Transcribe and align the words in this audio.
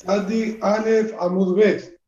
Sadi 0.00 0.58
Alef 0.62 1.12
Amudbet. 1.20 2.00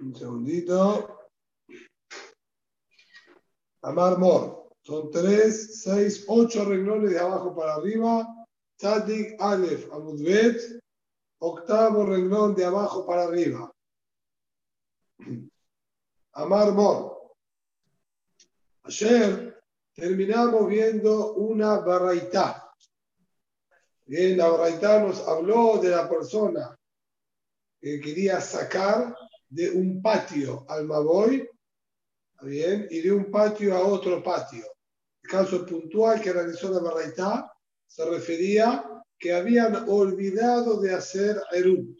Un 0.00 0.14
segundito. 0.16 1.16
Amar 3.82 4.18
Mor. 4.18 4.68
Son 4.82 5.10
tres, 5.12 5.80
seis, 5.84 6.24
ocho 6.26 6.64
renglones 6.64 7.12
de 7.12 7.20
abajo 7.20 7.54
para 7.54 7.74
arriba. 7.74 8.26
Tzadik 8.76 9.40
Alef 9.40 9.88
Amudbet. 9.92 10.80
Octavo 11.38 12.04
renglón 12.04 12.56
de 12.56 12.64
abajo 12.64 13.06
para 13.06 13.22
arriba. 13.22 13.72
Amar 16.32 16.72
Mor. 16.72 17.34
Ayer 18.84 19.60
terminamos 19.94 20.68
viendo 20.68 21.34
una 21.34 21.78
barraitá. 21.80 22.72
Bien, 24.06 24.36
la 24.38 24.48
barraitá 24.48 25.00
nos 25.00 25.26
habló 25.26 25.78
de 25.78 25.90
la 25.90 26.08
persona 26.08 26.76
que 27.80 28.00
quería 28.00 28.40
sacar 28.40 29.14
de 29.48 29.70
un 29.70 30.00
patio 30.00 30.64
al 30.68 30.84
Maboy, 30.84 31.48
bien, 32.42 32.86
y 32.90 33.00
de 33.00 33.12
un 33.12 33.30
patio 33.30 33.74
a 33.76 33.86
otro 33.86 34.22
patio. 34.22 34.64
El 35.22 35.30
caso 35.30 35.66
puntual 35.66 36.20
que 36.20 36.32
realizó 36.32 36.70
la 36.70 36.80
barraitá 36.80 37.52
se 37.86 38.04
refería 38.04 38.84
que 39.18 39.34
habían 39.34 39.88
olvidado 39.88 40.80
de 40.80 40.94
hacer 40.94 41.42
Erum. 41.52 41.94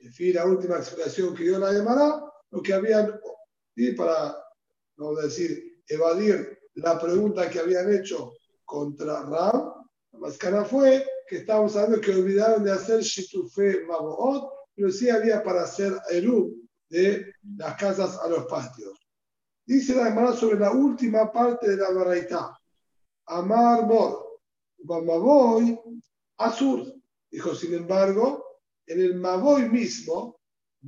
En 0.00 0.12
fin, 0.12 0.34
la 0.34 0.44
última 0.44 0.76
explicación 0.76 1.34
que 1.34 1.44
dio 1.44 1.58
la 1.58 1.72
Gemara, 1.72 2.22
lo 2.50 2.62
que 2.62 2.74
habían, 2.74 3.18
y 3.80 3.92
para, 3.92 4.36
vamos 4.98 5.20
a 5.20 5.22
decir, 5.22 5.80
evadir 5.88 6.58
la 6.74 7.00
pregunta 7.00 7.48
que 7.48 7.60
habían 7.60 7.90
hecho 7.90 8.34
contra 8.66 9.22
Ram, 9.22 9.72
la 10.12 10.18
máscara 10.18 10.66
fue 10.66 11.06
que 11.26 11.38
estábamos 11.38 11.74
hablando 11.76 12.02
que 12.02 12.10
olvidaron 12.10 12.62
de 12.62 12.72
hacer 12.72 13.00
Shitufe 13.00 13.86
Maboot, 13.86 14.52
pero 14.74 14.90
sí 14.90 15.08
había 15.08 15.42
para 15.42 15.62
hacer 15.62 15.94
Erum 16.10 16.52
de 16.90 17.32
las 17.56 17.74
casas 17.76 18.18
a 18.18 18.28
los 18.28 18.44
patios. 18.44 18.98
Dice 19.64 19.94
la 19.94 20.06
Gemara 20.06 20.34
sobre 20.34 20.58
la 20.58 20.72
última 20.72 21.32
parte 21.32 21.70
de 21.70 21.76
la 21.78 21.90
Baraitá. 21.90 22.58
Amar 23.26 23.86
Mor, 23.86 24.40
Mamaboy, 24.84 25.80
Azur. 26.36 26.84
Dijo, 27.30 27.54
sin 27.54 27.72
embargo, 27.72 28.44
en 28.86 29.00
el 29.00 29.14
Maboy 29.14 29.70
mismo 29.70 30.38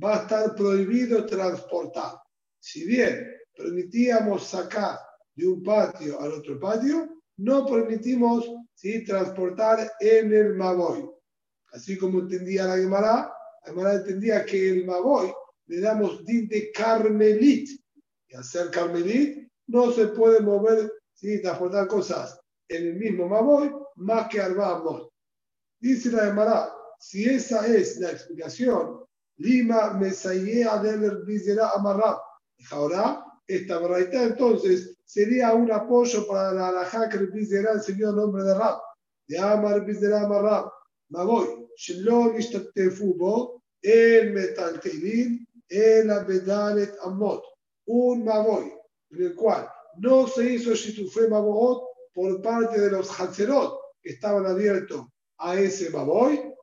va 0.03 0.17
a 0.17 0.21
estar 0.23 0.53
prohibido 0.53 1.25
transportar. 1.25 2.22
Si 2.63 2.85
bien 2.85 3.27
permitíamos 3.57 4.47
sacar 4.47 4.97
de 5.35 5.45
un 5.45 5.61
patio 5.61 6.21
al 6.21 6.31
otro 6.31 6.57
patio, 6.61 7.21
no 7.35 7.65
permitimos 7.65 8.49
¿sí? 8.73 9.03
transportar 9.03 9.91
en 9.99 10.33
el 10.33 10.53
Maboy. 10.53 11.09
Así 11.73 11.97
como 11.97 12.21
entendía 12.21 12.63
la 12.63 12.77
Gemara, 12.77 13.33
la 13.65 13.65
Gemara 13.65 13.95
entendía 13.95 14.45
que 14.45 14.69
el 14.69 14.85
Maboy 14.85 15.29
le 15.65 15.81
damos 15.81 16.23
din 16.23 16.47
de 16.47 16.71
Carmelit. 16.71 17.67
Y 18.29 18.33
al 18.33 18.45
ser 18.45 18.71
Carmelit 18.71 19.45
no 19.67 19.91
se 19.91 20.07
puede 20.07 20.39
mover, 20.39 20.89
¿sí? 21.11 21.41
transportar 21.41 21.85
cosas 21.87 22.39
en 22.69 22.87
el 22.87 22.95
mismo 22.95 23.27
Maboy 23.27 23.73
más 23.95 24.29
que 24.29 24.39
Arbamos. 24.39 25.09
Dice 25.81 26.11
la 26.11 26.27
Gemara, 26.27 26.73
si 26.97 27.25
esa 27.25 27.67
es 27.67 27.97
la 27.97 28.11
explicación, 28.11 29.03
Lima 29.35 29.95
Mesayea 29.95 30.77
del 30.77 31.25
Vizera 31.25 31.71
Amarrab. 31.71 32.19
Ahora, 32.71 33.25
esta 33.47 33.79
verdad 33.79 34.23
entonces 34.23 34.97
sería 35.05 35.53
un 35.53 35.71
apoyo 35.71 36.25
para 36.27 36.53
la 36.53 36.69
alajá 36.69 37.09
que 37.09 37.17
el 37.17 37.27
Vizera 37.27 37.73
enseñó 37.73 38.09
el 38.09 38.15
nombre 38.15 38.43
de 38.43 38.53
Rab. 38.53 38.79
De 39.27 39.37
Amar 39.37 39.85
Vizera 39.85 40.21
Amarrab. 40.21 40.71
Maboy, 41.09 41.67
Shelon 41.77 42.35
Ishtatefubo, 42.39 43.61
el 43.81 44.33
Metaltelin, 44.33 45.47
el 45.69 46.09
Abedalet 46.09 46.95
Amot. 47.03 47.43
Un 47.85 48.23
Maboy, 48.23 48.73
en 49.11 49.21
el 49.21 49.35
cual 49.35 49.69
no 49.97 50.27
se 50.27 50.53
hizo 50.53 50.73
Shitufé 50.73 51.27
Maboot 51.27 51.83
por 52.13 52.41
parte 52.41 52.79
de 52.79 52.91
los 52.91 53.19
Hatzerot 53.19 53.79
que 54.01 54.11
estaban 54.11 54.45
abiertos 54.45 55.05
a 55.37 55.59
ese 55.59 55.89
Maboy, 55.89 56.53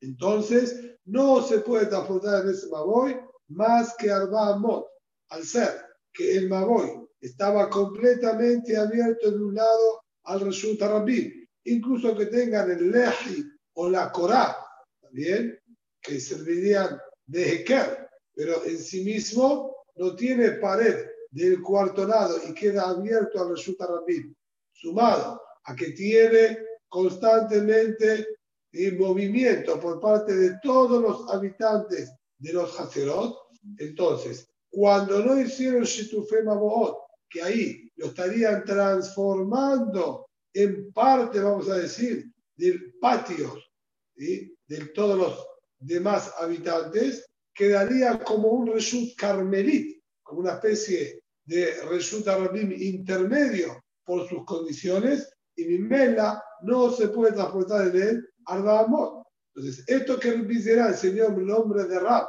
entonces 0.00 0.98
no 1.04 1.42
se 1.42 1.60
puede 1.60 1.86
transportar 1.86 2.44
en 2.44 2.50
ese 2.50 2.68
Maboy 2.68 3.18
más 3.48 3.94
que 3.96 4.10
Arba 4.10 4.54
Amot, 4.54 4.86
al 5.30 5.44
ser 5.44 5.86
que 6.12 6.36
el 6.36 6.48
Maboy 6.48 7.08
estaba 7.20 7.68
completamente 7.68 8.76
abierto 8.76 9.30
de 9.30 9.42
un 9.42 9.54
lado 9.54 10.02
al 10.24 10.40
Reshut 10.40 10.80
Rabin, 10.80 11.48
incluso 11.64 12.16
que 12.16 12.26
tengan 12.26 12.70
el 12.70 12.90
Lehi 12.90 13.44
o 13.74 13.88
la 13.88 14.10
Korah, 14.10 14.56
también, 15.00 15.58
que 16.00 16.20
servirían 16.20 16.98
de 17.26 17.52
Heker, 17.52 18.08
pero 18.34 18.64
en 18.64 18.78
sí 18.78 19.04
mismo 19.04 19.76
no 19.96 20.14
tiene 20.16 20.52
pared 20.52 21.06
del 21.30 21.60
cuarto 21.62 22.06
lado 22.06 22.36
y 22.48 22.54
queda 22.54 22.88
abierto 22.88 23.40
al 23.40 23.50
Reshut 23.50 23.80
Rabin, 23.80 24.36
sumado 24.72 25.40
a 25.64 25.76
que 25.76 25.90
tiene 25.90 26.58
constantemente 26.88 28.26
en 28.72 28.98
movimiento 28.98 29.78
por 29.78 30.00
parte 30.00 30.34
de 30.34 30.58
todos 30.62 31.02
los 31.02 31.32
habitantes 31.32 32.12
de 32.38 32.52
los 32.52 32.78
Hazerot. 32.78 33.36
Entonces, 33.78 34.49
cuando 34.70 35.24
no 35.24 35.40
hicieron 35.40 35.82
Shitufe 35.82 36.42
Maboot, 36.42 36.96
que 37.28 37.42
ahí 37.42 37.90
lo 37.96 38.06
estarían 38.06 38.64
transformando 38.64 40.26
en 40.52 40.92
parte, 40.92 41.40
vamos 41.40 41.68
a 41.68 41.78
decir, 41.78 42.32
del 42.56 42.94
patio 43.00 43.54
¿sí? 44.16 44.54
de 44.66 44.86
todos 44.86 45.18
los 45.18 45.46
demás 45.78 46.32
habitantes, 46.38 47.26
quedaría 47.54 48.18
como 48.20 48.48
un 48.48 48.66
Reshut 48.68 49.14
Carmelit, 49.16 50.02
como 50.22 50.40
una 50.40 50.52
especie 50.52 51.22
de 51.44 51.82
Reshut 51.88 52.26
Arabim 52.28 52.72
intermedio 52.72 53.82
por 54.04 54.28
sus 54.28 54.44
condiciones, 54.44 55.32
y 55.56 55.64
Mimela 55.64 56.42
no 56.62 56.90
se 56.90 57.08
puede 57.08 57.32
transportar 57.32 57.88
en 57.88 58.02
él 58.02 58.28
Amot. 58.46 59.24
Entonces, 59.54 59.84
esto 59.88 60.18
que 60.18 60.28
el 60.28 60.46
Vizera 60.46 60.88
enseñó 60.88 61.26
el 61.26 61.46
nombre 61.46 61.84
de 61.84 61.98
Rab, 61.98 62.28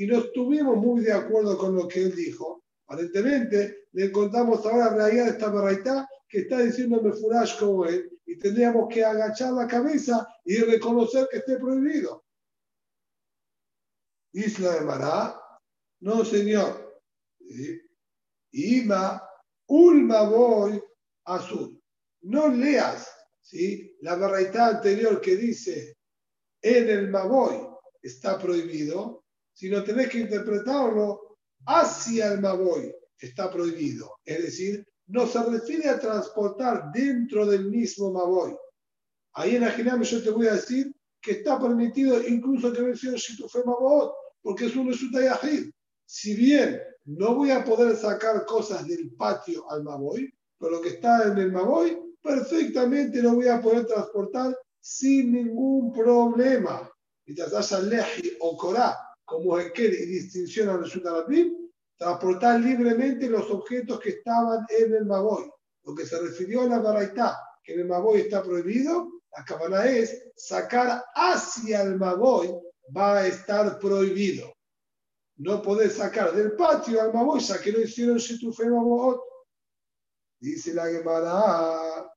y 0.00 0.06
no 0.06 0.20
estuvimos 0.20 0.78
muy 0.78 1.02
de 1.02 1.12
acuerdo 1.12 1.58
con 1.58 1.74
lo 1.74 1.86
que 1.86 2.00
él 2.00 2.16
dijo, 2.16 2.64
aparentemente 2.86 3.88
le 3.92 4.06
encontramos 4.06 4.64
ahora 4.64 4.86
la 4.86 4.94
realidad 4.94 5.24
de 5.26 5.30
esta 5.32 5.50
baraita 5.50 6.08
que 6.26 6.38
está 6.38 6.60
diciendo 6.60 7.02
Mefurash 7.02 7.58
como 7.58 7.84
él, 7.84 8.10
y 8.24 8.38
tendríamos 8.38 8.88
que 8.88 9.04
agachar 9.04 9.52
la 9.52 9.66
cabeza 9.66 10.26
y 10.42 10.56
reconocer 10.56 11.28
que 11.30 11.36
esté 11.36 11.58
prohibido. 11.58 12.24
Isla 14.32 14.76
de 14.76 14.80
Mará, 14.86 15.38
no 16.00 16.24
señor. 16.24 17.02
Ima, 18.52 19.22
Ulma 19.66 20.22
voy 20.22 20.82
azul. 21.26 21.78
No 22.22 22.48
leas 22.48 23.06
¿sí? 23.42 23.98
la 24.00 24.16
barraita 24.16 24.68
anterior 24.68 25.20
que 25.20 25.36
dice 25.36 25.98
en 26.62 26.88
el 26.88 27.10
Maboy 27.10 27.68
está 28.00 28.38
prohibido, 28.38 29.19
sino 29.60 29.84
tenés 29.84 30.08
que 30.08 30.20
interpretarlo 30.20 31.36
hacia 31.66 32.32
el 32.32 32.40
Maboy 32.40 32.90
está 33.18 33.50
prohibido. 33.50 34.10
Es 34.24 34.42
decir, 34.42 34.88
no 35.08 35.26
se 35.26 35.42
refiere 35.42 35.86
a 35.90 36.00
transportar 36.00 36.90
dentro 36.94 37.44
del 37.44 37.66
mismo 37.66 38.10
Maboy. 38.10 38.56
Ahí 39.34 39.56
en 39.56 40.02
yo 40.02 40.22
te 40.22 40.30
voy 40.30 40.46
a 40.46 40.54
decir 40.54 40.90
que 41.20 41.32
está 41.32 41.60
permitido 41.60 42.26
incluso 42.26 42.72
que 42.72 42.80
versión 42.80 43.16
Shitufe 43.16 43.58
Mabot, 43.66 44.14
porque 44.40 44.64
es 44.64 44.76
un 44.76 44.88
resulta 44.88 45.20
yahid. 45.20 45.70
Si 46.06 46.34
bien 46.34 46.80
no 47.04 47.34
voy 47.34 47.50
a 47.50 47.62
poder 47.62 47.94
sacar 47.96 48.46
cosas 48.46 48.88
del 48.88 49.10
patio 49.10 49.70
al 49.70 49.82
Maboy, 49.82 50.32
pero 50.58 50.72
lo 50.72 50.80
que 50.80 50.88
está 50.88 51.24
en 51.24 51.36
el 51.36 51.52
Maboy, 51.52 52.16
perfectamente 52.22 53.20
lo 53.20 53.34
voy 53.34 53.48
a 53.48 53.60
poder 53.60 53.84
transportar 53.84 54.56
sin 54.80 55.32
ningún 55.32 55.92
problema. 55.92 56.90
Mientras 57.26 57.52
haya 57.52 57.80
Leji 57.80 58.38
o 58.40 58.56
Korah, 58.56 59.09
como 59.30 59.58
Hekel 59.58 59.94
y 59.94 60.06
distinción 60.06 60.68
al 60.68 60.82
Resultarabim, 60.82 61.70
transportar 61.96 62.58
libremente 62.60 63.30
los 63.30 63.48
objetos 63.50 64.00
que 64.00 64.10
estaban 64.10 64.66
en 64.68 64.92
el 64.92 65.06
Maboy. 65.06 65.48
Lo 65.84 65.94
que 65.94 66.04
se 66.04 66.20
refirió 66.20 66.62
a 66.62 66.66
la 66.66 66.80
Baraitá, 66.80 67.38
que 67.62 67.74
en 67.74 67.80
el 67.80 67.86
Maboy 67.86 68.22
está 68.22 68.42
prohibido, 68.42 69.22
la 69.36 69.44
cabana 69.44 69.86
es 69.86 70.30
sacar 70.34 71.04
hacia 71.14 71.82
el 71.82 71.96
Maboy 71.96 72.52
va 72.94 73.18
a 73.18 73.26
estar 73.28 73.78
prohibido. 73.78 74.52
No 75.36 75.62
podés 75.62 75.94
sacar 75.94 76.34
del 76.34 76.52
patio 76.52 77.00
al 77.00 77.14
Maboy, 77.14 77.40
ya 77.40 77.60
que 77.60 77.72
no 77.72 77.80
hicieron 77.80 78.18
Shitufe 78.18 78.68
Mabot. 78.68 79.22
Dice 80.40 80.74
la 80.74 80.86
Gemara, 80.86 82.12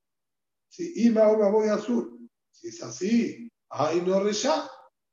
si 0.68 1.06
Ima 1.06 1.28
o 1.28 1.38
Maboy 1.38 1.68
azul. 1.68 2.28
Si 2.50 2.68
es 2.68 2.82
así, 2.82 3.48
ahí 3.70 4.00
no 4.00 4.20
reyá. 4.20 4.68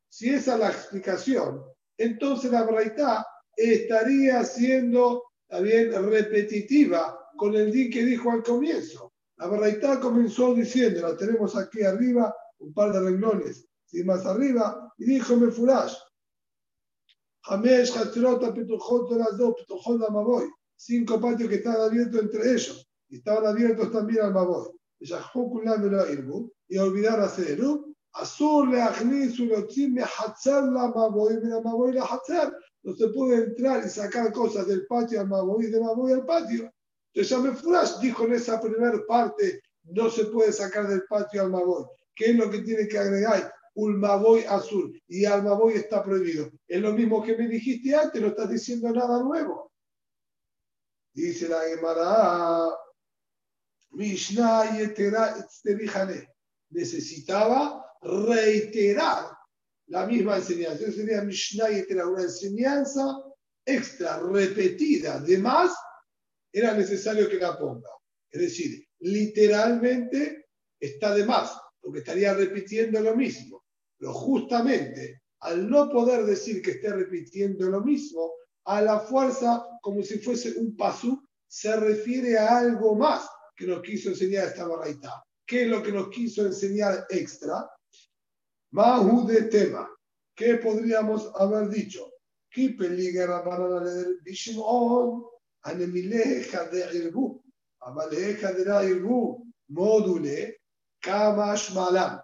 Si 0.10 0.30
esa 0.30 0.54
es 0.54 0.60
la 0.60 0.72
explicación, 0.72 1.64
entonces 2.04 2.52
la 2.52 2.64
Braitá 2.64 3.26
estaría 3.56 4.44
siendo 4.44 5.24
también 5.48 5.92
repetitiva 6.10 7.18
con 7.36 7.56
el 7.56 7.72
din 7.72 7.92
que 7.92 8.06
dijo 8.06 8.32
al 8.32 8.44
comienzo. 8.44 9.14
La 9.38 9.48
Baraitá 9.48 10.00
comenzó 10.00 10.54
diciendo, 10.54 11.02
la 11.02 11.18
tenemos 11.18 11.56
aquí 11.58 11.82
arriba, 11.82 12.36
un 12.60 12.74
par 12.74 12.94
de 12.94 13.02
renglones, 13.02 13.68
y 13.92 14.04
más 14.04 14.26
arriba, 14.26 14.94
y 14.98 15.06
dijo 15.06 15.36
Mefurash, 15.36 15.96
Hamesh, 17.46 17.98
Hatrota, 17.98 18.54
Petujot, 18.54 19.10
dos, 19.38 19.56
Petujot, 19.58 20.10
Maboy, 20.12 20.48
cinco 20.76 21.20
patios 21.20 21.50
que 21.50 21.56
estaban 21.56 21.82
abiertos 21.82 22.22
entre 22.22 22.52
ellos, 22.52 22.88
y 23.10 23.18
estaban 23.18 23.48
abiertos 23.48 23.92
también 23.92 24.22
al 24.26 24.34
Maboy. 24.34 24.70
Y 26.68 26.78
olvidar 26.78 27.20
hacer 27.20 27.60
Azur 28.14 28.68
le 28.68 28.78
me 29.88 30.04
Maboy, 30.72 31.40
Maboy. 31.64 31.98
No 32.84 32.96
se 32.96 33.08
puede 33.10 33.44
entrar 33.44 33.86
y 33.86 33.90
sacar 33.90 34.34
cosas 34.34 34.68
del 34.68 34.86
patio 34.88 35.22
al 35.22 35.28
Maboy 35.28 35.68
de 35.68 35.80
Maboy 35.80 36.14
al 36.14 36.26
patio. 36.26 36.72
Entonces 37.14 37.30
ya 37.30 37.40
Mefurash 37.40 38.00
dijo 38.00 38.26
en 38.26 38.34
esa 38.34 38.60
primera 38.60 39.00
parte, 39.08 39.62
no 39.84 40.10
se 40.10 40.26
puede 40.26 40.52
sacar 40.52 40.88
del 40.88 41.04
patio 41.08 41.42
al 41.44 41.52
Maboy. 41.52 41.86
¿Qué 42.16 42.32
es 42.32 42.36
lo 42.36 42.50
que 42.50 42.60
tiene 42.60 42.88
que 42.88 42.98
agregar? 42.98 43.54
Ulmaboy 43.74 44.44
azul 44.44 45.02
y 45.08 45.26
Almaboy 45.26 45.74
está 45.74 46.04
prohibido. 46.04 46.52
Es 46.68 46.82
lo 46.82 46.92
mismo 46.94 47.24
que 47.24 47.38
me 47.38 47.48
dijiste 47.48 47.96
antes, 47.96 48.22
no 48.22 48.30
estás 48.30 48.50
diciendo 48.50 48.92
nada 48.92 49.24
nuevo. 49.24 49.72
Dice 51.14 51.48
la 51.48 51.62
Gemara, 51.62 52.70
Mishnah 53.92 54.78
necesitaba 56.70 57.91
reiterar 58.02 59.26
la 59.88 60.06
misma 60.06 60.38
enseñanza. 60.38 60.84
Eso 60.84 60.98
sería 60.98 61.22
Mishnah 61.22 61.70
Yetera, 61.70 62.08
una 62.08 62.24
enseñanza 62.24 63.18
extra, 63.66 64.20
repetida. 64.20 65.20
De 65.20 65.38
más, 65.38 65.74
era 66.52 66.74
necesario 66.74 67.30
que 67.30 67.38
la 67.38 67.58
ponga. 67.58 67.90
Es 68.30 68.42
decir, 68.42 68.86
literalmente 69.00 70.48
está 70.80 71.14
de 71.14 71.26
más, 71.26 71.58
porque 71.80 72.00
estaría 72.00 72.34
repitiendo 72.34 73.00
lo 73.02 73.16
mismo. 73.16 73.64
Pero 73.98 74.14
justamente 74.14 75.22
al 75.42 75.70
no 75.70 75.90
poder 75.90 76.26
decir 76.26 76.62
que 76.62 76.72
esté 76.72 76.92
repitiendo 76.92 77.68
lo 77.68 77.82
mismo, 77.82 78.32
a 78.66 78.82
la 78.82 79.00
fuerza, 79.00 79.66
como 79.82 80.04
si 80.04 80.20
fuese 80.20 80.54
un 80.60 80.76
pasú, 80.76 81.28
se 81.48 81.76
refiere 81.76 82.38
a 82.38 82.60
algo 82.60 82.96
más 82.96 83.28
que 83.56 83.66
nos 83.66 83.82
quiso 83.82 84.10
enseñar 84.10 84.48
esta 84.48 84.68
barraita. 84.68 85.24
¿Qué 85.46 85.64
es 85.64 85.68
lo 85.68 85.82
que 85.82 85.92
nos 85.92 86.10
quiso 86.10 86.46
enseñar 86.46 87.06
extra? 87.10 87.68
Mahu 88.72 89.28
de 89.28 89.44
tema. 89.44 89.90
¿Qué 90.34 90.56
podríamos 90.56 91.30
haber 91.36 91.70
dicho? 91.70 92.10
¿Qué 92.50 92.70
peligro 92.70 93.44
para 93.44 93.84
leer 93.84 94.18
Bishimon? 94.24 95.26
Anemileja 95.64 96.66
de 96.70 96.98
Irbu. 96.98 97.44
Amaleja 97.82 98.54
de 98.54 98.66
la 98.66 98.84
Irbu. 98.84 99.46
Módule. 99.70 100.58
Kamash 101.02 101.74
Malam. 101.74 102.22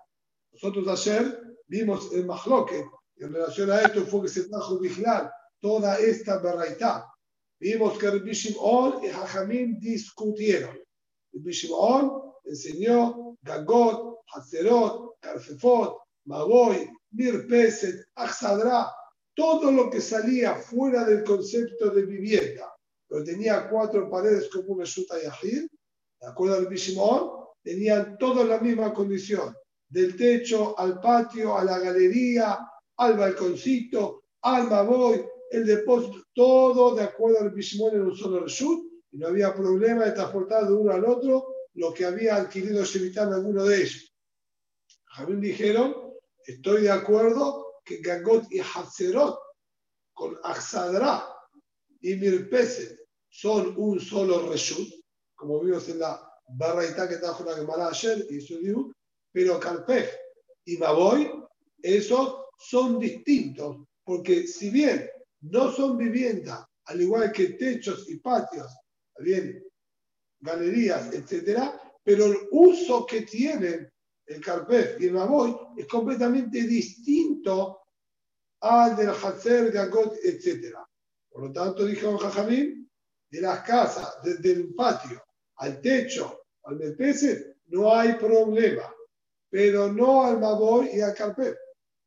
Nosotros 0.54 0.88
ayer 0.88 1.40
vimos 1.68 2.12
el 2.14 2.26
Mahloque, 2.26 2.86
en 3.18 3.34
relación 3.34 3.72
a 3.72 3.82
esto 3.82 4.06
fue 4.06 4.24
que 4.24 4.30
se 4.30 4.48
trajo 4.48 4.80
vigilar 4.80 5.32
toda 5.60 5.98
esta 6.00 6.40
barraita. 6.40 7.06
Vimos 7.60 7.98
que 7.98 8.10
Rabbi 8.10 8.34
Shimon 8.34 9.04
y 9.04 9.08
Hajamim 9.08 9.80
discutieron. 9.80 10.78
Rabbi 11.34 11.52
enseñó 12.46 13.36
Gagot, 13.42 14.20
Hazerot, 14.34 15.18
Karfefot, 15.20 16.07
Magoy, 16.28 16.90
Mirpeset, 17.12 18.06
Achsadra, 18.16 18.92
todo 19.34 19.72
lo 19.72 19.90
que 19.90 20.02
salía 20.02 20.56
fuera 20.56 21.06
del 21.06 21.24
concepto 21.24 21.90
de 21.90 22.06
vivienda, 22.06 22.74
pero 23.08 23.24
tenía 23.24 23.70
cuatro 23.70 24.10
paredes 24.10 24.50
como 24.50 24.74
una 24.74 24.84
Shuta 24.84 25.16
Yahir, 25.22 25.70
de 26.20 26.28
acuerdo 26.28 26.58
al 26.58 26.70
Shimon, 26.70 27.32
tenían 27.64 28.18
todos 28.18 28.48
la 28.48 28.60
misma 28.60 28.94
condición 28.94 29.56
del 29.90 30.18
techo 30.18 30.78
al 30.78 31.00
patio, 31.00 31.58
a 31.58 31.64
la 31.64 31.80
galería, 31.80 32.60
al 32.98 33.18
balconcito, 33.18 34.24
al 34.42 34.70
maboy, 34.70 35.26
el 35.52 35.66
depósito, 35.66 36.24
todo 36.34 36.96
de 36.96 37.04
acuerdo 37.04 37.40
al 37.40 37.52
Bishimón 37.52 37.96
en 37.96 38.02
un 38.02 38.16
solo 38.16 38.42
reshut, 38.42 38.86
y 39.12 39.18
no 39.18 39.28
había 39.28 39.54
problema 39.54 40.06
de 40.06 40.12
transportar 40.12 40.68
de 40.68 40.74
uno 40.74 40.92
al 40.92 41.06
otro 41.06 41.56
lo 41.76 41.94
que 41.94 42.06
había 42.06 42.36
adquirido 42.36 42.84
Shevitán 42.84 43.32
alguno 43.32 43.64
de 43.64 43.78
ellos. 43.78 44.14
Jamín 45.06 45.40
dijeron, 45.40 46.07
estoy 46.48 46.84
de 46.84 46.92
acuerdo 46.92 47.82
que 47.84 47.98
Gagot 47.98 48.52
y 48.52 48.60
Hazerot 48.60 49.38
con 50.14 50.38
Axadra 50.44 51.28
y 52.02 52.16
Mirpeset 52.16 52.98
son 53.30 53.76
un 53.78 54.00
solo 54.00 54.50
reshut, 54.50 54.90
como 55.36 55.60
vimos 55.62 55.88
en 55.90 56.00
la 56.00 56.20
barraita 56.48 57.08
que 57.08 57.18
trajo 57.18 57.44
la 57.44 57.56
Gemara 57.56 57.90
ayer 57.90 58.26
y 58.30 58.42
su 58.42 58.94
pero 59.32 59.60
Carpej 59.60 60.10
y 60.66 60.78
Maboy, 60.78 61.32
esos 61.82 62.46
son 62.58 62.98
distintos, 62.98 63.78
porque 64.04 64.48
si 64.48 64.70
bien 64.72 65.08
no 65.42 65.72
son 65.72 65.98
viviendas, 65.98 66.66
al 66.86 67.02
igual 67.02 67.32
que 67.32 67.50
techos 67.50 68.10
y 68.10 68.18
patios, 68.18 68.74
bien, 69.20 69.64
galerías, 70.40 71.14
etcétera, 71.14 71.80
pero 72.04 72.26
el 72.26 72.38
uso 72.52 73.06
que 73.06 73.22
tienen 73.22 73.92
el 74.28 74.42
Carpej 74.42 74.98
y 75.00 75.08
el 75.08 75.14
Maboy 75.14 75.56
es 75.78 75.88
completamente 75.88 76.64
distinto 76.64 77.82
al 78.62 78.96
del 78.96 79.10
Hatzer, 79.10 79.72
de 79.72 79.80
Agot, 79.80 80.18
etcétera. 80.24 80.88
Por 81.30 81.48
lo 81.48 81.52
tanto, 81.52 81.86
dijo 81.86 82.18
Jajamín, 82.18 82.90
de 83.30 83.42
las 83.42 83.62
casas, 83.62 84.18
desde 84.24 84.52
el 84.52 84.74
patio 84.74 85.24
al 85.58 85.82
techo, 85.82 86.44
al 86.64 86.78
Merpese, 86.78 87.58
no 87.68 87.94
hay 87.94 88.14
problema 88.14 88.94
pero 89.50 89.92
no 89.92 90.24
al 90.24 90.40
Maboy 90.40 90.90
y 90.94 91.02
al 91.02 91.14
Carpet. 91.14 91.56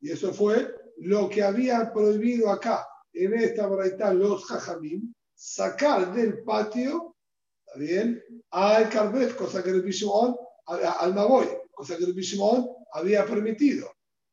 Y 0.00 0.10
eso 0.10 0.32
fue 0.32 0.74
lo 0.98 1.28
que 1.28 1.42
habían 1.42 1.92
prohibido 1.92 2.50
acá, 2.50 2.86
en 3.12 3.34
esta 3.34 3.66
braita, 3.66 4.12
los 4.12 4.44
Jajamim, 4.44 5.12
sacar 5.34 6.14
del 6.14 6.42
patio, 6.42 7.16
¿está 7.66 7.78
bien? 7.78 8.22
Al 8.50 8.88
Carpet, 8.88 9.34
cosa 9.34 9.62
que 9.62 9.70
el 9.70 9.82
Bishimon, 9.82 10.36
al 10.66 11.14
Maboy, 11.14 11.48
cosa 11.80 11.96
que 11.96 12.04
el 12.04 12.12
Bishimon 12.12 12.68
había 12.92 13.24
permitido. 13.24 13.90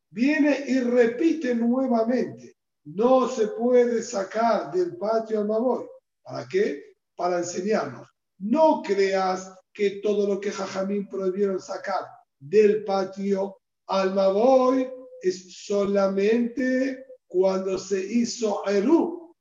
Viene 0.09 0.65
y 0.67 0.81
repite 0.81 1.55
nuevamente. 1.55 2.57
No 2.83 3.29
se 3.29 3.47
puede 3.47 4.03
sacar 4.03 4.69
del 4.69 4.97
patio 4.97 5.39
al 5.39 5.47
Maboy. 5.47 5.85
¿Para 6.23 6.45
qué? 6.45 6.95
Para 7.15 7.37
enseñarnos. 7.37 8.05
No 8.39 8.81
creas 8.85 9.49
que 9.73 10.01
todo 10.03 10.27
lo 10.27 10.41
que 10.41 10.51
Jajamim 10.51 11.07
prohibieron 11.07 11.61
sacar 11.61 12.05
del 12.37 12.83
patio 12.83 13.59
al 13.87 14.13
Maboy 14.13 14.89
es 15.21 15.63
solamente 15.65 17.05
cuando 17.27 17.77
se 17.77 18.03
hizo 18.03 18.65
Eru 18.65 19.33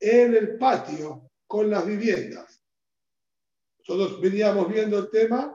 en 0.00 0.34
el 0.34 0.56
patio 0.56 1.30
con 1.46 1.68
las 1.68 1.86
viviendas. 1.86 2.62
Nosotros 3.86 4.22
veníamos 4.22 4.72
viendo 4.72 4.98
el 4.98 5.10
tema 5.10 5.54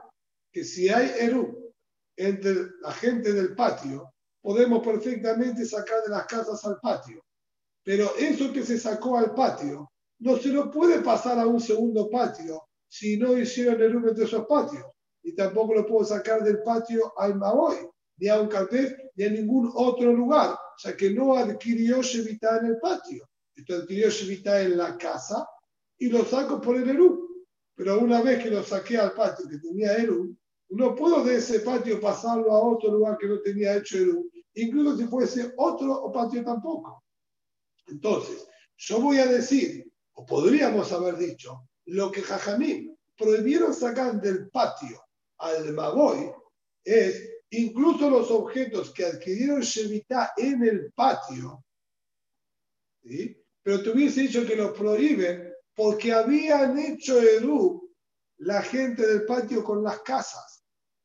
que 0.52 0.62
si 0.62 0.88
hay 0.88 1.10
Eru 1.18 1.61
entre 2.16 2.54
la 2.80 2.92
gente 2.92 3.32
del 3.32 3.54
patio, 3.54 4.12
podemos 4.40 4.84
perfectamente 4.84 5.64
sacar 5.64 6.02
de 6.02 6.10
las 6.10 6.26
casas 6.26 6.64
al 6.64 6.78
patio. 6.80 7.24
Pero 7.84 8.14
eso 8.16 8.52
que 8.52 8.64
se 8.64 8.78
sacó 8.78 9.16
al 9.16 9.34
patio 9.34 9.90
no 10.20 10.36
se 10.36 10.48
lo 10.48 10.70
puede 10.70 11.00
pasar 11.00 11.38
a 11.38 11.46
un 11.46 11.60
segundo 11.60 12.08
patio 12.08 12.62
si 12.88 13.16
no 13.16 13.36
hicieron 13.36 13.80
Eru 13.80 14.08
entre 14.08 14.24
esos 14.24 14.46
patios 14.46 14.84
y 15.22 15.34
tampoco 15.34 15.74
lo 15.74 15.86
puedo 15.86 16.04
sacar 16.04 16.42
del 16.42 16.62
patio 16.62 17.12
al 17.18 17.36
Maboy, 17.36 17.76
ni 18.18 18.28
a 18.28 18.40
un 18.40 18.48
cartel, 18.48 18.96
ni 19.14 19.24
a 19.24 19.30
ningún 19.30 19.70
otro 19.74 20.12
lugar. 20.12 20.50
O 20.50 20.78
sea 20.78 20.96
que 20.96 21.10
no 21.10 21.36
adquirió 21.36 22.02
Shevita 22.02 22.58
en 22.58 22.66
el 22.66 22.78
patio. 22.78 23.28
Esto 23.54 23.76
adquirió 23.76 24.10
Shevita 24.10 24.60
en 24.60 24.76
la 24.76 24.96
casa 24.98 25.46
y 25.98 26.08
lo 26.08 26.24
saco 26.24 26.60
por 26.60 26.76
el 26.76 26.88
Eru. 26.88 27.46
Pero 27.74 28.00
una 28.00 28.20
vez 28.20 28.42
que 28.42 28.50
lo 28.50 28.62
saqué 28.62 28.98
al 28.98 29.12
patio 29.12 29.48
que 29.48 29.58
tenía 29.58 29.94
Eru, 29.94 30.36
no 30.74 30.94
puedo 30.94 31.22
de 31.22 31.36
ese 31.36 31.60
patio 31.60 32.00
pasarlo 32.00 32.50
a 32.52 32.62
otro 32.62 32.90
lugar 32.92 33.18
que 33.18 33.28
no 33.28 33.40
tenía 33.40 33.76
hecho 33.76 33.98
Eru, 33.98 34.30
incluso 34.54 34.96
si 34.96 35.04
fuese 35.04 35.52
otro 35.56 36.10
patio 36.12 36.42
tampoco. 36.44 37.04
Entonces, 37.86 38.46
yo 38.76 39.00
voy 39.00 39.18
a 39.18 39.26
decir, 39.26 39.92
o 40.14 40.24
podríamos 40.24 40.90
haber 40.92 41.16
dicho, 41.16 41.68
lo 41.86 42.10
que 42.10 42.22
Jajamín 42.22 42.96
prohibieron 43.16 43.74
sacar 43.74 44.20
del 44.20 44.48
patio 44.48 45.02
al 45.38 45.72
Magoy 45.74 46.32
es 46.84 47.30
incluso 47.50 48.08
los 48.08 48.30
objetos 48.30 48.92
que 48.92 49.04
adquirieron 49.04 49.60
Shevita 49.60 50.32
en 50.36 50.64
el 50.64 50.92
patio, 50.92 51.64
pero 53.62 53.82
te 53.82 53.90
hubiese 53.90 54.22
dicho 54.22 54.46
que 54.46 54.56
los 54.56 54.72
prohíben 54.72 55.52
porque 55.74 56.12
habían 56.12 56.78
hecho 56.78 57.20
Eru 57.20 57.90
la 58.38 58.62
gente 58.62 59.06
del 59.06 59.26
patio 59.26 59.62
con 59.62 59.82
las 59.82 60.00
casas. 60.00 60.61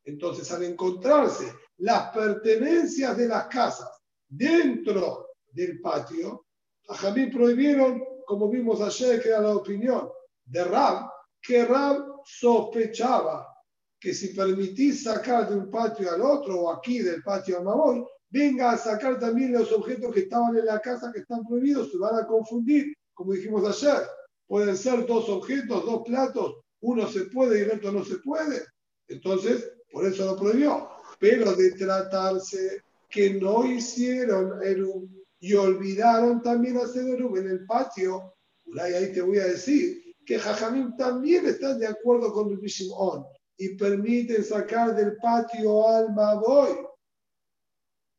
Entonces, 0.08 0.50
al 0.52 0.62
encontrarse 0.64 1.52
las 1.78 2.10
pertenencias 2.12 3.14
de 3.14 3.28
las 3.28 3.46
casas 3.48 3.90
dentro 4.26 5.26
del 5.52 5.82
patio, 5.82 6.46
Jamí 6.88 7.26
prohibieron, 7.26 8.02
como 8.26 8.48
vimos 8.48 8.80
ayer, 8.80 9.20
que 9.20 9.28
era 9.28 9.42
la 9.42 9.54
opinión 9.54 10.08
de 10.46 10.64
Rab, 10.64 11.10
que 11.42 11.62
Rab 11.66 12.22
sospechaba 12.24 13.54
que 14.00 14.14
si 14.14 14.28
permitís 14.28 15.02
sacar 15.02 15.46
de 15.50 15.56
un 15.56 15.70
patio 15.70 16.10
al 16.10 16.22
otro 16.22 16.58
o 16.58 16.72
aquí 16.72 17.00
del 17.00 17.22
patio 17.22 17.58
a 17.58 17.62
Maboy, 17.62 18.02
venga 18.30 18.70
a 18.70 18.78
sacar 18.78 19.18
también 19.18 19.52
los 19.52 19.70
objetos 19.72 20.14
que 20.14 20.20
estaban 20.20 20.56
en 20.56 20.64
la 20.64 20.80
casa 20.80 21.12
que 21.12 21.20
están 21.20 21.44
prohibidos, 21.44 21.92
se 21.92 21.98
van 21.98 22.16
a 22.16 22.26
confundir, 22.26 22.94
como 23.12 23.34
dijimos 23.34 23.62
ayer. 23.68 24.08
Pueden 24.46 24.74
ser 24.74 25.04
dos 25.06 25.28
objetos, 25.28 25.84
dos 25.84 26.02
platos, 26.06 26.60
uno 26.80 27.06
se 27.06 27.26
puede 27.26 27.58
y 27.58 27.62
el 27.64 27.72
otro 27.72 27.92
no 27.92 28.02
se 28.02 28.16
puede. 28.20 28.62
Entonces, 29.08 29.70
por 29.90 30.06
eso 30.06 30.24
lo 30.24 30.36
prohibió. 30.36 30.88
Pero 31.18 31.54
de 31.54 31.72
tratarse 31.72 32.82
que 33.08 33.34
no 33.34 33.64
hicieron 33.64 34.62
Erum 34.62 35.08
y 35.40 35.54
olvidaron 35.54 36.42
también 36.42 36.76
hacer 36.78 37.08
Erum 37.08 37.36
en 37.36 37.48
el 37.48 37.66
patio, 37.66 38.34
ahí 38.80 39.12
te 39.12 39.20
voy 39.20 39.38
a 39.38 39.46
decir 39.46 40.14
que 40.26 40.38
Jajamim 40.38 40.94
también 40.96 41.46
están 41.46 41.78
de 41.78 41.86
acuerdo 41.86 42.32
con 42.32 42.50
el 42.50 42.60
On 42.96 43.24
y 43.56 43.70
permiten 43.70 44.44
sacar 44.44 44.94
del 44.94 45.16
patio 45.16 45.88
al 45.88 46.14
Maboy. 46.14 46.86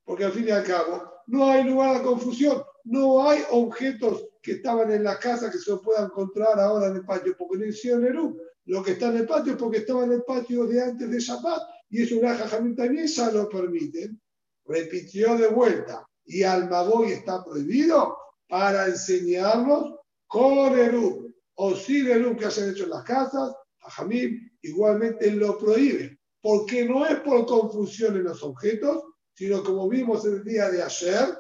Porque 0.04 0.26
al 0.26 0.32
fin 0.32 0.48
y 0.48 0.52
al 0.52 0.64
cabo 0.64 1.14
no 1.28 1.50
hay 1.50 1.64
lugar 1.64 1.98
a 1.98 2.02
confusión, 2.04 2.64
no 2.84 3.30
hay 3.30 3.44
objetos 3.52 4.26
que 4.42 4.54
estaban 4.54 4.92
en 4.92 5.04
la 5.04 5.20
casa 5.20 5.52
que 5.52 5.60
se 5.60 5.76
puedan 5.78 6.06
encontrar 6.06 6.60
ahora 6.60 6.88
en 6.88 6.96
el 6.96 7.06
patio, 7.06 7.36
porque 7.38 7.58
no 7.58 7.66
hicieron 7.66 8.06
Erum. 8.06 8.36
Lo 8.70 8.84
que 8.84 8.92
está 8.92 9.08
en 9.08 9.18
el 9.18 9.26
patio 9.26 9.54
es 9.54 9.58
porque 9.58 9.80
estaba 9.80 10.04
en 10.04 10.12
el 10.12 10.24
patio 10.24 10.68
de 10.68 10.80
antes 10.80 11.10
de 11.10 11.20
Shabbat 11.20 11.60
y 11.90 12.04
eso 12.04 12.20
una 12.20 12.36
Jajamim 12.36 12.76
también 12.76 13.08
ya 13.08 13.32
lo 13.32 13.50
permiten. 13.50 14.22
Repitió 14.64 15.36
de 15.40 15.48
vuelta 15.48 16.08
y 16.24 16.44
Almaboy 16.44 17.14
está 17.14 17.44
prohibido 17.44 18.16
para 18.48 18.86
enseñarnos 18.86 19.96
con 20.28 20.78
Eru 20.78 21.34
o 21.56 21.76
sin 21.76 22.12
Eru 22.12 22.38
que 22.38 22.46
hayan 22.46 22.70
hecho 22.70 22.84
en 22.84 22.92
las 22.92 23.04
casas, 23.04 23.56
a 23.82 23.90
Jamim 23.90 24.52
igualmente 24.62 25.32
lo 25.32 25.58
prohíbe, 25.58 26.20
porque 26.40 26.86
no 26.86 27.08
es 27.08 27.22
por 27.22 27.48
confusión 27.48 28.18
en 28.18 28.26
los 28.26 28.44
objetos, 28.44 29.02
sino 29.34 29.64
como 29.64 29.90
vimos 29.90 30.26
el 30.26 30.44
día 30.44 30.70
de 30.70 30.84
ayer, 30.84 31.40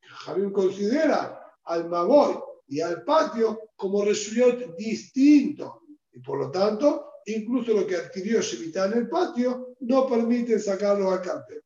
Jamim 0.00 0.50
considera 0.50 1.40
al 1.62 1.88
Maboy 1.88 2.34
y 2.66 2.80
al 2.80 3.04
patio 3.04 3.70
como 3.76 4.04
resultado 4.04 4.74
distinto 4.76 5.85
y 6.16 6.20
por 6.20 6.38
lo 6.38 6.50
tanto, 6.50 7.12
incluso 7.26 7.74
lo 7.74 7.86
que 7.86 7.96
adquirió 7.96 8.40
Shevita 8.40 8.86
en 8.86 8.94
el 8.94 9.08
patio 9.08 9.74
no 9.80 10.08
permite 10.08 10.58
sacarlo 10.58 11.10
al 11.10 11.20
cartel. 11.20 11.62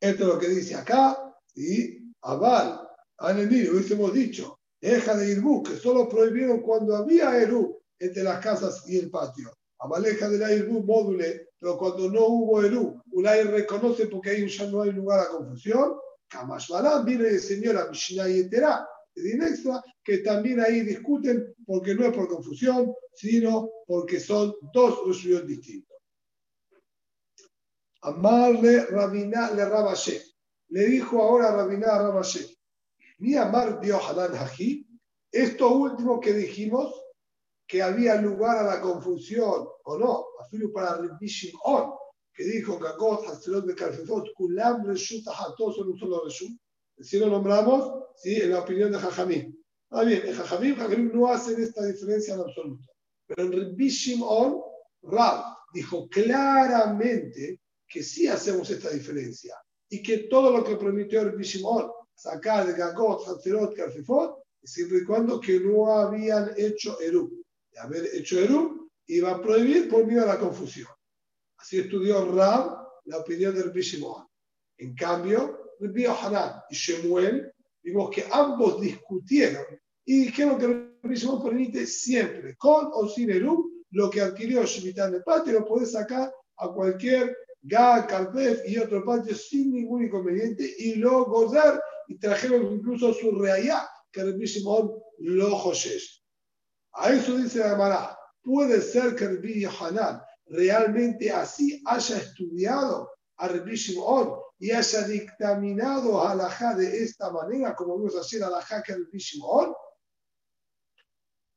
Esto 0.00 0.22
es 0.22 0.28
lo 0.28 0.38
que 0.38 0.48
dice 0.48 0.76
acá, 0.76 1.34
y 1.56 2.12
Aval, 2.22 2.80
enemigo, 3.28 3.72
hubiésemos 3.72 4.12
dicho, 4.12 4.60
Eja 4.80 5.16
de 5.16 5.32
Irbu, 5.32 5.64
que 5.64 5.74
solo 5.74 6.08
prohibieron 6.08 6.60
cuando 6.60 6.94
había 6.94 7.36
Eru 7.36 7.82
entre 7.98 8.22
las 8.22 8.40
casas 8.40 8.84
y 8.86 8.96
el 8.96 9.10
patio. 9.10 9.50
Abaleja 9.80 10.28
de 10.28 10.38
la 10.38 10.52
Irbu 10.52 10.84
módule, 10.84 11.48
pero 11.58 11.76
cuando 11.76 12.08
no 12.08 12.24
hubo 12.26 12.62
Eru, 12.62 13.02
Ulay 13.10 13.42
reconoce 13.42 14.06
porque 14.06 14.30
ahí 14.30 14.48
ya 14.48 14.66
no 14.66 14.82
hay 14.82 14.92
lugar 14.92 15.20
a 15.20 15.28
confusión. 15.30 15.96
Kamashbalam 16.28 17.04
viene 17.04 17.28
el 17.30 17.40
señor 17.40 17.78
a 17.78 17.88
Mishnah 17.88 18.28
y 18.28 18.40
Etera, 18.40 18.86
extra, 19.16 19.82
que 20.06 20.18
también 20.18 20.60
ahí 20.60 20.82
discuten 20.82 21.52
porque 21.66 21.92
no 21.92 22.06
es 22.06 22.14
por 22.14 22.28
confusión, 22.28 22.94
sino 23.12 23.68
porque 23.88 24.20
son 24.20 24.54
dos 24.72 24.90
resoluciones 24.90 25.48
distintos. 25.48 25.98
Amarle 28.02 28.86
Rabina 28.86 29.50
le 29.50 29.64
Rabashe. 29.64 30.22
Le 30.68 30.86
dijo 30.86 31.20
ahora 31.20 31.48
a 31.48 31.56
Rabina 31.56 31.98
Rabashe, 31.98 32.56
mi 33.18 33.34
amar 33.34 33.80
Hanan 33.82 34.36
Haji, 34.36 34.86
esto 35.32 35.74
último 35.74 36.20
que 36.20 36.32
dijimos, 36.34 36.94
que 37.66 37.82
había 37.82 38.20
lugar 38.20 38.58
a 38.58 38.76
la 38.76 38.80
confusión, 38.80 39.66
o 39.82 39.98
no, 39.98 40.24
afirmo 40.40 40.72
para 40.72 40.98
Ribishim 40.98 41.52
On, 41.64 41.90
que 42.32 42.44
dijo 42.44 42.78
que 42.78 42.86
Haselot 42.86 43.66
de 43.66 43.74
Karfefot, 43.74 44.32
Kulam 44.34 44.86
Reshut 44.86 45.24
todos 45.58 45.74
son 45.74 45.88
un 45.88 45.98
solo 45.98 46.24
Reshut. 46.24 46.56
Si 47.00 47.18
lo 47.18 47.26
nombramos, 47.26 48.04
sí, 48.14 48.36
en 48.36 48.52
la 48.52 48.60
opinión 48.60 48.92
de 48.92 48.98
Jajamim. 48.98 49.55
Ah, 49.90 50.04
bien, 50.04 50.22
en 50.26 50.34
Jajamim, 50.34 50.76
Jajamim 50.76 51.12
no 51.14 51.28
hacen 51.28 51.62
esta 51.62 51.84
diferencia 51.86 52.34
en 52.34 52.40
absoluto. 52.40 52.88
Pero 53.26 53.42
en 53.42 53.76
On, 54.22 54.62
Rab 55.02 55.56
dijo 55.72 56.08
claramente 56.08 57.60
que 57.88 58.02
sí 58.02 58.26
hacemos 58.26 58.68
esta 58.70 58.90
diferencia 58.90 59.56
y 59.88 60.02
que 60.02 60.18
todo 60.28 60.50
lo 60.50 60.64
que 60.64 60.76
prometió 60.76 61.22
el 61.22 61.36
Bishimon, 61.36 61.90
sacar 62.14 62.66
de 62.66 62.72
Gagot, 62.72 63.26
Hatzerot, 63.28 63.74
Karfifot, 63.76 64.42
siempre 64.62 64.98
y 64.98 65.04
cuando 65.04 65.40
que 65.40 65.60
no 65.60 65.92
habían 65.92 66.52
hecho 66.56 66.98
Eru. 67.00 67.44
De 67.70 67.78
haber 67.78 68.06
hecho 68.14 68.40
Eru, 68.40 68.90
iba 69.06 69.32
a 69.32 69.40
prohibir 69.40 69.88
por 69.88 70.04
miedo 70.06 70.22
a 70.22 70.34
la 70.34 70.38
confusión. 70.38 70.88
Así 71.58 71.78
estudió 71.78 72.32
Rab 72.32 72.86
la 73.04 73.18
opinión 73.18 73.54
del 73.54 73.70
Bishimon. 73.70 74.26
En 74.78 74.94
cambio, 74.94 75.74
Rabbi 75.78 76.06
Hanan 76.06 76.62
y 76.70 76.74
Shemuel, 76.74 77.52
vimos 77.86 78.10
que 78.10 78.24
ambos 78.32 78.80
discutieron 78.80 79.64
y 80.04 80.24
dijeron 80.24 80.58
que 80.58 80.64
el 80.64 80.98
Bishimon 81.04 81.42
permite 81.42 81.86
siempre, 81.86 82.56
con 82.56 82.90
o 82.92 83.08
sin 83.08 83.30
Eru, 83.30 83.84
lo 83.90 84.10
que 84.10 84.20
adquirió 84.20 84.64
Shemitah 84.64 85.06
el 85.06 85.22
patio, 85.22 85.52
lo 85.52 85.64
puede 85.64 85.86
sacar 85.86 86.32
a 86.56 86.68
cualquier 86.68 87.36
Gad, 87.62 88.08
Carpef 88.08 88.68
y 88.68 88.78
otro 88.78 89.04
patio 89.04 89.36
sin 89.36 89.72
ningún 89.72 90.04
inconveniente 90.04 90.74
y 90.78 90.96
lo 90.96 91.26
gozar 91.26 91.80
y 92.08 92.18
trajeron 92.18 92.72
incluso 92.72 93.14
su 93.14 93.30
reayá, 93.32 93.88
que 94.10 94.24
Rabbi 94.24 94.46
Shimon 94.46 94.92
lo 95.18 95.56
josés. 95.56 96.24
A 96.92 97.12
eso 97.12 97.36
dice 97.36 97.60
la 97.60 97.76
Mara, 97.76 98.18
puede 98.42 98.80
ser 98.80 99.14
que 99.14 99.28
Rabbi 99.28 99.60
Yohanan 99.60 100.20
realmente 100.46 101.30
así 101.30 101.80
haya 101.86 102.16
estudiado 102.16 103.10
a 103.36 103.48
Rabbi 103.48 103.76
Shimon 103.76 104.45
y 104.58 104.70
haya 104.70 105.02
dictaminado 105.02 106.22
a 106.22 106.32
Alajá 106.32 106.74
de 106.74 107.02
esta 107.02 107.30
manera, 107.30 107.74
como 107.74 107.96
vamos 107.96 108.16
a 108.16 108.20
hacer 108.20 108.42
Alajá 108.42 108.82
que 108.82 108.92
Rabbi 108.92 109.18
Shimon. 109.18 109.74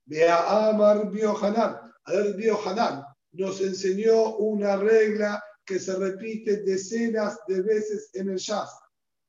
Vea 0.06 0.38
a 0.38 0.72
Rabbi 0.72 1.22
Yohanan. 1.22 1.94
A 2.06 2.12
Rabbi 2.12 2.46
Yohanan 2.46 3.04
nos 3.32 3.62
enseñó 3.62 4.38
una 4.38 4.76
regla 4.76 5.42
que 5.66 5.80
se 5.80 5.96
repite 5.96 6.64
decenas 6.64 7.38
de 7.48 7.62
veces 7.62 8.10
en 8.14 8.30
el 8.30 8.38
Shas. 8.38 8.70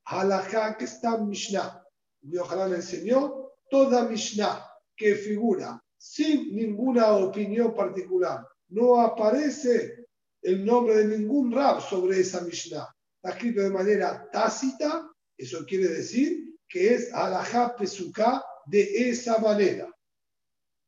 Halajá 0.06 0.76
que 0.76 0.86
está 0.86 1.18
Mishnah. 1.18 1.84
Yohanan 2.22 2.74
enseñó 2.74 3.52
toda 3.70 4.04
Mishnah 4.04 4.66
que 4.96 5.14
figura 5.14 5.80
sin 5.96 6.56
ninguna 6.56 7.12
opinión 7.12 7.74
particular. 7.74 8.46
No 8.68 9.00
aparece 9.00 10.06
el 10.42 10.64
nombre 10.64 10.96
de 10.96 11.18
ningún 11.18 11.52
rab 11.52 11.82
sobre 11.82 12.20
esa 12.20 12.40
Mishnah. 12.40 12.88
Está 13.22 13.36
escrito 13.36 13.60
de 13.60 13.70
manera 13.70 14.30
tácita, 14.32 15.06
eso 15.36 15.66
quiere 15.66 15.88
decir 15.88 16.56
que 16.66 16.94
es 16.94 17.12
Halajá 17.12 17.76
Pesuká 17.76 18.42
de 18.64 19.10
esa 19.10 19.38
manera. 19.38 19.94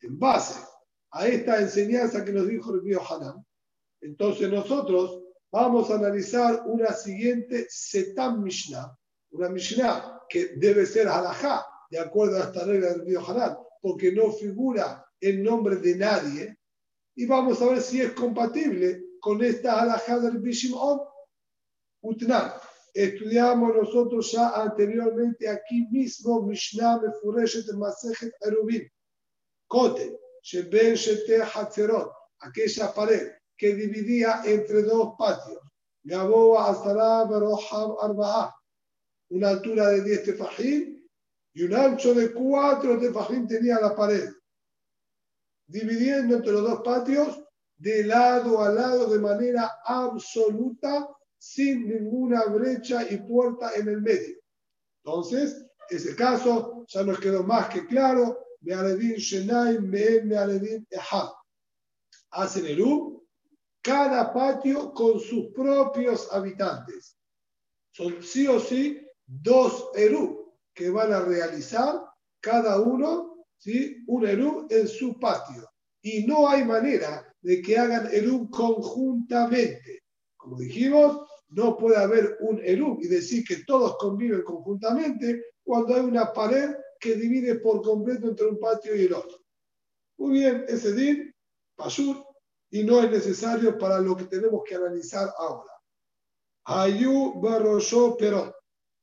En 0.01 0.19
base 0.19 0.59
a 1.11 1.27
esta 1.27 1.61
enseñanza 1.61 2.25
que 2.25 2.33
nos 2.33 2.49
dijo 2.49 2.73
el 2.73 2.99
Hanan, 2.99 3.45
entonces 4.01 4.51
nosotros 4.51 5.23
vamos 5.51 5.91
a 5.91 5.97
analizar 5.97 6.63
una 6.65 6.95
siguiente 6.95 7.67
Setam 7.69 8.43
Mishnah, 8.43 8.97
una 9.33 9.51
Mishnah 9.51 10.21
que 10.27 10.55
debe 10.57 10.87
ser 10.87 11.09
halajá, 11.09 11.67
de 11.91 11.99
acuerdo 11.99 12.39
a 12.39 12.45
esta 12.45 12.65
regla 12.65 12.95
del 12.95 13.05
Río 13.05 13.29
Hanan, 13.29 13.59
porque 13.83 14.11
no 14.11 14.33
figura 14.33 15.05
el 15.21 15.43
nombre 15.43 15.77
de 15.77 15.97
nadie, 15.97 16.57
y 17.15 17.27
vamos 17.27 17.61
a 17.61 17.67
ver 17.67 17.83
si 17.83 18.01
es 18.01 18.13
compatible 18.13 19.05
con 19.21 19.45
esta 19.45 19.83
halajá 19.83 20.19
del 20.19 20.39
Bishim 20.39 20.73
On. 22.03 22.11
Utnan. 22.11 22.53
Estudiamos 22.95 23.75
nosotros 23.75 24.33
ya 24.33 24.51
anteriormente 24.51 25.49
aquí 25.49 25.87
mismo 25.91 26.43
Mishnah 26.43 27.01
Mefureshet 27.01 27.73
Masejet 27.75 28.35
Erubin. 28.43 28.87
Kote, 29.67 30.21
Sheben 30.43 30.95
Shete 30.95 31.43
Hatzerot, 31.43 32.13
aquella 32.41 32.93
pared 32.93 33.33
que 33.57 33.75
dividía 33.75 34.43
entre 34.45 34.83
dos 34.83 35.15
patios. 35.17 35.61
Gaboa 36.05 36.71
Astará 36.71 37.25
Beroham 37.25 37.97
Arba'a, 38.03 38.53
una 39.31 39.49
altura 39.51 39.89
de 39.91 40.03
10 40.03 40.25
tefajín 40.25 41.09
y 41.55 41.63
un 41.63 41.75
ancho 41.75 42.13
de 42.13 42.33
4 42.33 42.99
tefajín 42.99 43.47
tenía 43.47 43.81
la 43.81 43.95
pared, 43.95 44.29
dividiendo 45.67 46.37
entre 46.37 46.53
los 46.53 46.63
dos 46.63 46.81
patios 46.83 47.43
de 47.77 48.05
lado 48.05 48.61
a 48.61 48.69
lado 48.69 49.07
de 49.09 49.19
manera 49.19 49.79
absoluta, 49.85 51.09
sin 51.43 51.89
ninguna 51.89 52.45
brecha 52.45 53.05
y 53.11 53.17
puerta 53.17 53.73
en 53.75 53.89
el 53.89 54.01
medio. 54.01 54.37
Entonces, 55.05 55.67
ese 55.91 56.15
caso 56.15 56.85
ya 56.87 57.03
nos 57.03 57.19
quedó 57.19 57.43
más 57.43 57.69
que 57.69 57.85
claro. 57.85 58.39
Mealedin 58.61 59.17
Shenai, 59.17 59.81
Mealedin 59.81 60.87
Ehad. 60.89 61.31
Hacen 62.31 62.67
el 62.67 62.81
U 62.81 63.27
cada 63.83 64.33
patio 64.33 64.95
con 64.95 65.19
sus 65.19 65.49
propios 65.53 66.33
habitantes. 66.33 67.19
Son 67.91 68.23
sí 68.23 68.47
o 68.47 68.61
sí 68.61 69.05
dos 69.27 69.91
Eru 69.97 70.55
que 70.73 70.91
van 70.91 71.13
a 71.13 71.23
realizar 71.23 72.05
cada 72.41 72.81
uno 72.81 73.45
¿sí? 73.59 74.05
un 74.07 74.29
Eru 74.29 74.69
en 74.71 74.87
su 74.87 75.19
patio. 75.19 75.69
Y 76.03 76.25
no 76.25 76.49
hay 76.49 76.65
manera 76.65 77.35
de 77.41 77.61
que 77.61 77.77
hagan 77.77 78.09
Eru 78.13 78.49
conjuntamente. 78.49 80.05
Como 80.37 80.57
dijimos, 80.57 81.32
no 81.53 81.77
puede 81.77 81.97
haber 81.97 82.37
un 82.41 82.61
Eru 82.63 82.99
y 83.01 83.09
decir 83.09 83.45
que 83.45 83.65
todos 83.65 83.97
conviven 83.99 84.43
conjuntamente 84.43 85.45
cuando 85.63 85.95
hay 85.95 86.01
una 86.01 86.33
pared 86.33 86.75
que 86.99 87.15
divide 87.15 87.57
por 87.57 87.83
completo 87.83 88.29
entre 88.29 88.47
un 88.47 88.59
patio 88.59 88.95
y 88.95 89.05
el 89.05 89.15
otro. 89.15 89.39
Muy 90.19 90.39
bien, 90.41 90.65
ese 90.69 90.93
din, 90.93 91.35
pasur, 91.75 92.25
y 92.71 92.85
no 92.85 93.01
es 93.03 93.11
necesario 93.11 93.77
para 93.79 94.01
lo 94.01 94.17
que 94.17 94.25
tenemos 94.25 94.63
que 94.65 94.75
analizar 94.75 95.33
ahora. 95.39 95.73
Ayu 96.65 97.41
barroso 97.41 98.17
pero 98.19 98.55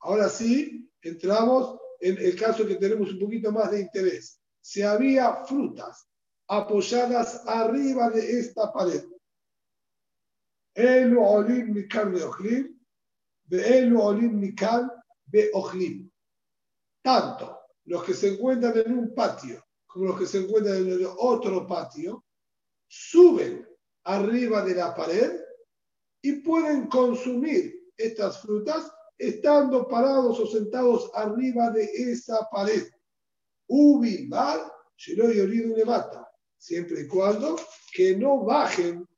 Ahora 0.01 0.29
sí, 0.29 0.89
entramos 1.01 1.77
en 2.00 2.18
el 2.18 2.36
caso 2.39 2.65
que 2.65 2.75
tenemos 2.75 3.12
un 3.12 3.20
poquito 3.20 3.51
más 3.51 3.72
de 3.72 3.82
interés. 3.82 4.39
Si 4.62 4.82
había 4.82 5.44
frutas 5.46 6.08
apoyadas 6.48 7.44
arriba 7.46 8.10
de 8.10 8.39
esta 8.39 8.72
pared, 8.72 9.03
el 10.80 11.18
olim 11.18 11.74
mikal 11.74 12.12
beojlim, 12.12 12.80
el 13.52 13.96
olim 13.96 14.40
mikal 14.40 14.90
beojlim. 15.26 16.10
Tanto 17.04 17.60
los 17.86 18.04
que 18.04 18.14
se 18.14 18.34
encuentran 18.34 18.78
en 18.78 18.98
un 18.98 19.14
patio 19.14 19.64
como 19.90 20.06
los 20.06 20.20
que 20.20 20.28
se 20.28 20.38
encuentran 20.40 20.78
en 20.78 20.92
el 20.92 21.08
otro 21.18 21.66
patio, 21.66 22.24
suben 22.88 23.68
arriba 24.04 24.64
de 24.64 24.76
la 24.76 24.94
pared 24.94 25.32
y 26.22 26.34
pueden 26.42 26.88
consumir 26.88 27.92
estas 27.98 28.40
frutas 28.40 28.92
estando 29.18 29.88
parados 29.88 30.40
o 30.40 30.46
sentados 30.46 31.10
arriba 31.16 31.72
de 31.72 31.86
esa 31.86 32.48
pared. 32.52 32.88
Ubi 33.68 34.30
le 35.08 35.86
mata, 35.86 36.32
siempre 36.58 37.02
y 37.02 37.08
cuando 37.08 37.56
que 37.92 38.16
no 38.16 38.44
bajen 38.44 39.09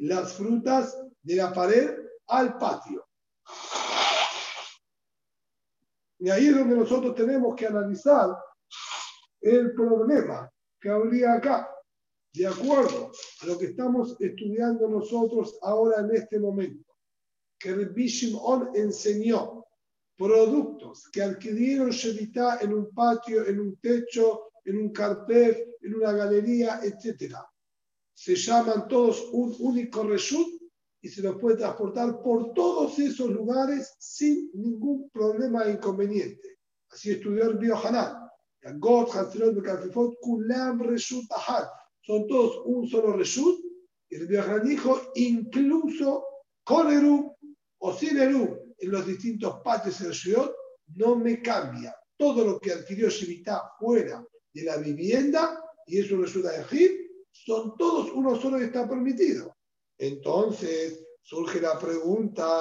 las 0.00 0.34
frutas 0.34 0.98
de 1.22 1.36
la 1.36 1.52
pared 1.52 1.96
al 2.28 2.58
patio. 2.58 3.06
Y 6.18 6.30
ahí 6.30 6.46
es 6.46 6.56
donde 6.56 6.76
nosotros 6.76 7.14
tenemos 7.14 7.56
que 7.56 7.66
analizar 7.66 8.30
el 9.40 9.72
problema 9.74 10.48
que 10.80 10.88
habría 10.88 11.34
acá, 11.34 11.68
de 12.32 12.46
acuerdo 12.46 13.10
a 13.40 13.46
lo 13.46 13.58
que 13.58 13.66
estamos 13.66 14.16
estudiando 14.20 14.88
nosotros 14.88 15.58
ahora 15.62 16.00
en 16.00 16.14
este 16.14 16.38
momento, 16.38 16.96
que 17.58 17.74
Rabbi 17.74 18.06
Shimon 18.06 18.70
enseñó 18.74 19.66
productos 20.16 21.08
que 21.12 21.22
adquirieron 21.22 21.90
Shevitá 21.90 22.58
en 22.60 22.72
un 22.72 22.94
patio, 22.94 23.44
en 23.46 23.60
un 23.60 23.76
techo, 23.76 24.52
en 24.64 24.78
un 24.78 24.92
carpet, 24.92 25.76
en 25.80 25.94
una 25.94 26.12
galería, 26.12 26.80
etc. 26.82 27.34
Se 28.14 28.36
llaman 28.36 28.88
todos 28.88 29.28
un 29.32 29.54
único 29.58 30.04
reshut 30.04 30.46
y 31.00 31.08
se 31.08 31.22
los 31.22 31.38
puede 31.40 31.56
transportar 31.56 32.22
por 32.22 32.52
todos 32.54 32.98
esos 32.98 33.30
lugares 33.30 33.94
sin 33.98 34.50
ningún 34.54 35.10
problema 35.10 35.64
e 35.64 35.72
inconveniente. 35.72 36.58
Así 36.90 37.10
estudió 37.12 37.50
el 37.50 37.58
Biohanan. 37.58 38.28
Son 42.04 42.26
todos 42.28 42.62
un 42.66 42.88
solo 42.88 43.16
reshut. 43.16 43.60
Y 44.08 44.14
el 44.14 44.26
Biohanan 44.26 44.68
dijo, 44.68 45.00
incluso 45.16 46.24
con 46.62 46.92
Eru 46.92 47.34
o 47.78 47.92
sin 47.92 48.18
Eru 48.18 48.74
en 48.78 48.90
los 48.90 49.06
distintos 49.06 49.60
patios 49.64 49.98
de 50.00 50.08
la 50.08 50.14
ciudad, 50.14 50.50
no 50.94 51.16
me 51.16 51.40
cambia. 51.42 51.94
Todo 52.16 52.44
lo 52.44 52.60
que 52.60 52.72
adquirió 52.72 53.08
Shivita 53.08 53.72
fuera 53.78 54.24
de 54.52 54.62
la 54.62 54.76
vivienda, 54.76 55.60
y 55.86 55.98
eso 55.98 56.16
resulta 56.16 56.52
de 56.52 56.60
Egip, 56.60 57.01
son 57.32 57.76
todos 57.76 58.10
uno 58.12 58.36
solo 58.36 58.58
está 58.58 58.88
permitido. 58.88 59.56
Entonces 59.98 61.04
surge 61.22 61.60
la 61.60 61.78
pregunta, 61.78 62.60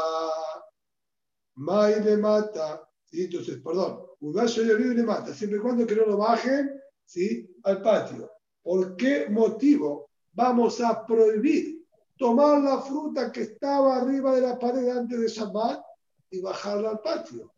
May 1.56 2.02
le 2.04 2.18
mata, 2.18 2.88
entonces, 3.12 3.60
perdón, 3.64 4.06
le 4.22 5.04
mata, 5.04 5.34
siempre 5.34 5.60
y 5.60 5.62
cuando 5.62 5.86
que 5.86 5.96
no 5.96 6.06
lo 6.06 6.18
bajen 6.18 6.72
¿sí? 7.06 7.54
al 7.64 7.82
patio. 7.82 8.32
¿Por 8.64 8.96
qué 8.96 9.28
motivo 9.30 10.10
vamos 10.32 10.80
a 10.82 11.06
prohibir 11.06 11.86
tomar 12.18 12.62
la 12.62 12.80
fruta 12.80 13.32
que 13.32 13.42
estaba 13.42 13.98
arriba 13.98 14.36
de 14.36 14.42
la 14.42 14.60
pared 14.60 14.88
antes 14.90 15.20
de 15.20 15.28
Shabbat 15.28 15.84
y 16.30 16.42
bajarla 16.42 16.92
al 16.92 17.02
patio? 17.02 17.54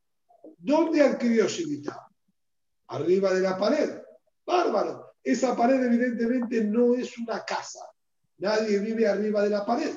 ¿Dónde 0.58 1.02
adquirió 1.02 1.48
Shivita? 1.48 2.08
Arriba 2.88 3.34
de 3.34 3.42
la 3.42 3.58
pared. 3.58 4.02
Bárbaro. 4.46 5.03
Esa 5.24 5.56
pared 5.56 5.82
evidentemente 5.84 6.64
no 6.64 6.94
es 6.96 7.18
una 7.18 7.44
casa. 7.46 7.80
Nadie 8.40 8.80
vive 8.80 9.08
arriba 9.08 9.44
de 9.44 9.50
la 9.50 9.66
pared. 9.66 9.96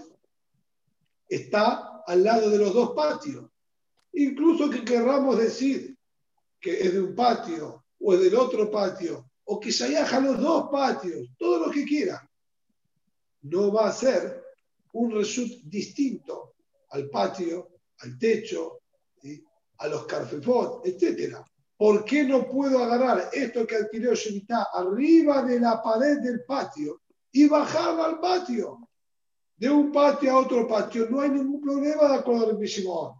Está 1.29 2.03
al 2.07 2.23
lado 2.23 2.49
de 2.49 2.59
los 2.59 2.73
dos 2.73 2.93
patios. 2.95 3.51
Incluso 4.13 4.71
que 4.71 4.85
querramos 4.85 5.39
decir 5.39 5.99
que 6.61 6.81
es 6.81 6.93
de 6.93 7.01
un 7.01 7.15
patio 7.15 7.85
o 7.99 8.15
es 8.15 8.21
del 8.21 8.37
otro 8.37 8.71
patio, 8.71 9.31
o 9.45 9.59
que 9.59 9.73
se 9.73 9.97
a 9.97 10.21
los 10.21 10.41
dos 10.41 10.69
patios, 10.71 11.29
todo 11.39 11.67
lo 11.67 11.73
que 11.73 11.85
quiera, 11.85 12.29
no 13.43 13.73
va 13.73 13.89
a 13.89 13.93
ser 13.93 14.43
un 14.93 15.13
result 15.13 15.63
distinto 15.65 16.55
al 16.91 17.09
patio, 17.09 17.71
al 18.01 18.19
techo, 18.19 18.81
a 19.79 19.89
los 19.89 20.07
carfepot, 20.07 20.87
etc. 20.87 21.37
¿Por 21.77 22.05
qué 22.05 22.25
no 22.25 22.49
puedo 22.49 22.83
agarrar 22.83 23.29
esto 23.33 23.67
que 23.67 23.77
adquirió 23.77 24.15
Shemitah 24.15 24.69
arriba 24.73 25.43
de 25.43 25.61
la 25.61 25.83
pared 25.83 26.19
del 26.21 26.45
patio 26.45 27.03
y 27.33 27.47
bajarlo 27.47 28.05
al 28.05 28.21
patio? 28.21 28.89
De 29.57 29.69
un 29.69 29.93
patio 29.93 30.33
a 30.33 30.39
otro 30.39 30.67
patio, 30.67 31.09
no 31.11 31.21
hay 31.21 31.31
ningún 31.31 31.61
problema 31.61 32.09
de 32.09 32.15
acuerdo 32.15 32.55
con 32.55 32.65
Shimon. 32.65 33.13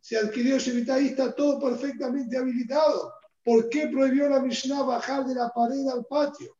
Si 0.00 0.16
adquirió 0.16 0.58
Shemitah 0.58 0.94
ahí 0.94 1.08
está 1.08 1.34
todo 1.34 1.60
perfectamente 1.60 2.36
habilitado. 2.36 3.12
¿Por 3.44 3.68
qué 3.68 3.88
prohibió 3.88 4.28
la 4.28 4.40
Mishnah 4.40 4.82
bajar 4.82 5.26
de 5.26 5.34
la 5.34 5.50
pared 5.50 5.86
al 5.88 6.04
patio? 6.06 6.56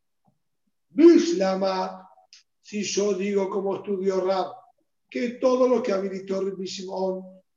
Bishlama, 0.91 2.09
si 2.63 2.83
yo 2.83 3.15
digo 3.15 3.49
como 3.49 3.77
estudió 3.77 4.21
Rab, 4.21 4.53
que 5.09 5.31
todo 5.41 5.69
lo 5.69 5.83
que 5.83 5.93
habilitó 5.93 6.41
Rabbi 6.41 6.65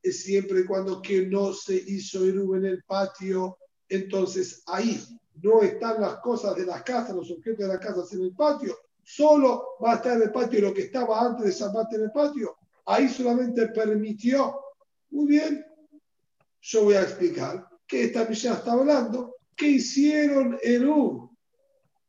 es 0.03 0.23
siempre 0.23 0.65
cuando 0.65 1.01
que 1.01 1.25
no 1.25 1.53
se 1.53 1.75
hizo 1.75 2.25
Eru 2.25 2.55
en 2.55 2.65
el 2.65 2.83
patio, 2.83 3.57
entonces 3.91 4.63
ahí 4.67 5.03
no 5.43 5.61
están 5.61 5.99
las 6.01 6.17
cosas 6.17 6.55
de 6.55 6.65
las 6.65 6.81
casas, 6.83 7.13
los 7.13 7.29
objetos 7.29 7.59
de 7.59 7.67
las 7.67 7.79
casas 7.79 8.11
en 8.13 8.21
el 8.21 8.33
patio, 8.33 8.77
solo 9.03 9.75
va 9.83 9.93
a 9.93 9.95
estar 9.95 10.15
en 10.15 10.23
el 10.23 10.31
patio 10.31 10.61
lo 10.61 10.73
que 10.73 10.83
estaba 10.83 11.19
antes 11.19 11.45
de 11.45 11.51
Shabbat 11.51 11.93
en 11.93 12.03
el 12.03 12.11
patio. 12.11 12.57
Ahí 12.85 13.09
solamente 13.09 13.67
permitió. 13.67 14.59
Muy 15.09 15.27
bien, 15.27 15.65
yo 16.61 16.85
voy 16.85 16.95
a 16.95 17.01
explicar 17.01 17.67
que 17.85 18.05
esta 18.05 18.23
Mishnah 18.25 18.53
está 18.53 18.71
hablando. 18.71 19.35
¿Qué 19.57 19.67
hicieron 19.67 20.57
Eru 20.61 21.29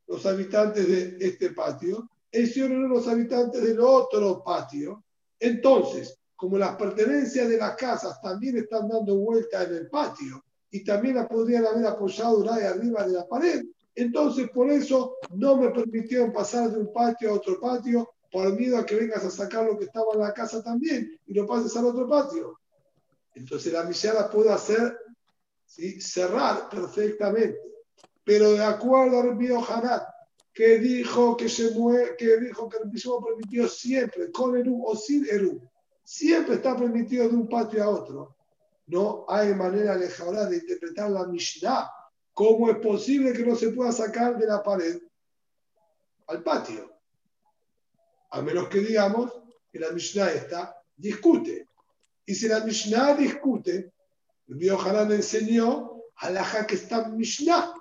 los 0.07 0.25
habitantes 0.25 0.87
de 0.87 1.17
este 1.19 1.49
patio? 1.49 2.09
Hicieron 2.31 2.87
los 2.87 3.09
habitantes 3.09 3.61
del 3.61 3.81
otro 3.81 4.41
patio. 4.41 5.03
Entonces, 5.37 6.17
como 6.37 6.57
las 6.57 6.77
pertenencias 6.77 7.49
de 7.49 7.57
las 7.57 7.75
casas 7.75 8.21
también 8.21 8.57
están 8.57 8.87
dando 8.87 9.17
vuelta 9.17 9.63
en 9.63 9.75
el 9.75 9.89
patio 9.89 10.43
y 10.73 10.83
también 10.83 11.15
las 11.15 11.27
podrían 11.27 11.67
haber 11.67 11.85
apoyado 11.85 12.51
ahí 12.51 12.63
arriba 12.63 13.05
de 13.05 13.13
la 13.13 13.27
pared, 13.27 13.63
entonces 13.93 14.49
por 14.49 14.71
eso 14.71 15.17
no 15.35 15.55
me 15.55 15.69
permitieron 15.69 16.33
pasar 16.33 16.71
de 16.71 16.79
un 16.79 16.91
patio 16.91 17.29
a 17.29 17.33
otro 17.33 17.59
patio 17.59 18.09
por 18.31 18.51
miedo 18.57 18.79
a 18.79 18.85
que 18.85 18.95
vengas 18.95 19.23
a 19.23 19.29
sacar 19.29 19.65
lo 19.65 19.77
que 19.77 19.85
estaba 19.85 20.13
en 20.13 20.21
la 20.21 20.33
casa 20.33 20.63
también 20.63 21.21
y 21.27 21.33
lo 21.35 21.45
pases 21.45 21.77
al 21.77 21.85
otro 21.85 22.09
patio. 22.09 22.59
Entonces 23.35 23.71
la 23.71 23.83
misión 23.83 24.15
la 24.15 24.31
puedo 24.31 24.51
hacer 24.51 24.97
cerrar 25.99 26.69
perfectamente. 26.69 27.59
Pero 28.23 28.53
de 28.53 28.63
acuerdo 28.63 29.21
al 29.21 29.35
Biohanat, 29.35 30.07
que 30.51 30.79
dijo 30.79 31.37
que 31.37 31.49
se 31.49 31.69
mueve, 31.71 32.15
que 32.17 32.39
dijo 32.39 32.67
que 32.67 32.77
el 32.77 32.89
mismo 32.89 33.23
permitió 33.23 33.67
siempre, 33.67 34.31
con 34.31 34.57
Eru 34.57 34.83
o 34.87 34.95
sin 34.95 35.23
Eru, 35.29 35.61
siempre 36.03 36.55
está 36.55 36.75
permitido 36.75 37.29
de 37.29 37.35
un 37.35 37.47
patio 37.47 37.83
a 37.83 37.89
otro. 37.89 38.35
No 38.87 39.25
hay 39.27 39.53
manera 39.53 39.93
alejada 39.93 40.49
de 40.49 40.57
interpretar 40.57 41.09
la 41.09 41.25
Mishnah. 41.25 41.89
¿Cómo 42.33 42.69
es 42.69 42.77
posible 42.77 43.33
que 43.33 43.45
no 43.45 43.55
se 43.55 43.69
pueda 43.69 43.91
sacar 43.91 44.37
de 44.37 44.47
la 44.47 44.61
pared 44.61 45.01
al 46.27 46.43
patio? 46.43 46.91
A 48.31 48.41
menos 48.41 48.67
que 48.67 48.79
digamos 48.79 49.31
que 49.71 49.79
la 49.79 49.91
Mishnah 49.91 50.31
está 50.31 50.75
discute. 50.95 51.67
Y 52.25 52.35
si 52.35 52.47
la 52.47 52.61
Mishnah 52.61 53.15
discute, 53.15 53.93
el 54.47 54.55
Biohanan 54.55 55.11
enseñó 55.11 56.01
alajá 56.17 56.65
que 56.65 56.75
está 56.75 57.07
Mishnah. 57.09 57.73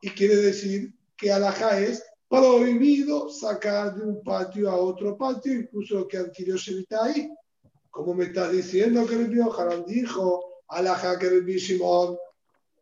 Y 0.00 0.10
quiere 0.10 0.36
decir 0.36 0.92
que 1.16 1.32
alajá 1.32 1.78
es 1.78 2.04
prohibido 2.28 3.28
sacar 3.28 3.94
de 3.94 4.02
un 4.04 4.22
patio 4.22 4.70
a 4.70 4.76
otro 4.76 5.16
patio, 5.16 5.52
incluso 5.52 5.96
lo 5.96 6.08
que 6.08 6.16
adquirió 6.16 6.56
Shevita 6.56 7.04
ahí. 7.04 7.30
Como 7.92 8.14
me 8.14 8.24
estás 8.24 8.50
diciendo 8.50 9.06
que 9.06 9.16
el 9.16 9.28
Biohanan 9.28 9.84
dijo, 9.84 10.62
Alajá 10.68 11.18
que 11.18 11.28
Rabbi 11.28 11.58
Shimon, 11.58 12.16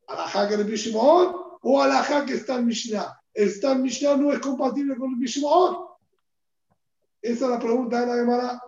Alajá 0.06 0.48
que 0.48 0.56
Rabbi 0.56 0.76
Shimon 0.76 1.34
o 1.62 1.82
Alajá 1.82 2.24
que 2.24 2.34
está 2.34 2.54
en 2.54 2.66
Mishnah. 2.66 3.20
Está 3.34 3.72
en 3.72 3.82
Mishnah 3.82 4.16
no 4.16 4.32
es 4.32 4.38
compatible 4.38 4.96
con 4.96 5.10
Rabbi 5.10 5.26
Shimon. 5.26 5.84
Esa 7.20 7.44
es 7.44 7.50
la 7.50 7.58
pregunta 7.58 8.00
de 8.00 8.06
la 8.06 8.14
Gemara. 8.14 8.62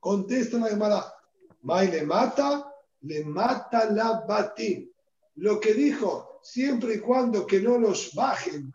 Contesta 0.00 0.56
la 0.56 0.68
Gemara. 0.68 1.14
May 1.60 1.90
le 1.90 2.06
mata, 2.06 2.72
le 3.02 3.22
mata 3.26 3.84
la 3.92 4.24
batim. 4.26 4.90
Lo 5.34 5.60
que 5.60 5.74
dijo, 5.74 6.40
siempre 6.42 6.94
y 6.94 7.00
cuando 7.00 7.46
que 7.46 7.60
no 7.60 7.76
los 7.76 8.14
bajen, 8.14 8.72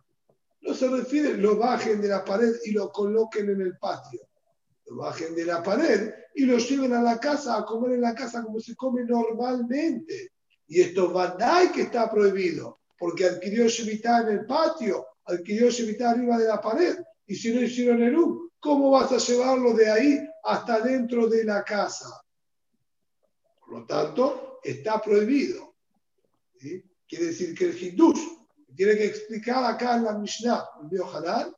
no 0.61 0.73
se 0.75 0.87
refiere 0.87 1.35
lo 1.35 1.57
bajen 1.57 1.99
de 1.99 2.09
la 2.09 2.23
pared 2.23 2.53
y 2.63 2.73
lo 2.73 2.91
coloquen 2.91 3.49
en 3.49 3.61
el 3.61 3.75
patio. 3.79 4.21
Lo 4.85 4.97
bajen 4.97 5.35
de 5.35 5.45
la 5.45 5.63
pared 5.63 6.13
y 6.35 6.45
lo 6.45 6.57
lleven 6.57 6.93
a 6.93 7.01
la 7.01 7.19
casa 7.19 7.57
a 7.57 7.65
comer 7.65 7.93
en 7.93 8.01
la 8.01 8.13
casa 8.13 8.43
como 8.43 8.59
se 8.59 8.75
come 8.75 9.03
normalmente. 9.05 10.31
Y 10.67 10.81
esto 10.81 11.11
Bandai 11.11 11.71
que 11.71 11.83
está 11.83 12.09
prohibido, 12.09 12.81
porque 12.97 13.25
adquirió 13.25 13.67
Shemitah 13.67 14.21
en 14.21 14.27
el 14.39 14.45
patio, 14.45 15.05
adquirió 15.25 15.69
Shemitah 15.69 16.11
arriba 16.11 16.37
de 16.37 16.47
la 16.47 16.61
pared. 16.61 16.97
Y 17.25 17.35
si 17.35 17.53
no 17.53 17.61
hicieron 17.61 18.01
el 18.01 18.17
U, 18.17 18.51
¿cómo 18.59 18.91
vas 18.91 19.11
a 19.11 19.17
llevarlo 19.17 19.73
de 19.73 19.89
ahí 19.89 20.19
hasta 20.43 20.81
dentro 20.81 21.27
de 21.27 21.43
la 21.43 21.63
casa? 21.63 22.09
Por 23.59 23.79
lo 23.79 23.85
tanto, 23.85 24.59
está 24.63 25.01
prohibido. 25.01 25.75
Quiere 27.07 27.25
decir 27.25 27.57
que 27.57 27.65
el 27.65 27.81
Hindush 27.81 28.19
tiene 28.75 28.95
que 28.95 29.05
explicar 29.05 29.63
acá 29.65 29.95
en 29.95 30.05
la 30.05 30.17
Mishnah, 30.17 30.63
el 30.91 31.01
Halal, 31.01 31.55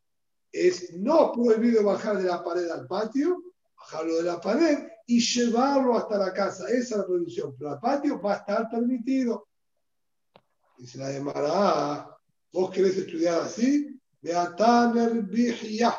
es 0.56 0.94
no 0.94 1.34
prohibido 1.34 1.84
bajar 1.84 2.18
de 2.18 2.24
la 2.24 2.42
pared 2.42 2.70
al 2.70 2.88
patio, 2.88 3.44
bajarlo 3.78 4.16
de 4.16 4.24
la 4.24 4.40
pared 4.40 4.88
y 5.06 5.20
llevarlo 5.20 5.98
hasta 5.98 6.18
la 6.18 6.32
casa. 6.32 6.66
Esa 6.70 6.78
es 6.78 6.92
la 6.92 7.06
prohibición. 7.06 7.56
Pero 7.58 7.72
al 7.72 7.80
patio 7.80 8.22
va 8.22 8.36
a 8.36 8.38
estar 8.38 8.70
permitido. 8.70 9.50
Dice 10.78 10.98
la 10.98 11.12
Gemara, 11.12 12.18
¿vos 12.54 12.72
querés 12.72 12.98
estudiar 12.98 13.42
así? 13.42 14.00
Beatan 14.22 14.98
el 14.98 15.22
Bihya, 15.24 15.94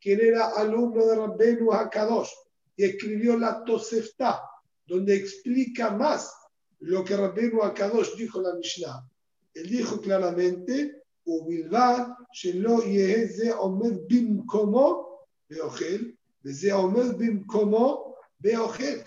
quien 0.00 0.20
era 0.20 0.48
alumno 0.48 1.06
de 1.06 1.16
Rabbenu 1.16 1.72
Hakadosh 1.72 2.30
y 2.76 2.84
escribió 2.84 3.38
la 3.38 3.64
Tosefta, 3.64 4.42
donde 4.84 5.14
explica 5.14 5.90
más 5.90 6.34
lo 6.80 7.04
que 7.04 7.16
Rabbenu 7.16 7.62
Hakadosh 7.62 8.16
dijo 8.16 8.38
en 8.38 8.44
la 8.44 8.54
Mishnah. 8.54 9.08
Él 9.54 9.68
dijo 9.68 10.00
claramente, 10.00 11.01
ובלבד 11.27 11.99
שלא 12.31 12.83
יהא 12.85 13.25
זה 13.25 13.55
עומד 13.55 13.93
במקומו 14.07 15.17
באוכל, 15.49 16.03
וזה 16.45 16.73
עומד 16.73 17.17
במקומו 17.17 18.13
באוכל. 18.39 18.97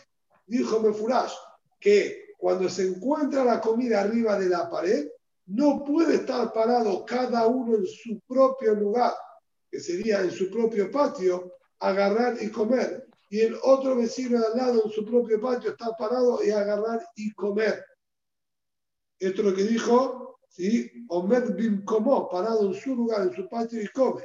Dijo 0.51 0.81
Mefurash 0.81 1.37
que 1.79 2.35
cuando 2.37 2.69
se 2.69 2.89
encuentra 2.89 3.45
la 3.45 3.61
comida 3.61 4.01
arriba 4.01 4.37
de 4.37 4.49
la 4.49 4.69
pared, 4.69 5.07
no 5.47 5.85
puede 5.85 6.17
estar 6.17 6.53
parado 6.53 7.05
cada 7.05 7.47
uno 7.47 7.77
en 7.77 7.87
su 7.87 8.21
propio 8.27 8.75
lugar, 8.75 9.15
que 9.71 9.79
sería 9.79 10.21
en 10.23 10.33
su 10.33 10.51
propio 10.51 10.91
patio, 10.91 11.53
agarrar 11.79 12.43
y 12.43 12.51
comer. 12.51 13.07
Y 13.31 13.43
el 13.43 13.57
otro 13.63 13.95
vecino 13.95 14.41
de 14.41 14.47
al 14.47 14.57
lado 14.57 14.83
en 14.85 14.91
su 14.91 15.05
propio 15.05 15.41
patio 15.41 15.71
está 15.71 15.97
parado 15.97 16.43
y 16.45 16.51
agarrar 16.51 17.01
y 17.15 17.33
comer. 17.33 17.85
Esto 19.19 19.43
es 19.43 19.47
lo 19.49 19.55
que 19.55 19.65
dijo 19.65 20.24
¿sí? 20.56 21.06
Omed 21.10 21.54
Bim 21.56 21.84
como 21.84 22.30
parado 22.30 22.68
en 22.68 22.74
su 22.74 22.96
lugar, 22.96 23.28
en 23.28 23.34
su 23.34 23.48
patio 23.50 23.82
y 23.82 23.88
come. 23.90 24.24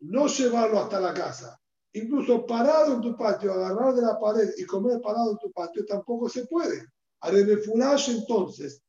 No 0.00 0.26
llevarlo 0.26 0.80
hasta 0.80 1.00
la 1.00 1.12
casa. 1.12 1.60
Incluso 1.92 2.46
parado 2.46 2.94
en 2.94 3.00
tu 3.02 3.16
patio, 3.16 3.52
agarrar 3.52 3.94
de 3.94 4.02
la 4.02 4.18
pared 4.18 4.50
y 4.56 4.64
comer 4.64 5.00
parado 5.00 5.32
en 5.32 5.38
tu 5.38 5.52
patio 5.52 5.84
tampoco 5.84 6.28
se 6.28 6.46
puede. 6.46 6.86
Arenefulash 7.20 8.10
entonces, 8.10 8.82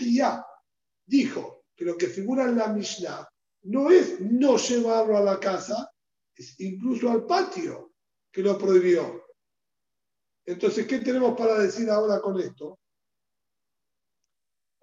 ya 0.00 0.46
dijo 1.06 1.64
que 1.76 1.84
lo 1.84 1.96
que 1.96 2.06
figura 2.06 2.44
en 2.44 2.56
la 2.56 2.68
Mishnah 2.68 3.28
no 3.64 3.90
es 3.90 4.20
no 4.20 4.56
llevarlo 4.56 5.16
a 5.16 5.22
la 5.22 5.38
casa, 5.38 5.90
es 6.34 6.58
incluso 6.60 7.10
al 7.10 7.26
patio 7.26 7.92
que 8.32 8.42
lo 8.42 8.56
prohibió. 8.56 9.22
Entonces, 10.46 10.86
¿qué 10.86 10.98
tenemos 10.98 11.36
para 11.36 11.58
decir 11.58 11.90
ahora 11.90 12.20
con 12.20 12.38
esto? 12.38 12.78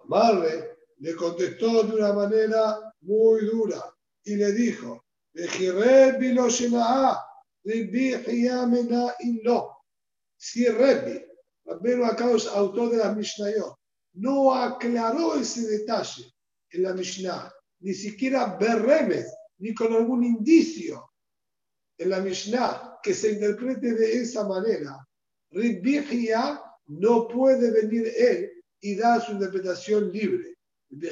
Amarre, 0.00 0.71
le 1.02 1.16
contestó 1.16 1.82
de 1.82 1.96
una 1.96 2.12
manera 2.12 2.94
muy 3.00 3.44
dura 3.46 3.92
y 4.22 4.36
le 4.36 4.52
dijo, 4.52 5.04
si 5.34 5.68
Rebbe, 10.68 11.28
Rabbenu 11.64 12.36
es 12.36 12.46
autor 12.46 12.90
de 12.90 12.98
la 12.98 13.12
Mishnayot, 13.14 13.76
no 14.14 14.54
aclaró 14.54 15.34
ese 15.34 15.66
detalle 15.66 16.32
en 16.70 16.82
la 16.84 16.94
Mishnah, 16.94 17.52
ni 17.80 17.94
siquiera 17.94 18.56
berremes, 18.56 19.26
ni 19.58 19.74
con 19.74 19.92
algún 19.92 20.22
indicio 20.22 21.10
en 21.98 22.10
la 22.10 22.20
Mishnah 22.20 23.00
que 23.02 23.12
se 23.12 23.32
interprete 23.32 23.94
de 23.94 24.20
esa 24.20 24.46
manera, 24.46 25.04
Rabbi 25.50 26.30
no 26.86 27.26
puede 27.26 27.72
venir 27.72 28.06
él 28.16 28.52
y 28.80 28.94
dar 28.94 29.20
su 29.20 29.32
interpretación 29.32 30.12
libre 30.12 30.52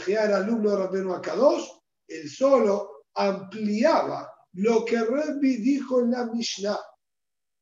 era 0.07 0.37
alumno 0.39 0.71
de 0.71 0.77
Rabbeinu 0.77 1.15
Akadosh, 1.15 1.69
él 2.09 2.29
solo 2.29 3.05
ampliaba 3.15 4.31
lo 4.55 4.85
que 4.85 5.01
Rebbi 5.01 5.57
dijo 5.57 6.01
en 6.01 6.11
la 6.11 6.27
Mishnah. 6.27 6.79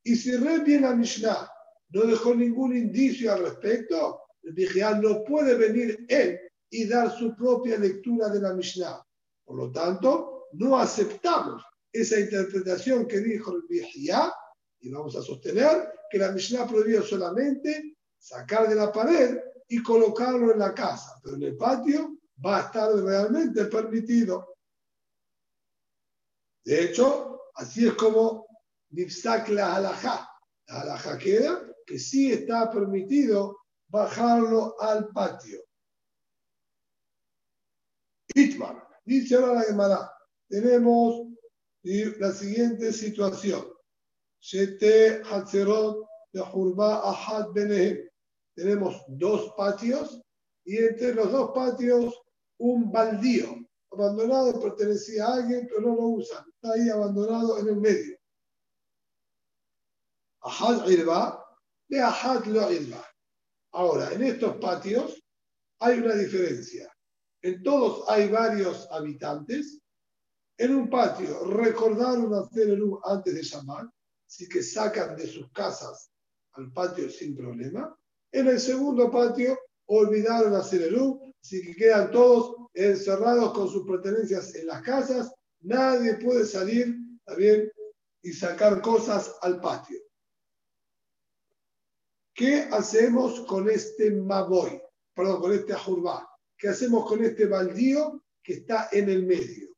Y 0.04 0.16
si 0.16 0.36
Rebbi 0.36 0.74
en 0.74 0.82
la 0.82 0.94
Mishnah 0.94 1.48
no 1.90 2.02
dejó 2.02 2.34
ningún 2.34 2.76
indicio 2.76 3.32
al 3.32 3.42
respecto, 3.42 4.22
el 4.42 5.00
no 5.00 5.24
puede 5.24 5.54
venir 5.54 6.06
él 6.08 6.38
y 6.70 6.86
dar 6.86 7.16
su 7.16 7.34
propia 7.36 7.78
lectura 7.78 8.28
de 8.28 8.40
la 8.40 8.54
Mishnah. 8.54 9.02
Por 9.44 9.56
lo 9.56 9.72
tanto, 9.72 10.46
no 10.52 10.78
aceptamos 10.78 11.62
esa 11.92 12.18
interpretación 12.18 13.06
que 13.06 13.20
dijo 13.20 13.54
el 13.54 13.62
Vigia 13.68 14.32
y 14.80 14.90
vamos 14.90 15.16
a 15.16 15.22
sostener 15.22 15.90
que 16.10 16.18
la 16.18 16.32
Mishnah 16.32 16.66
prohibió 16.66 17.02
solamente 17.02 17.96
sacar 18.18 18.68
de 18.68 18.74
la 18.74 18.92
pared 18.92 19.38
y 19.68 19.82
colocarlo 19.82 20.52
en 20.52 20.58
la 20.58 20.74
casa, 20.74 21.20
pero 21.22 21.36
en 21.36 21.42
el 21.42 21.56
patio 21.56 22.16
va 22.44 22.58
a 22.58 22.60
estar 22.62 22.90
realmente 22.94 23.66
permitido. 23.66 24.56
De 26.64 26.84
hecho, 26.84 27.50
así 27.54 27.86
es 27.86 27.94
como 27.94 28.46
Nifsak 28.90 29.48
la 29.50 29.76
halajá. 29.76 30.28
La 30.66 30.80
halajá 30.80 31.18
queda 31.18 31.62
que 31.86 31.98
sí 31.98 32.32
está 32.32 32.70
permitido 32.70 33.58
bajarlo 33.88 34.80
al 34.80 35.08
patio. 35.08 35.60
Itmar, 38.34 38.86
dice 39.04 39.34
ahora 39.34 39.54
la 39.54 39.62
Gemara, 39.62 40.12
tenemos 40.48 41.28
la 41.82 42.32
siguiente 42.32 42.92
situación. 42.92 43.66
Shete 44.40 45.22
Hatzerot 45.24 46.06
de 46.32 46.40
Ahad 46.40 47.52
Benehem 47.52 48.07
tenemos 48.58 49.04
dos 49.06 49.54
patios 49.56 50.20
y 50.64 50.78
entre 50.78 51.14
los 51.14 51.30
dos 51.30 51.52
patios 51.54 52.12
un 52.58 52.90
baldío 52.90 53.56
abandonado, 53.92 54.60
pertenecía 54.60 55.26
a 55.26 55.34
alguien, 55.34 55.68
pero 55.68 55.80
no 55.80 55.94
lo 55.94 56.02
usan, 56.08 56.44
está 56.48 56.72
ahí 56.72 56.88
abandonado 56.88 57.58
en 57.58 57.68
el 57.68 57.76
medio. 57.76 58.18
Ahad 60.42 60.88
irba, 60.88 61.44
de 61.88 62.00
ahad 62.00 62.44
lo. 62.46 63.04
Ahora, 63.72 64.12
en 64.12 64.24
estos 64.24 64.56
patios 64.56 65.22
hay 65.78 66.00
una 66.00 66.14
diferencia. 66.14 66.92
En 67.42 67.62
todos 67.62 68.08
hay 68.08 68.28
varios 68.28 68.88
habitantes. 68.90 69.80
En 70.56 70.74
un 70.74 70.90
patio 70.90 71.44
recordaron 71.44 72.34
hacer 72.34 72.70
el 72.70 72.82
antes 73.04 73.34
de 73.34 73.42
llamar, 73.42 73.88
así 74.26 74.48
que 74.48 74.64
sacan 74.64 75.16
de 75.16 75.28
sus 75.28 75.48
casas 75.52 76.10
al 76.54 76.72
patio 76.72 77.08
sin 77.08 77.36
problema. 77.36 77.96
En 78.32 78.48
el 78.48 78.60
segundo 78.60 79.10
patio 79.10 79.58
olvidaron 79.86 80.54
hacer 80.54 80.82
el 80.82 80.96
U, 80.96 81.34
así 81.40 81.62
que 81.62 81.74
quedan 81.74 82.10
todos 82.10 82.56
encerrados 82.74 83.52
con 83.52 83.68
sus 83.68 83.86
pertenencias 83.86 84.54
en 84.54 84.66
las 84.66 84.82
casas. 84.82 85.32
Nadie 85.60 86.14
puede 86.14 86.44
salir, 86.44 86.96
bien? 87.36 87.70
Y 88.22 88.32
sacar 88.32 88.82
cosas 88.82 89.34
al 89.42 89.60
patio. 89.60 89.98
¿Qué 92.34 92.68
hacemos 92.70 93.40
con 93.46 93.68
este 93.68 94.10
Maboy? 94.10 94.80
Perdón, 95.14 95.40
con 95.40 95.52
este 95.52 95.72
Ajurbá. 95.72 96.28
¿Qué 96.56 96.68
hacemos 96.68 97.08
con 97.08 97.24
este 97.24 97.46
baldío 97.46 98.24
que 98.42 98.54
está 98.54 98.88
en 98.92 99.08
el 99.08 99.26
medio? 99.26 99.70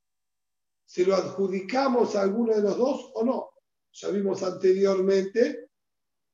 ¿Se 0.85 1.07
lo 1.07 1.15
adjudicamos 1.15 2.17
a 2.17 2.23
alguno 2.23 2.55
de 2.55 2.63
los 2.63 2.77
dos 2.77 3.13
o 3.15 3.25
no? 3.25 3.51
Ya 3.93 4.09
vimos 4.09 4.43
anteriormente 4.43 5.70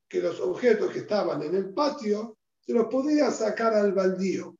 que 0.07 0.21
los 0.21 0.39
objetos 0.39 0.91
que 0.91 0.99
estaban 0.99 1.41
en 1.43 1.55
el 1.55 1.73
patio 1.73 2.37
se 2.59 2.73
los 2.73 2.87
podía 2.87 3.31
sacar 3.31 3.73
al 3.73 3.93
baldío. 3.93 4.55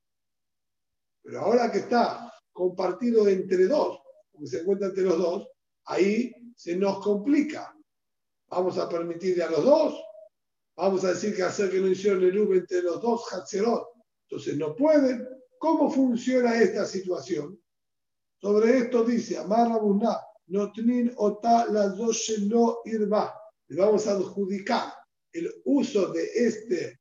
Pero 1.24 1.42
ahora 1.42 1.72
que 1.72 1.80
está 1.80 2.32
compartido 2.52 3.28
entre 3.28 3.68
dos, 3.68 4.00
porque 4.32 4.48
se 4.48 4.62
encuentra 4.62 4.88
entre 4.88 5.04
los 5.04 5.18
dos, 5.18 5.48
ahí 5.86 6.34
se 6.56 6.76
nos 6.76 7.04
complica. 7.04 7.74
¿Vamos 8.50 8.78
a 8.78 8.88
permitirle 8.88 9.44
a 9.44 9.52
los 9.52 9.64
dos 9.64 10.08
vamos 10.78 11.04
a 11.04 11.10
decir 11.10 11.36
que 11.36 11.44
hacer 11.44 11.72
que 11.72 11.80
no 11.80 11.88
hicieron 11.88 12.24
el 12.24 12.38
entre 12.38 12.84
los 12.84 13.02
dos 13.02 13.34
Hatzerot, 13.34 13.88
entonces 14.30 14.58
no 14.58 14.76
pueden. 14.76 15.28
¿Cómo 15.58 15.90
funciona 15.90 16.56
esta 16.62 16.86
situación? 16.86 17.60
Sobre 18.40 18.78
esto 18.78 19.04
dice, 19.04 19.40
Amar 19.40 19.70
Rabunah, 19.70 20.22
Notnin 20.48 21.12
Ota 21.18 21.66
la 21.66 21.88
no 21.88 22.78
irba. 22.86 23.34
Le 23.70 23.82
vamos 23.82 24.08
a 24.08 24.12
adjudicar 24.12 24.94
el 25.38 25.62
uso 25.66 26.12
de 26.12 26.26
este, 26.34 27.00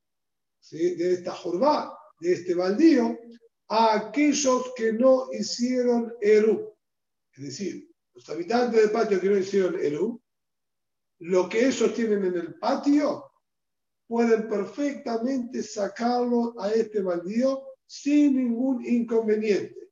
de 0.71 1.13
esta 1.13 1.33
jorba, 1.33 1.97
de 2.21 2.33
este 2.33 2.55
baldío, 2.55 3.19
a 3.69 3.97
aquellos 3.97 4.73
que 4.77 4.93
no 4.93 5.29
hicieron 5.33 6.15
Eru. 6.21 6.77
Es 7.33 7.45
decir, 7.45 7.91
los 8.15 8.29
habitantes 8.31 8.81
del 8.81 8.91
patio 8.91 9.21
que 9.21 9.29
no 9.29 9.37
hicieron 9.37 9.79
Eru, 9.79 10.21
lo 11.19 11.49
que 11.49 11.67
ellos 11.67 11.95
tienen 11.95 12.25
en 12.25 12.35
el 12.37 12.55
patio, 12.59 13.33
pueden 14.07 14.49
perfectamente 14.49 15.63
sacarlo 15.63 16.55
a 16.61 16.71
este 16.71 17.01
baldío 17.03 17.63
sin 17.87 18.37
ningún 18.37 18.85
inconveniente. 18.85 19.91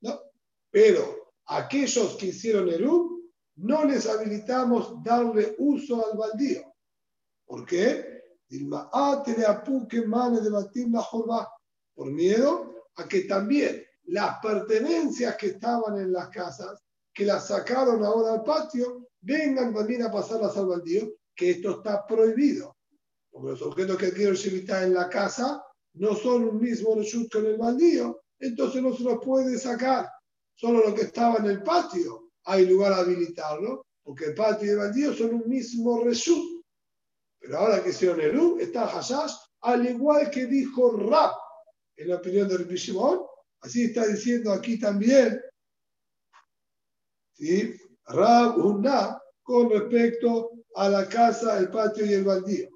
No. 0.00 0.20
Pero 0.70 1.32
aquellos 1.46 2.16
que 2.16 2.26
hicieron 2.26 2.68
Eru, 2.68 3.17
no 3.58 3.84
les 3.84 4.06
habilitamos 4.06 5.02
darle 5.02 5.54
uso 5.58 6.04
al 6.04 6.16
baldío. 6.16 6.62
¿Por 7.44 7.66
qué? 7.66 8.22
Por 11.94 12.10
miedo 12.12 12.74
a 12.94 13.08
que 13.08 13.20
también 13.22 13.84
las 14.04 14.38
pertenencias 14.40 15.36
que 15.36 15.48
estaban 15.48 15.98
en 15.98 16.12
las 16.12 16.28
casas, 16.28 16.80
que 17.12 17.24
las 17.26 17.48
sacaron 17.48 18.04
ahora 18.04 18.34
al 18.34 18.42
patio, 18.44 19.08
vengan 19.20 19.74
también 19.74 20.02
a 20.02 20.12
pasarlas 20.12 20.56
al 20.56 20.66
baldío, 20.66 21.08
que 21.34 21.50
esto 21.50 21.78
está 21.78 22.06
prohibido. 22.06 22.76
Porque 23.30 23.50
los 23.50 23.62
objetos 23.62 23.96
que 23.98 24.06
adquieren 24.06 24.34
Shevita 24.34 24.84
en 24.84 24.94
la 24.94 25.08
casa 25.08 25.62
no 25.94 26.14
son 26.14 26.48
un 26.48 26.60
mismo 26.60 26.94
reshut 26.94 27.30
con 27.30 27.44
el 27.44 27.56
baldío, 27.56 28.22
entonces 28.38 28.80
no 28.82 28.94
se 28.94 29.02
los 29.02 29.18
puede 29.22 29.58
sacar. 29.58 30.08
Solo 30.54 30.88
lo 30.88 30.94
que 30.94 31.02
estaba 31.02 31.36
en 31.38 31.46
el 31.46 31.62
patio 31.62 32.27
hay 32.48 32.66
lugar 32.66 32.92
a 32.94 32.98
habilitarlo, 32.98 33.86
porque 34.02 34.26
el 34.26 34.34
patio 34.34 34.66
y 34.66 34.70
el 34.70 34.78
baldío 34.78 35.14
son 35.14 35.34
un 35.34 35.48
mismo 35.48 36.02
reshut. 36.02 36.64
Pero 37.38 37.58
ahora 37.58 37.82
que 37.82 37.90
hicieron 37.90 38.20
el 38.20 38.60
está 38.60 38.86
Hashash, 38.86 39.34
al 39.60 39.86
igual 39.86 40.30
que 40.30 40.46
dijo 40.46 40.96
Rab, 40.96 41.32
en 41.96 42.08
la 42.08 42.16
opinión 42.16 42.48
de 42.48 42.74
Shimon, 42.74 43.20
así 43.60 43.84
está 43.84 44.06
diciendo 44.06 44.52
aquí 44.52 44.78
también, 44.78 45.40
¿sí? 47.34 47.74
Rab 48.06 48.56
Unna, 48.58 49.20
con 49.42 49.68
respecto 49.70 50.52
a 50.74 50.88
la 50.88 51.06
casa, 51.06 51.58
el 51.58 51.70
patio 51.70 52.06
y 52.06 52.14
el 52.14 52.24
baldío. 52.24 52.68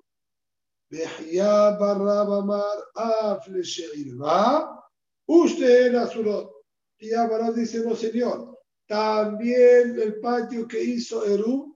Usted 5.27 5.87
era 5.87 6.07
surot. 6.07 6.53
Y 6.99 7.09
dice, 7.55 7.81
no 7.81 7.97
señor, 7.97 8.52
también 8.93 9.99
el 9.99 10.21
patio 10.21 10.69
que 10.69 10.85
hizo 10.85 11.25
Eru, 11.25 11.75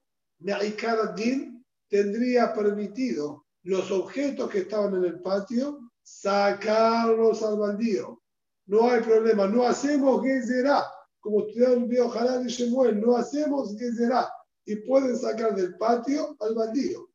Din, 1.16 1.64
tendría 1.88 2.52
permitido 2.52 3.46
los 3.62 3.90
objetos 3.90 4.50
que 4.50 4.58
estaban 4.58 4.96
en 4.96 5.04
el 5.04 5.22
patio 5.22 5.80
sacarlos 6.02 7.42
al 7.42 7.56
baldío. 7.56 8.20
No 8.66 8.90
hay 8.90 9.00
problema, 9.00 9.46
no 9.46 9.66
hacemos 9.66 10.22
Gezerá, 10.22 10.84
como 11.18 11.40
estudiaron 11.40 11.88
Biojalán 11.88 12.46
y 12.46 12.52
Shemuel, 12.52 13.00
no 13.00 13.16
hacemos 13.16 13.74
Gezerá 13.78 14.30
y 14.66 14.76
pueden 14.76 15.16
sacar 15.16 15.54
del 15.54 15.74
patio 15.78 16.36
al 16.38 16.54
baldío. 16.54 17.08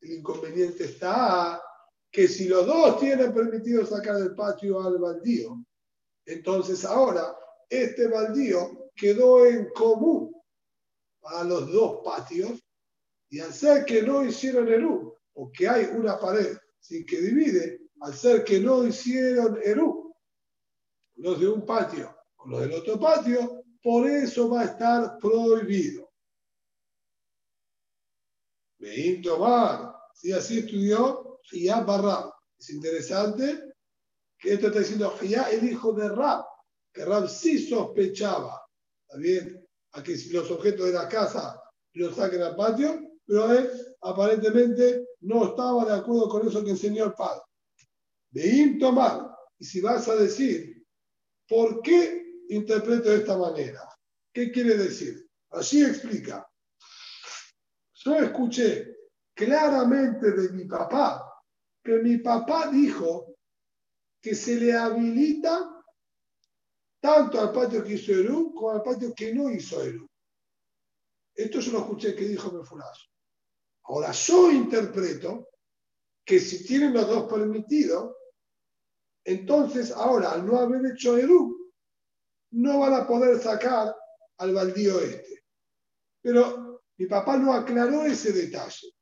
El 0.00 0.14
inconveniente 0.14 0.82
está 0.86 1.62
que 2.10 2.26
si 2.26 2.48
los 2.48 2.66
dos 2.66 2.98
tienen 2.98 3.32
permitido 3.32 3.86
sacar 3.86 4.16
del 4.16 4.34
patio 4.34 4.82
al 4.82 4.98
baldío, 4.98 5.64
entonces 6.26 6.84
ahora 6.84 7.36
este 7.68 8.08
baldío 8.08 8.79
quedó 9.00 9.46
en 9.46 9.70
común 9.70 10.30
a 11.22 11.42
los 11.42 11.72
dos 11.72 12.00
patios 12.04 12.60
y 13.30 13.40
al 13.40 13.52
ser 13.52 13.86
que 13.86 14.02
no 14.02 14.24
hicieron 14.24 14.68
Eru, 14.68 15.16
o 15.34 15.50
que 15.50 15.66
hay 15.66 15.86
una 15.86 16.18
pared 16.18 16.58
sin 16.78 17.06
que 17.06 17.20
divide, 17.20 17.80
al 18.00 18.14
ser 18.14 18.44
que 18.44 18.60
no 18.60 18.86
hicieron 18.86 19.58
Eru, 19.62 20.14
los 21.16 21.40
de 21.40 21.48
un 21.48 21.64
patio 21.64 22.14
o 22.36 22.48
los 22.48 22.60
del 22.60 22.72
otro 22.72 23.00
patio, 23.00 23.64
por 23.82 24.06
eso 24.06 24.50
va 24.50 24.62
a 24.62 24.64
estar 24.64 25.18
prohibido. 25.18 26.10
Veim 28.78 29.22
tomar, 29.22 29.94
si 30.14 30.32
así 30.32 30.58
estudió 30.58 31.40
Hiyá 31.50 31.80
Barra. 31.80 32.32
Es 32.58 32.70
interesante 32.70 33.74
que 34.38 34.54
esto 34.54 34.66
está 34.66 34.80
diciendo 34.80 35.14
Hiyá, 35.20 35.50
el 35.50 35.64
hijo 35.70 35.92
de 35.92 36.08
Rab, 36.08 36.44
que 36.92 37.04
Rab 37.04 37.28
sí 37.28 37.58
sospechaba, 37.66 38.60
¿está 39.10 39.18
bien? 39.18 39.66
A 39.92 40.02
que 40.04 40.16
los 40.30 40.50
objetos 40.52 40.86
de 40.86 40.92
la 40.92 41.08
casa 41.08 41.60
los 41.94 42.14
saquen 42.14 42.42
al 42.42 42.54
patio, 42.54 43.00
pero 43.26 43.52
él 43.52 43.68
aparentemente 44.02 45.04
no 45.22 45.46
estaba 45.46 45.84
de 45.84 45.94
acuerdo 45.94 46.28
con 46.28 46.46
eso 46.46 46.64
que 46.64 46.70
enseñó 46.70 47.06
el 47.06 47.14
padre. 47.14 47.42
De 48.30 48.76
tomar, 48.78 49.28
y 49.58 49.64
si 49.64 49.80
vas 49.80 50.08
a 50.08 50.14
decir, 50.14 50.84
¿por 51.48 51.82
qué 51.82 52.24
interpreto 52.50 53.10
de 53.10 53.16
esta 53.16 53.36
manera? 53.36 53.88
¿Qué 54.32 54.52
quiere 54.52 54.76
decir? 54.76 55.28
Así 55.50 55.84
explica. 55.84 56.48
Yo 57.94 58.14
escuché 58.14 58.96
claramente 59.34 60.30
de 60.30 60.50
mi 60.50 60.66
papá 60.66 61.26
que 61.82 61.98
mi 61.98 62.18
papá 62.18 62.70
dijo 62.70 63.34
que 64.20 64.36
se 64.36 64.54
le 64.54 64.72
habilita 64.72 65.79
tanto 67.00 67.40
al 67.40 67.52
patio 67.52 67.82
que 67.82 67.94
hizo 67.94 68.12
Eru 68.12 68.52
como 68.54 68.70
al 68.70 68.82
patio 68.82 69.14
que 69.14 69.34
no 69.34 69.50
hizo 69.50 69.82
Eru. 69.82 70.06
Esto 71.34 71.60
yo 71.60 71.72
lo 71.72 71.78
escuché 71.80 72.14
que 72.14 72.28
dijo 72.28 72.52
Mefurazo. 72.52 73.06
Ahora 73.84 74.12
yo 74.12 74.50
interpreto 74.52 75.48
que 76.24 76.38
si 76.38 76.64
tienen 76.64 76.92
los 76.92 77.08
dos 77.08 77.32
permitidos, 77.32 78.14
entonces 79.24 79.90
ahora 79.90 80.32
al 80.32 80.46
no 80.46 80.58
haber 80.58 80.92
hecho 80.92 81.16
Eru, 81.16 81.72
no 82.52 82.80
van 82.80 82.94
a 82.94 83.06
poder 83.06 83.40
sacar 83.40 83.94
al 84.38 84.54
baldío 84.54 85.00
este. 85.00 85.44
Pero 86.22 86.82
mi 86.98 87.06
papá 87.06 87.38
no 87.38 87.52
aclaró 87.52 88.04
ese 88.04 88.32
detalle. 88.32 88.92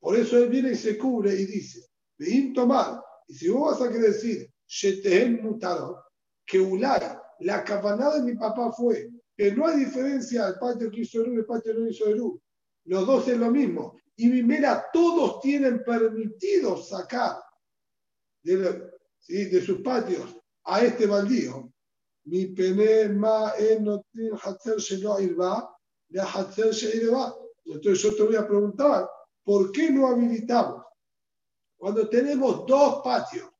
Por 0.00 0.16
eso 0.16 0.38
él 0.38 0.48
viene 0.48 0.72
y 0.72 0.76
se 0.76 0.98
cubre 0.98 1.32
y 1.34 1.46
dice, 1.46 1.88
Veim 2.18 2.52
tomar. 2.52 3.00
Y 3.28 3.34
si 3.34 3.48
vos 3.48 3.78
vas 3.78 3.88
a 3.88 3.92
querer 3.92 4.12
decir, 4.12 4.52
Shetehen 4.66 5.42
mutaro, 5.42 6.04
que 6.44 6.60
Ulay, 6.60 7.00
la 7.40 7.64
cabanada 7.64 8.18
de 8.18 8.32
mi 8.32 8.34
papá 8.36 8.72
fue 8.72 9.10
que 9.36 9.52
no 9.52 9.66
hay 9.66 9.80
diferencia 9.80 10.46
al 10.46 10.58
patio 10.58 10.90
que 10.90 11.00
hizo 11.00 11.20
Eru 11.20 11.34
y 11.34 11.36
el 11.36 11.46
patio 11.46 11.74
que 11.74 11.80
no 11.80 11.88
hizo 11.88 12.06
Eru. 12.06 12.40
Los 12.84 13.06
dos 13.06 13.28
es 13.28 13.38
lo 13.38 13.50
mismo 13.50 13.96
y 14.16 14.28
mira, 14.28 14.86
todos 14.92 15.40
tienen 15.40 15.82
permitido 15.82 16.76
sacar 16.76 17.42
de, 18.42 19.62
sus 19.64 19.80
patios 19.80 20.36
a 20.64 20.84
este 20.84 21.06
baldío. 21.06 21.72
Mi 22.26 22.46
pene 22.46 23.08
ma 23.08 23.52
Entonces 27.64 28.02
yo 28.02 28.14
te 28.14 28.22
voy 28.22 28.36
a 28.36 28.46
preguntar, 28.46 29.10
¿por 29.42 29.72
qué 29.72 29.90
no 29.90 30.06
habilitamos? 30.06 30.84
Cuando 31.76 32.08
tenemos 32.08 32.64
dos 32.66 33.02
patios, 33.02 33.50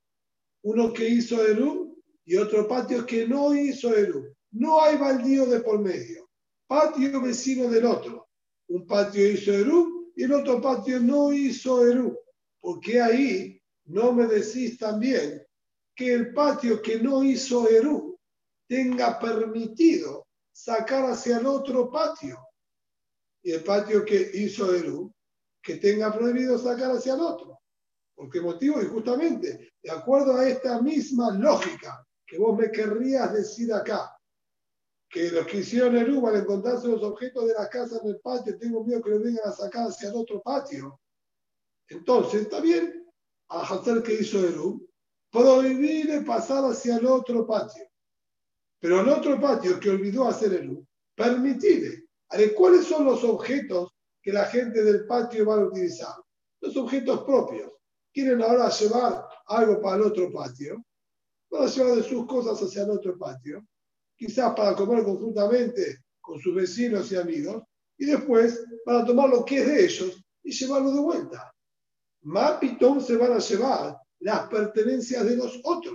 uno 0.62 0.92
que 0.92 1.08
hizo 1.08 1.44
Eru 1.44 1.83
y 2.24 2.36
otro 2.36 2.66
patio 2.66 3.04
que 3.04 3.26
no 3.26 3.54
hizo 3.54 3.94
Eru. 3.94 4.34
No 4.52 4.80
hay 4.82 4.96
baldío 4.96 5.46
de 5.46 5.60
por 5.60 5.80
medio. 5.80 6.30
Patio 6.66 7.20
vecino 7.20 7.68
del 7.68 7.84
otro. 7.84 8.28
Un 8.68 8.86
patio 8.86 9.28
hizo 9.28 9.52
Eru 9.52 10.12
y 10.16 10.24
el 10.24 10.32
otro 10.32 10.60
patio 10.60 11.00
no 11.00 11.32
hizo 11.32 11.86
Eru. 11.86 12.18
Porque 12.60 13.00
ahí 13.00 13.60
no 13.86 14.12
me 14.12 14.26
decís 14.26 14.78
también 14.78 15.42
que 15.94 16.14
el 16.14 16.32
patio 16.32 16.80
que 16.80 16.98
no 16.98 17.22
hizo 17.22 17.68
Eru 17.68 18.18
tenga 18.66 19.18
permitido 19.18 20.26
sacar 20.52 21.10
hacia 21.10 21.38
el 21.38 21.46
otro 21.46 21.90
patio. 21.90 22.38
Y 23.42 23.52
el 23.52 23.62
patio 23.62 24.04
que 24.04 24.30
hizo 24.34 24.74
Eru, 24.74 25.12
que 25.62 25.76
tenga 25.76 26.10
prohibido 26.16 26.58
sacar 26.58 26.92
hacia 26.92 27.14
el 27.14 27.20
otro. 27.20 27.60
¿Por 28.14 28.30
qué 28.30 28.40
motivo? 28.40 28.80
Y 28.80 28.86
justamente, 28.86 29.74
de 29.82 29.90
acuerdo 29.90 30.36
a 30.36 30.48
esta 30.48 30.80
misma 30.80 31.32
lógica 31.32 32.06
que 32.26 32.38
vos 32.38 32.56
me 32.58 32.70
querrías 32.70 33.32
decir 33.32 33.72
acá, 33.72 34.16
que 35.08 35.30
los 35.30 35.46
que 35.46 35.58
hicieron 35.58 35.96
el 35.96 36.26
al 36.26 36.36
encontrarse 36.36 36.88
los 36.88 37.02
objetos 37.02 37.46
de 37.46 37.54
la 37.54 37.68
casa 37.68 37.98
en 38.02 38.08
el 38.10 38.20
patio, 38.20 38.58
tengo 38.58 38.84
miedo 38.84 39.02
que 39.02 39.10
lo 39.10 39.20
vengan 39.20 39.48
a 39.48 39.52
sacar 39.52 39.88
hacia 39.88 40.08
el 40.08 40.16
otro 40.16 40.42
patio. 40.42 41.00
Entonces, 41.88 42.42
está 42.42 42.60
bien, 42.60 43.06
a 43.48 43.62
hacer 43.62 44.02
que 44.02 44.14
hizo 44.14 44.46
Eru, 44.46 44.88
prohibir 45.30 46.24
pasar 46.24 46.64
hacia 46.64 46.96
el 46.96 47.06
otro 47.06 47.46
patio. 47.46 47.84
Pero 48.80 49.00
el 49.00 49.08
otro 49.08 49.40
patio 49.40 49.78
que 49.78 49.90
olvidó 49.90 50.26
hacer 50.26 50.54
Eru, 50.54 50.86
permitirle. 51.14 52.04
¿Cuáles 52.56 52.86
son 52.86 53.04
los 53.04 53.22
objetos 53.22 53.94
que 54.24 54.32
la 54.32 54.46
gente 54.46 54.82
del 54.82 55.06
patio 55.06 55.46
va 55.46 55.56
a 55.56 55.66
utilizar. 55.66 56.14
Los 56.62 56.74
objetos 56.78 57.24
propios. 57.24 57.70
Quieren 58.10 58.42
ahora 58.42 58.70
llevar 58.70 59.28
algo 59.46 59.82
para 59.82 59.96
el 59.96 60.02
otro 60.02 60.32
patio. 60.32 60.82
Van 61.50 61.64
a 61.64 61.66
llevar 61.66 61.96
de 61.96 62.02
sus 62.02 62.26
cosas 62.26 62.60
hacia 62.60 62.84
el 62.84 62.90
otro 62.90 63.18
patio. 63.18 63.66
Quizás 64.16 64.54
para 64.54 64.74
comer 64.74 65.04
conjuntamente 65.04 66.04
con 66.20 66.38
sus 66.40 66.54
vecinos 66.54 67.10
y 67.12 67.16
amigos. 67.16 67.62
Y 67.98 68.06
después 68.06 68.64
para 68.84 69.04
tomar 69.04 69.28
lo 69.28 69.44
que 69.44 69.58
es 69.58 69.66
de 69.66 69.84
ellos 69.84 70.24
y 70.42 70.52
llevarlo 70.52 70.92
de 70.92 71.00
vuelta. 71.00 71.54
Más 72.22 72.58
pitón 72.58 73.00
se 73.00 73.16
van 73.16 73.32
a 73.32 73.38
llevar 73.38 73.96
las 74.20 74.48
pertenencias 74.48 75.24
de 75.24 75.36
los 75.36 75.60
otros. 75.64 75.94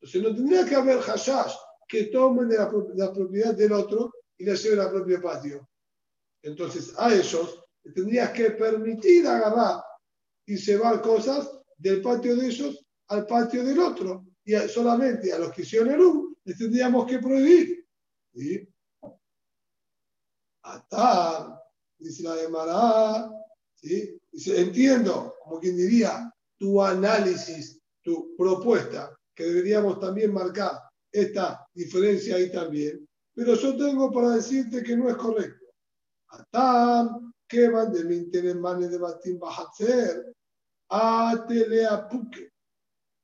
Entonces 0.00 0.22
no 0.22 0.34
tendría 0.34 0.66
que 0.66 0.74
haber 0.74 1.00
hashash 1.00 1.54
que 1.88 2.04
tomen 2.04 2.48
de 2.48 2.56
la, 2.56 3.12
propiedad 3.12 3.54
del 3.54 3.72
otro 3.72 4.12
y 4.38 4.44
la 4.44 4.54
lleven 4.54 4.80
al 4.80 4.90
propio 4.90 5.20
patio. 5.20 5.68
Entonces 6.42 6.94
a 6.96 7.12
ellos 7.12 7.64
tendrías 7.94 8.30
que 8.30 8.52
permitir 8.52 9.26
agarrar 9.26 9.82
y 10.46 10.56
llevar 10.56 11.02
cosas 11.02 11.50
del 11.76 12.00
patio 12.00 12.36
de 12.36 12.46
ellos 12.46 12.84
al 13.08 13.26
patio 13.26 13.64
del 13.64 13.78
otro. 13.78 14.24
Y 14.44 14.56
solamente 14.68 15.32
a 15.32 15.38
los 15.38 15.52
que 15.52 15.62
hicieron 15.62 15.90
el 15.90 16.00
U 16.00 16.36
les 16.44 16.56
tendríamos 16.58 17.06
que 17.06 17.18
prohibir. 17.18 17.86
¿Sí? 18.34 18.68
Hasta, 20.62 21.62
dice 21.98 22.22
la 22.22 22.34
de 22.36 22.48
¿sí? 23.74 24.20
dice, 24.30 24.60
entiendo, 24.60 25.34
como 25.42 25.58
quien 25.60 25.76
diría, 25.76 26.32
tu 26.58 26.82
análisis, 26.82 27.80
tu 28.02 28.36
propuesta, 28.36 29.16
que 29.34 29.44
deberíamos 29.44 29.98
también 29.98 30.32
marcar 30.32 30.72
esta 31.10 31.66
diferencia 31.74 32.36
ahí 32.36 32.52
también, 32.52 33.08
pero 33.34 33.54
yo 33.54 33.76
tengo 33.76 34.10
para 34.12 34.30
decirte 34.30 34.82
que 34.82 34.96
no 34.96 35.08
es 35.08 35.16
correcto. 35.16 35.66
Atam, 36.28 37.32
que 37.48 37.68
van 37.68 37.92
de 37.92 38.04
mi 38.04 38.16
interés 38.16 38.54
de 38.54 38.98
batim 38.98 39.38
bahatzer, 39.38 40.32
atele 40.88 41.86
apuke, 41.86 42.49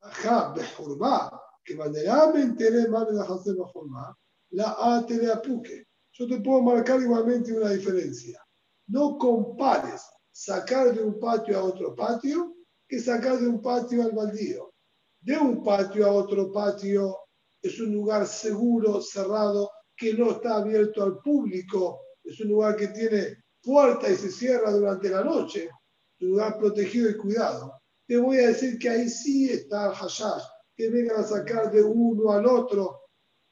ajá, 0.08 0.52
bejurba, 0.54 1.42
que 1.64 1.74
la 1.74 2.32
mi 2.32 2.40
interés 2.42 2.88
manes 2.88 3.12
de 3.12 3.18
bahatzer 3.18 3.56
bejurba, 3.56 4.16
la 4.50 4.76
atele 4.78 5.32
apuke. 5.32 5.86
Yo 6.12 6.26
te 6.26 6.40
puedo 6.40 6.62
marcar 6.62 7.00
igualmente 7.00 7.52
una 7.52 7.70
diferencia. 7.70 8.40
No 8.88 9.18
compares 9.18 10.02
sacar 10.30 10.94
de 10.94 11.02
un 11.02 11.18
patio 11.18 11.58
a 11.58 11.64
otro 11.64 11.94
patio 11.94 12.54
que 12.88 13.00
sacar 13.00 13.38
de 13.38 13.48
un 13.48 13.60
patio 13.60 14.02
al 14.02 14.12
baldío. 14.12 14.72
De 15.20 15.36
un 15.36 15.62
patio 15.62 16.06
a 16.06 16.12
otro 16.12 16.52
patio 16.52 17.16
es 17.60 17.80
un 17.80 17.92
lugar 17.92 18.26
seguro, 18.26 19.00
cerrado, 19.00 19.70
que 19.96 20.14
no 20.14 20.32
está 20.32 20.56
abierto 20.56 21.02
al 21.02 21.18
público, 21.18 22.00
es 22.22 22.38
un 22.40 22.48
lugar 22.48 22.76
que 22.76 22.88
tiene 22.88 23.42
puerta 23.62 24.08
y 24.08 24.16
se 24.16 24.30
cierra 24.30 24.70
durante 24.70 25.08
la 25.08 25.24
noche, 25.24 25.64
es 25.64 26.22
un 26.22 26.30
lugar 26.30 26.58
protegido 26.58 27.10
y 27.10 27.16
cuidado. 27.16 27.72
Te 28.06 28.16
voy 28.16 28.38
a 28.38 28.48
decir 28.48 28.78
que 28.78 28.88
ahí 28.88 29.08
sí 29.08 29.50
está 29.50 29.86
el 29.86 29.94
hashash, 29.94 30.42
que 30.76 30.90
vengan 30.90 31.20
a 31.20 31.24
sacar 31.24 31.72
de 31.72 31.82
uno 31.82 32.30
al 32.32 32.46
otro, 32.46 33.02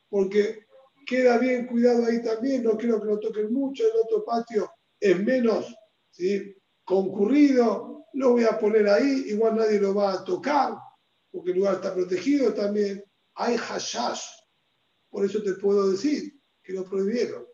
porque 0.09 0.67
queda 1.07 1.39
bien 1.39 1.67
cuidado 1.67 2.07
ahí 2.07 2.23
también, 2.23 2.63
no 2.63 2.77
quiero 2.77 3.01
que 3.01 3.07
lo 3.07 3.19
toquen 3.19 3.53
mucho, 3.53 3.85
el 3.85 4.01
otro 4.05 4.25
patio 4.25 4.71
es 5.01 5.23
menos 5.23 5.75
¿sí? 6.11 6.57
concurrido, 6.85 8.07
lo 8.15 8.33
voy 8.33 8.45
a 8.45 8.59
poner 8.59 8.89
ahí, 8.89 9.25
igual 9.29 9.57
nadie 9.57 9.81
lo 9.81 9.95
va 9.95 10.13
a 10.13 10.25
tocar, 10.25 10.75
porque 11.31 11.51
el 11.51 11.59
lugar 11.59 11.75
está 11.75 11.93
protegido 11.93 12.55
también 12.55 13.05
hay 13.35 13.57
hashash. 13.57 14.23
Por 15.11 15.25
eso 15.25 15.43
te 15.43 15.55
puedo 15.55 15.91
decir 15.91 16.41
que 16.63 16.73
lo 16.73 16.85
prohibieron. 16.85 17.47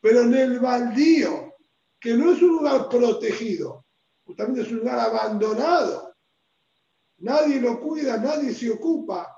Pero 0.00 0.22
en 0.22 0.34
el 0.34 0.58
baldío, 0.58 1.54
que 1.98 2.14
no 2.14 2.32
es 2.32 2.42
un 2.42 2.56
lugar 2.56 2.88
protegido, 2.88 3.86
justamente 4.24 4.62
es 4.62 4.70
un 4.70 4.78
lugar 4.78 4.98
abandonado, 4.98 6.13
nadie 7.24 7.60
lo 7.60 7.80
cuida, 7.80 8.18
nadie 8.18 8.54
se 8.54 8.70
ocupa. 8.70 9.34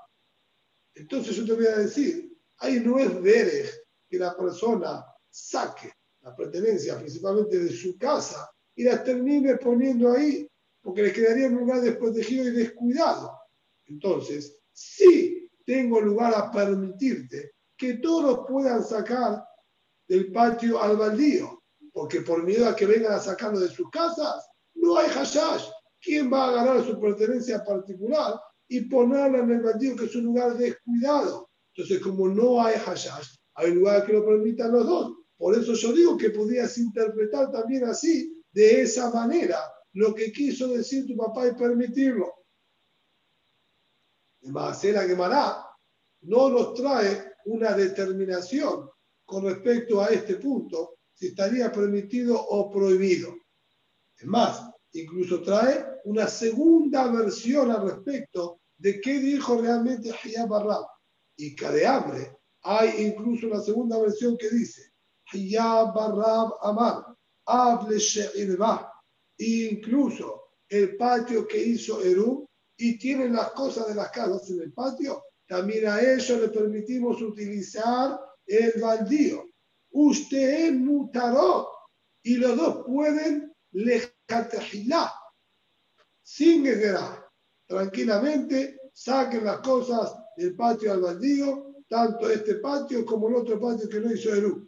Entonces 0.93 1.35
yo 1.35 1.45
te 1.45 1.53
voy 1.53 1.67
a 1.67 1.77
decir, 1.77 2.37
ahí 2.57 2.79
no 2.79 2.99
es 2.99 3.21
veres 3.21 3.83
que 4.09 4.19
la 4.19 4.35
persona 4.35 5.05
saque 5.29 5.93
la 6.21 6.35
pertenencia 6.35 6.97
principalmente 6.97 7.57
de 7.57 7.71
su 7.71 7.97
casa 7.97 8.49
y 8.75 8.83
las 8.83 9.03
termine 9.03 9.55
poniendo 9.57 10.11
ahí, 10.11 10.47
porque 10.81 11.03
le 11.03 11.13
quedaría 11.13 11.47
un 11.47 11.55
lugar 11.55 11.81
desprotegido 11.81 12.47
y 12.47 12.51
descuidado. 12.51 13.37
Entonces, 13.85 14.57
sí 14.73 15.49
tengo 15.65 16.01
lugar 16.01 16.33
a 16.35 16.51
permitirte 16.51 17.51
que 17.77 17.95
todos 17.95 18.45
puedan 18.47 18.83
sacar 18.83 19.43
del 20.07 20.31
patio 20.31 20.81
al 20.81 20.97
baldío, 20.97 21.63
porque 21.93 22.21
por 22.21 22.43
miedo 22.43 22.67
a 22.67 22.75
que 22.75 22.85
vengan 22.85 23.13
a 23.13 23.19
sacarlo 23.19 23.59
de 23.59 23.69
sus 23.69 23.89
casas, 23.89 24.45
no 24.75 24.97
hay 24.97 25.07
hashash. 25.09 25.69
¿Quién 26.01 26.31
va 26.31 26.45
a 26.45 26.49
agarrar 26.49 26.85
su 26.85 26.99
pertenencia 26.99 27.63
particular 27.63 28.39
y 28.67 28.81
ponerla 28.81 29.39
en 29.39 29.51
el 29.51 29.61
baldío, 29.61 29.95
que 29.95 30.05
es 30.05 30.15
un 30.15 30.25
lugar 30.25 30.57
descuidado? 30.57 31.49
Entonces, 31.73 32.01
como 32.01 32.27
no 32.27 32.61
hay 32.61 32.75
hashash, 32.75 33.35
hay 33.55 33.73
lugar 33.73 34.05
que 34.05 34.13
lo 34.13 34.25
permitan 34.25 34.71
los 34.71 34.85
dos. 34.85 35.13
Por 35.37 35.57
eso 35.57 35.73
yo 35.73 35.91
digo 35.93 36.17
que 36.17 36.31
podías 36.31 36.77
interpretar 36.77 37.51
también 37.51 37.85
así, 37.85 38.43
de 38.51 38.81
esa 38.81 39.11
manera, 39.11 39.59
lo 39.93 40.13
que 40.13 40.31
quiso 40.31 40.67
decir 40.69 41.05
tu 41.05 41.15
papá 41.15 41.47
y 41.47 41.53
permitirlo 41.53 42.37
el 44.47 44.79
que 44.79 45.07
Gemara 45.07 45.65
no 46.21 46.49
nos 46.49 46.73
trae 46.73 47.33
una 47.45 47.73
determinación 47.73 48.89
con 49.25 49.43
respecto 49.43 50.01
a 50.01 50.07
este 50.07 50.35
punto, 50.35 50.99
si 51.13 51.27
estaría 51.27 51.71
permitido 51.71 52.39
o 52.39 52.71
prohibido. 52.71 53.35
Es 54.15 54.25
más, 54.25 54.69
incluso 54.93 55.41
trae 55.41 55.85
una 56.05 56.27
segunda 56.27 57.07
versión 57.11 57.71
al 57.71 57.89
respecto 57.89 58.61
de 58.77 59.01
qué 59.01 59.19
dijo 59.19 59.61
realmente 59.61 60.13
Hiyab 60.23 60.49
Barrab. 60.49 60.85
Y 61.35 61.55
que 61.55 61.67
de 61.69 61.85
hambre 61.85 62.37
hay 62.63 63.05
incluso 63.05 63.47
una 63.47 63.61
segunda 63.61 63.99
versión 63.99 64.37
que 64.37 64.49
dice 64.49 64.91
Hiyab 65.31 65.93
Barrab 65.93 66.53
Amar, 66.61 67.05
hable 67.45 67.97
Incluso 69.39 70.43
el 70.69 70.97
patio 70.97 71.47
que 71.47 71.63
hizo 71.63 72.01
Eru 72.03 72.47
y 72.77 72.97
tienen 72.97 73.33
las 73.33 73.51
cosas 73.51 73.87
de 73.87 73.95
las 73.95 74.09
casas 74.11 74.49
en 74.49 74.61
el 74.61 74.73
patio, 74.73 75.23
también 75.47 75.87
a 75.87 76.01
ellos 76.01 76.41
le 76.41 76.49
permitimos 76.49 77.21
utilizar 77.21 78.19
el 78.45 78.73
baldío. 78.81 79.45
Usted 79.91 80.73
mutaró 80.73 81.69
y 82.23 82.35
los 82.35 82.57
dos 82.57 82.85
pueden 82.85 83.53
lejatejilá, 84.27 85.11
sin 86.21 86.63
guerra. 86.63 87.23
Tranquilamente 87.65 88.79
saquen 88.93 89.45
las 89.45 89.59
cosas 89.59 90.15
del 90.37 90.55
patio 90.55 90.93
al 90.93 91.01
baldío, 91.01 91.75
tanto 91.89 92.29
este 92.29 92.55
patio 92.55 93.05
como 93.05 93.27
el 93.27 93.35
otro 93.35 93.59
patio 93.59 93.89
que 93.89 93.99
no 93.99 94.11
hizo 94.11 94.33
Eru. 94.33 94.67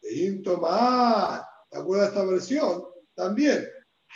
De 0.00 0.40
tomar, 0.44 1.44
¿te 1.70 1.78
acuerdas 1.78 2.08
esta 2.08 2.24
versión? 2.24 2.84
También, 3.14 3.66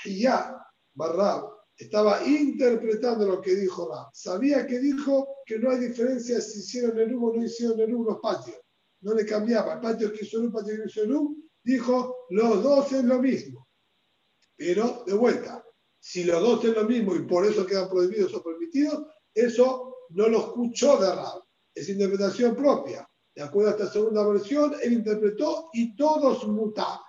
ya 0.06 0.56
Barrab, 0.94 1.52
estaba 1.76 2.24
interpretando 2.24 3.26
lo 3.26 3.40
que 3.40 3.56
dijo 3.56 3.90
Rab. 3.90 4.10
Sabía 4.14 4.66
que 4.66 4.78
dijo 4.78 5.38
que 5.44 5.58
no 5.58 5.70
hay 5.70 5.78
diferencia 5.78 6.40
si 6.40 6.60
hicieron 6.60 6.98
el 6.98 7.14
humo 7.14 7.28
o 7.28 7.36
no 7.36 7.44
hicieron 7.44 7.92
humo 7.92 8.10
los 8.10 8.20
patios. 8.20 8.56
No 9.00 9.14
le 9.14 9.26
cambiaba. 9.26 9.74
El 9.74 9.80
patio 9.80 10.12
que 10.12 10.24
hizo 10.24 10.40
el 10.40 10.52
patio 10.52 10.76
que 10.76 10.88
hizo 10.88 11.02
el 11.02 11.28
dijo 11.64 12.26
los 12.30 12.62
dos 12.62 12.92
es 12.92 13.04
lo 13.04 13.20
mismo. 13.20 13.66
Pero, 14.64 15.02
de 15.04 15.14
vuelta, 15.14 15.64
si 15.98 16.22
los 16.22 16.40
dos 16.40 16.64
es 16.64 16.76
lo 16.76 16.84
mismo 16.84 17.16
y 17.16 17.22
por 17.22 17.44
eso 17.44 17.66
quedan 17.66 17.88
prohibidos 17.88 18.32
o 18.32 18.44
permitidos, 18.44 19.08
eso 19.34 19.96
no 20.10 20.28
lo 20.28 20.38
escuchó 20.38 20.98
de 20.98 21.12
Rab. 21.12 21.42
Es 21.74 21.88
interpretación 21.88 22.54
propia. 22.54 23.04
De 23.34 23.42
acuerdo 23.42 23.70
a 23.70 23.72
esta 23.72 23.90
segunda 23.90 24.24
versión, 24.24 24.72
él 24.80 24.92
interpretó 24.92 25.68
y 25.72 25.96
todos 25.96 26.46
mutaron. 26.46 27.00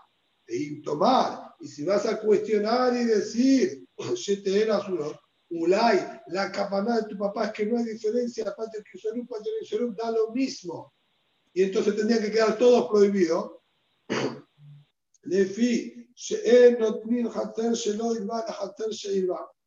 E 0.48 0.82
tomar. 0.84 1.54
Y 1.60 1.68
si 1.68 1.86
vas 1.86 2.08
a 2.08 2.20
cuestionar 2.20 2.98
y 2.98 3.06
decir 3.06 3.86
Ulay, 5.52 6.22
la 6.30 6.52
campana 6.52 7.02
de 7.02 7.08
tu 7.08 7.20
papá 7.20 7.46
es 7.46 7.52
que 7.52 7.68
no 7.68 7.78
hay 7.78 7.84
diferencia, 7.84 8.46
patio 8.46 8.82
que 8.84 8.98
patio 9.28 9.52
que 9.70 10.02
da 10.02 10.10
lo 10.10 10.32
mismo. 10.32 10.92
Y 11.54 11.62
entonces 11.62 11.96
tendría 11.96 12.20
que 12.20 12.32
quedar 12.32 12.58
todos 12.58 12.90
prohibidos. 12.90 13.52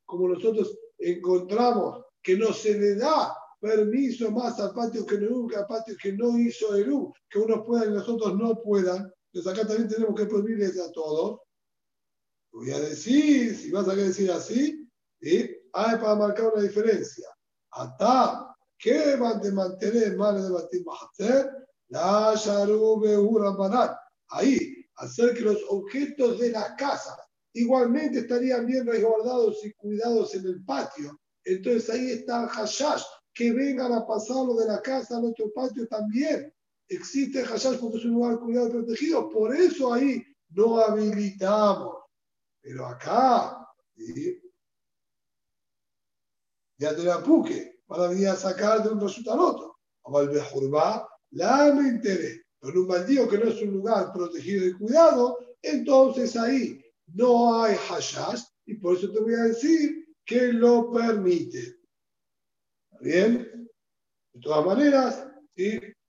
Como 0.05 0.29
nosotros 0.29 0.79
encontramos 0.99 2.05
que 2.23 2.37
no 2.37 2.53
se 2.53 2.79
le 2.79 2.95
da 2.97 3.37
permiso 3.61 4.31
más 4.31 4.61
al 4.61 4.73
patio 4.73 5.05
que 5.07 5.19
no 5.19 5.47
que 5.47 5.57
al 5.57 5.67
patio 5.67 5.97
que 6.01 6.13
no 6.13 6.39
hizo 6.39 6.77
Eru, 6.77 7.13
que 7.29 7.39
unos 7.39 7.65
puedan 7.67 7.91
y 7.91 7.95
nosotros 7.95 8.37
no 8.37 8.61
puedan. 8.63 9.11
Entonces 9.33 9.53
acá 9.53 9.67
también 9.67 9.89
tenemos 9.89 10.15
que 10.15 10.27
prohibirles 10.27 10.79
a 10.79 10.93
todos 10.93 11.41
voy 12.57 12.71
a 12.71 12.81
decir, 12.81 13.55
si 13.55 13.71
vas 13.71 13.87
a 13.89 13.95
decir 13.95 14.31
así, 14.31 14.89
¿sí? 15.21 15.57
hay 15.73 15.97
para 15.99 16.15
marcar 16.15 16.53
una 16.55 16.63
diferencia. 16.63 17.29
Hasta 17.73 18.57
que 18.79 19.17
van 19.17 19.41
de 19.41 19.53
mantener 19.53 20.17
mal 20.17 20.43
de 20.43 20.51
batir 20.51 20.83
hacer 21.03 21.51
la 21.89 22.35
sharu 22.35 22.99
banal. 23.57 23.95
Ahí, 24.29 24.76
hacer 24.97 25.35
que 25.35 25.43
los 25.43 25.59
objetos 25.69 26.39
de 26.39 26.51
la 26.51 26.75
casa 26.77 27.17
igualmente 27.53 28.21
estarían 28.21 28.67
bien 28.67 28.87
resguardados 28.87 29.65
y 29.65 29.73
cuidados 29.73 30.35
en 30.35 30.47
el 30.47 30.65
patio. 30.65 31.19
Entonces 31.45 31.89
ahí 31.91 32.11
está 32.11 32.45
el 32.45 32.49
hashash, 32.49 33.03
que 33.33 33.53
vengan 33.53 33.93
a 33.93 34.07
pasarlo 34.07 34.55
de 34.55 34.67
la 34.67 34.81
casa 34.83 35.17
a 35.17 35.21
nuestro 35.21 35.51
patio 35.53 35.87
también. 35.89 36.53
Existe 36.89 37.41
el 37.41 37.47
hashash 37.47 37.79
porque 37.79 37.99
es 37.99 38.05
un 38.05 38.13
lugar 38.13 38.39
cuidado 38.39 38.69
y 38.69 38.73
protegido, 38.73 39.31
por 39.31 39.55
eso 39.55 39.93
ahí 39.93 40.23
no 40.51 40.79
habilitamos. 40.79 41.97
Pero 42.61 42.87
acá, 42.87 43.67
ya 46.79 46.95
te 46.95 47.03
la 47.05 47.23
puque, 47.23 47.81
para 47.87 48.09
venir 48.09 48.29
a 48.29 48.37
sacar 48.37 48.83
de 48.83 48.91
un 48.91 49.01
resultado 49.01 49.39
al 49.39 49.55
otro. 49.55 49.79
la 51.31 51.73
me 51.73 51.89
interesa. 51.89 52.46
En 52.69 52.79
un 52.79 52.89
baldío 52.89 53.29
que 53.29 53.39
no 53.39 53.51
es 53.51 53.63
un 53.63 53.75
lugar 53.75 54.13
protegido 54.13 54.67
y 54.67 54.73
cuidado, 54.73 55.39
entonces 55.63 56.37
ahí 56.37 56.83
no 57.15 57.63
hay 57.63 57.77
hashash 57.77 58.43
y 58.65 58.75
por 58.75 58.97
eso 58.97 59.11
te 59.13 59.21
voy 59.21 59.35
a 59.35 59.45
decir 59.45 60.07
que 60.25 60.53
lo 60.53 60.91
permite. 60.91 61.79
bien? 63.01 63.69
De 64.33 64.41
todas 64.41 64.67
maneras, 64.67 65.27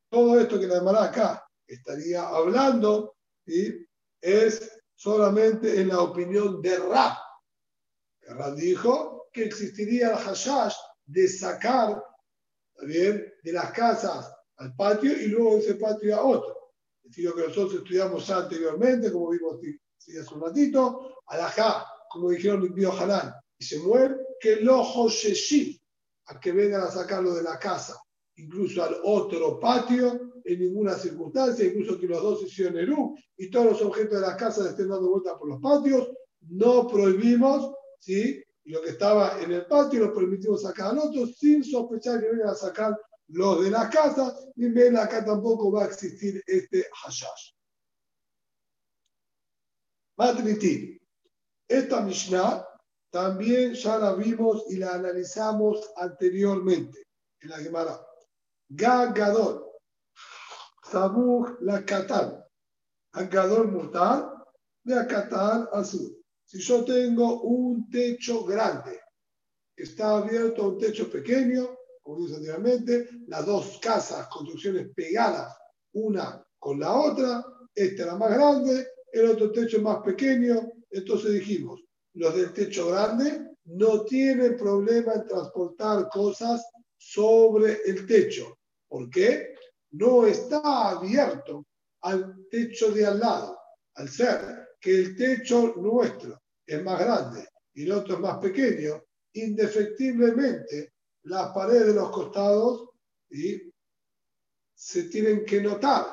todo 0.10 0.39
esto 0.39 0.60
que 0.60 0.68
la 0.68 1.03
acá 1.03 1.43
estaría 1.68 2.28
hablando 2.28 3.16
es 4.22 4.82
solamente 4.95 5.80
en 5.80 5.89
la 5.89 6.01
opinión 6.01 6.62
de 6.62 6.78
Rab. 6.78 7.18
Rab 8.22 8.55
dijo 8.55 9.28
que 9.32 9.45
existiría 9.45 10.10
el 10.10 10.18
hashash 10.18 10.76
de 11.05 11.28
sacar 11.28 12.03
bien, 12.82 13.34
de 13.43 13.51
las 13.53 13.72
casas 13.72 14.37
al 14.58 14.76
patio 14.76 15.12
y 15.12 15.28
luego 15.28 15.55
de 15.55 15.60
ese 15.60 15.76
patio 15.76 16.16
a 16.16 16.24
otro. 16.24 16.74
Es 17.03 17.12
decir, 17.12 17.26
lo 17.26 17.36
que 17.36 17.47
nosotros 17.47 17.76
estudiamos 17.76 18.30
anteriormente, 18.30 19.12
como 19.12 19.30
vimos 19.30 19.58
hace 19.60 20.34
un 20.34 20.41
ratito, 20.41 21.18
alajá, 21.28 21.86
como 22.10 22.30
dijeron 22.30 22.74
Biohanan 22.74 23.34
y 23.58 23.66
se 23.66 23.80
muere 23.80 24.16
que 24.39 24.53
el 24.53 24.70
ojo 24.70 25.10
se 25.10 25.34
a 26.26 26.39
que 26.39 26.51
vengan 26.51 26.82
a 26.82 26.91
sacarlo 26.91 27.34
de 27.34 27.43
la 27.43 27.58
casa, 27.58 27.95
incluso 28.36 28.84
al 28.84 28.97
otro 29.03 29.60
patio, 29.60 30.34
en 30.43 30.60
ninguna 30.60 30.95
circunstancia, 30.95 31.66
incluso 31.66 31.99
que 31.99 32.08
los 32.08 32.22
dos 32.22 32.43
hicieron 32.43 32.78
Eru 32.78 33.16
y 33.38 33.49
todos 33.49 33.66
los 33.66 33.82
objetos 33.82 34.20
de 34.20 34.28
la 34.28 34.38
casa 34.38 34.70
estén 34.70 34.89
dando 34.89 35.10
vueltas 35.10 35.34
por 35.38 35.49
los 35.49 35.62
patios, 35.62 36.10
no 36.41 36.88
prohibimos, 36.88 37.74
¿sí? 37.99 38.41
Lo 38.66 38.82
que 38.82 38.91
estaba 38.91 39.41
en 39.41 39.51
el 39.51 39.66
patio 39.66 40.05
lo 40.05 40.14
permitimos 40.14 40.62
sacar 40.62 40.91
al 40.91 40.99
otro 40.99 41.26
sin 41.28 41.64
sospechar 41.64 42.20
que 42.22 42.30
vengan 42.30 42.49
a 42.49 42.55
sacar 42.55 42.97
los 43.30 43.64
de 43.64 43.72
la 43.72 43.90
casa, 43.90 44.36
y 44.56 44.70
ven 44.70 44.98
acá 44.98 45.24
tampoco 45.24 45.72
va 45.72 45.84
a 45.84 45.88
existir 45.88 46.42
este 46.46 46.88
hashash. 46.94 47.52
Matritil. 50.18 51.02
Esta 51.68 52.02
Mishnah 52.02 52.66
también 53.12 53.74
ya 53.74 53.98
la 53.98 54.14
vimos 54.16 54.64
y 54.70 54.78
la 54.78 54.94
analizamos 54.94 55.92
anteriormente 55.98 57.08
en 57.42 57.50
la 57.50 57.58
Gemara. 57.58 58.08
Gagadol. 58.70 59.66
Sabuj 60.90 61.58
la 61.62 61.86
Katan. 61.86 62.44
Gagadol 63.14 63.72
mutal. 63.72 64.34
De 64.84 65.06
Katan 65.06 65.68
azul. 65.74 66.18
Si 66.46 66.60
yo 66.60 66.86
tengo 66.86 67.42
un 67.42 67.90
techo 67.90 68.46
grande, 68.46 69.02
está 69.76 70.18
abierto 70.18 70.64
a 70.64 70.68
un 70.70 70.78
techo 70.80 71.12
pequeño, 71.12 71.77
como 72.08 72.22
dice 72.22 72.36
anteriormente, 72.36 73.10
las 73.28 73.45
dos 73.45 73.80
casas, 73.82 74.30
construcciones 74.30 74.88
pegadas 74.95 75.53
una 75.91 76.41
con 76.58 76.80
la 76.80 76.93
otra, 76.93 77.45
esta 77.76 78.03
era 78.03 78.16
más 78.16 78.34
grande, 78.34 78.88
el 79.12 79.32
otro 79.32 79.51
techo 79.51 79.82
más 79.82 79.97
pequeño, 80.03 80.72
entonces 80.89 81.34
dijimos, 81.34 81.82
los 82.14 82.34
del 82.34 82.53
techo 82.53 82.88
grande 82.88 83.49
no 83.66 84.05
tienen 84.05 84.55
problema 84.55 85.16
en 85.16 85.28
transportar 85.28 86.08
cosas 86.08 86.66
sobre 86.95 87.82
el 87.86 88.08
techo. 88.08 88.58
¿Por 88.88 89.10
qué? 89.10 89.55
No 89.91 90.26
está 90.26 90.62
abierto 90.91 91.66
al 92.03 92.47
techo 92.49 92.89
de 92.93 93.05
al 93.05 93.20
lado. 93.20 93.60
Al 93.95 94.08
ser 94.08 94.70
que 94.80 94.97
el 94.97 95.18
techo 95.18 95.74
nuestro 95.76 96.41
es 96.66 96.82
más 96.82 96.99
grande 97.01 97.49
y 97.74 97.84
el 97.84 97.91
otro 97.91 98.14
es 98.14 98.20
más 98.22 98.38
pequeño, 98.38 99.03
indefectiblemente 99.34 100.93
las 101.28 101.52
paredes 101.52 101.88
de 101.88 101.94
los 101.94 102.10
costados 102.12 102.90
y 103.30 103.72
se 104.74 105.04
tienen 105.04 105.46
que 105.46 105.62
notar. 105.62 106.06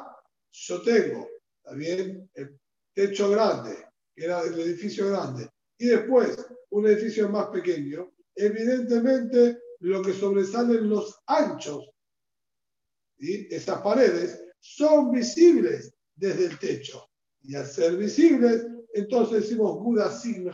Yo 0.51 0.83
tengo, 0.83 1.29
también 1.63 2.29
el 2.35 2.59
techo 2.93 3.31
grande, 3.31 3.87
que 4.15 4.25
era 4.25 4.43
el 4.43 4.59
edificio 4.59 5.09
grande, 5.09 5.49
y 5.79 5.87
después 5.87 6.45
un 6.71 6.87
edificio 6.87 7.29
más 7.29 7.49
pequeño, 7.49 8.13
evidentemente 8.35 9.59
lo 9.81 10.03
que 10.03 10.13
sobresalen 10.13 10.89
los 10.89 11.21
anchos, 11.27 11.89
y 13.19 13.55
esas 13.55 13.81
paredes, 13.83 14.43
son 14.59 15.13
visibles 15.13 15.95
desde 16.15 16.47
el 16.47 16.59
techo. 16.59 17.09
Y 17.43 17.55
al 17.55 17.67
ser 17.67 17.97
visibles, 17.97 18.67
entonces 18.93 19.43
decimos 19.43 19.79
Buda 19.79 20.11
signo 20.11 20.51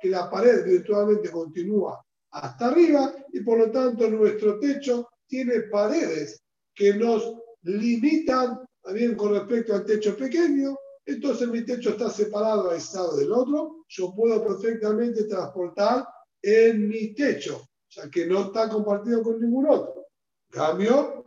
que 0.00 0.08
la 0.08 0.30
pared 0.30 0.64
virtualmente 0.64 1.30
continúa 1.30 2.05
hasta 2.36 2.68
arriba 2.68 3.14
y 3.32 3.40
por 3.40 3.58
lo 3.58 3.70
tanto 3.70 4.08
nuestro 4.10 4.58
techo 4.58 5.08
tiene 5.26 5.62
paredes 5.70 6.40
que 6.74 6.94
nos 6.94 7.34
limitan 7.62 8.60
también 8.82 9.16
con 9.16 9.32
respecto 9.32 9.74
al 9.74 9.84
techo 9.84 10.16
pequeño 10.16 10.76
entonces 11.06 11.48
mi 11.48 11.64
techo 11.64 11.90
está 11.90 12.10
separado 12.10 12.70
a 12.70 12.76
estado 12.76 13.16
del 13.16 13.30
otro, 13.30 13.84
yo 13.88 14.12
puedo 14.12 14.44
perfectamente 14.44 15.24
transportar 15.24 16.04
en 16.42 16.88
mi 16.88 17.14
techo, 17.14 17.64
ya 17.90 18.10
que 18.10 18.26
no 18.26 18.46
está 18.46 18.68
compartido 18.68 19.22
con 19.22 19.40
ningún 19.40 19.68
otro. 19.68 20.08
En 20.50 20.58
cambio, 20.58 21.24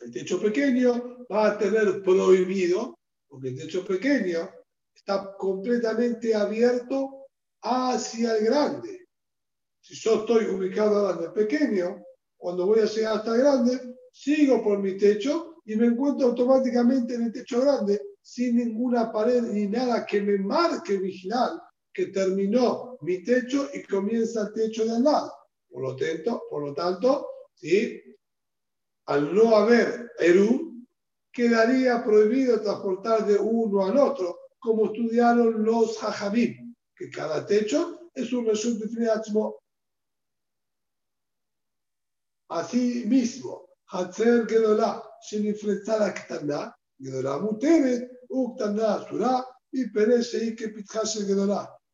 el 0.00 0.10
techo 0.10 0.40
pequeño 0.40 1.26
va 1.30 1.52
a 1.52 1.58
tener 1.58 2.02
prohibido, 2.02 2.98
porque 3.28 3.50
el 3.50 3.58
techo 3.58 3.84
pequeño 3.86 4.50
está 4.92 5.36
completamente 5.36 6.34
abierto 6.34 7.26
hacia 7.62 8.36
el 8.36 8.46
grande. 8.46 9.07
Si 9.88 9.94
yo 9.94 10.16
estoy 10.16 10.44
ubicado 10.44 11.10
en 11.14 11.24
el 11.24 11.32
pequeño, 11.32 12.04
cuando 12.36 12.66
voy 12.66 12.80
a 12.80 12.84
llegar 12.84 13.16
hasta 13.16 13.34
grande, 13.34 13.96
sigo 14.12 14.62
por 14.62 14.80
mi 14.80 14.98
techo 14.98 15.62
y 15.64 15.76
me 15.76 15.86
encuentro 15.86 16.26
automáticamente 16.26 17.14
en 17.14 17.22
el 17.22 17.32
techo 17.32 17.62
grande 17.62 17.98
sin 18.20 18.56
ninguna 18.56 19.10
pared 19.10 19.40
ni 19.44 19.66
nada 19.66 20.04
que 20.04 20.20
me 20.20 20.36
marque 20.36 20.98
vigilar 20.98 21.52
que 21.90 22.08
terminó 22.08 22.98
mi 23.00 23.24
techo 23.24 23.70
y 23.72 23.82
comienza 23.82 24.42
el 24.42 24.52
techo 24.52 24.84
de 24.84 24.90
al 24.90 25.04
lado. 25.04 25.32
Por 25.70 25.82
lo 25.82 25.96
tanto, 25.96 26.42
por 26.50 26.66
lo 26.66 26.74
tanto 26.74 27.26
¿sí? 27.54 27.98
al 29.06 29.34
no 29.34 29.56
haber 29.56 30.12
Eru, 30.18 30.84
quedaría 31.32 32.04
prohibido 32.04 32.60
transportar 32.60 33.26
de 33.26 33.38
uno 33.38 33.86
al 33.86 33.96
otro, 33.96 34.38
como 34.58 34.92
estudiaron 34.92 35.64
los 35.64 35.96
Jajamim, 35.96 36.74
que 36.94 37.08
cada 37.08 37.46
techo 37.46 38.10
es 38.12 38.30
un 38.34 38.44
resumen 38.44 38.80
de 38.80 39.08
Así 42.48 43.04
mismo, 43.06 43.68
Hatzer 43.90 44.46
Gedolá, 44.46 45.02
Shenifretzara 45.28 46.14
Ktana, 46.14 46.74
Gedolá 46.98 47.38
Muteret, 47.38 48.10
y 49.70 49.90
perece 49.90 50.54
que 50.54 50.72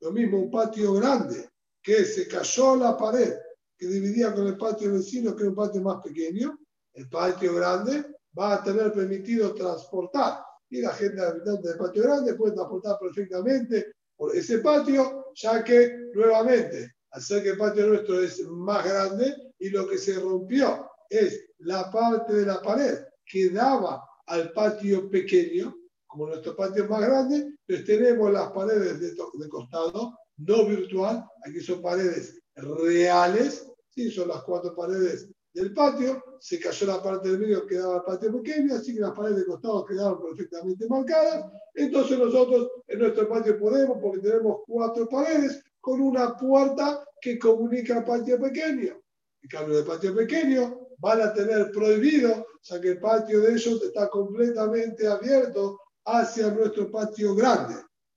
Lo 0.00 0.12
mismo, 0.12 0.38
un 0.38 0.50
patio 0.50 0.94
grande 0.94 1.48
que 1.82 2.04
se 2.04 2.26
cayó 2.26 2.76
la 2.76 2.96
pared 2.96 3.34
que 3.76 3.86
dividía 3.86 4.32
con 4.32 4.46
el 4.46 4.56
patio 4.56 4.92
vecino, 4.92 5.34
que 5.34 5.42
era 5.42 5.50
un 5.50 5.56
patio 5.56 5.80
más 5.82 6.02
pequeño. 6.02 6.58
El 6.92 7.08
patio 7.08 7.54
grande 7.54 8.04
va 8.38 8.54
a 8.54 8.62
tener 8.62 8.92
permitido 8.92 9.54
transportar 9.54 10.38
y 10.70 10.80
la 10.80 10.92
gente 10.92 11.20
habitante 11.20 11.68
del 11.68 11.78
patio 11.78 12.02
grande 12.02 12.34
puede 12.34 12.54
transportar 12.54 12.98
perfectamente 12.98 13.92
por 14.16 14.34
ese 14.34 14.58
patio, 14.58 15.32
ya 15.34 15.62
que 15.64 16.10
nuevamente, 16.14 16.94
al 17.10 17.22
ser 17.22 17.42
que 17.42 17.50
el 17.50 17.58
patio 17.58 17.86
nuestro 17.88 18.20
es 18.20 18.40
más 18.46 18.84
grande 18.84 19.34
y 19.64 19.70
lo 19.70 19.88
que 19.88 19.96
se 19.96 20.20
rompió 20.20 20.90
es 21.08 21.48
la 21.60 21.90
parte 21.90 22.34
de 22.34 22.44
la 22.44 22.60
pared 22.60 22.98
que 23.24 23.48
daba 23.48 24.06
al 24.26 24.52
patio 24.52 25.08
pequeño, 25.08 25.74
como 26.06 26.26
nuestro 26.26 26.54
patio 26.54 26.86
más 26.86 27.00
grande, 27.00 27.56
pues 27.66 27.82
tenemos 27.86 28.30
las 28.30 28.52
paredes 28.52 29.00
de, 29.00 29.12
de 29.12 29.48
costado, 29.48 30.18
no 30.36 30.66
virtual, 30.66 31.24
aquí 31.46 31.60
son 31.60 31.80
paredes 31.80 32.42
reales, 32.56 33.66
¿sí? 33.88 34.10
son 34.10 34.28
las 34.28 34.42
cuatro 34.42 34.76
paredes 34.76 35.30
del 35.54 35.72
patio, 35.72 36.22
se 36.40 36.60
cayó 36.60 36.86
la 36.86 37.02
parte 37.02 37.30
del 37.30 37.38
medio, 37.38 37.66
quedaba 37.66 37.96
el 37.96 38.02
patio 38.02 38.32
pequeño, 38.42 38.74
así 38.74 38.92
que 38.92 39.00
las 39.00 39.12
paredes 39.12 39.38
de 39.38 39.46
costado 39.46 39.86
quedaron 39.86 40.20
perfectamente 40.20 40.86
marcadas. 40.90 41.50
Entonces 41.72 42.18
nosotros 42.18 42.68
en 42.86 42.98
nuestro 42.98 43.26
patio 43.30 43.58
podemos, 43.58 43.96
porque 43.98 44.20
tenemos 44.20 44.58
cuatro 44.66 45.08
paredes 45.08 45.64
con 45.80 46.02
una 46.02 46.36
puerta 46.36 47.02
que 47.18 47.38
comunica 47.38 47.96
al 47.96 48.04
patio 48.04 48.38
pequeño. 48.38 49.00
En 49.44 49.48
cambio, 49.50 49.76
del 49.76 49.84
patio 49.84 50.14
pequeño 50.14 50.88
van 50.98 51.20
a 51.20 51.34
tener 51.34 51.70
prohibido, 51.70 52.32
o 52.32 52.58
sea 52.62 52.80
que 52.80 52.92
el 52.92 52.98
patio 52.98 53.42
de 53.42 53.52
ellos 53.52 53.82
está 53.82 54.08
completamente 54.08 55.06
abierto 55.06 55.78
hacia 56.06 56.50
nuestro 56.50 56.90
patio 56.90 57.34
grande. 57.34 57.74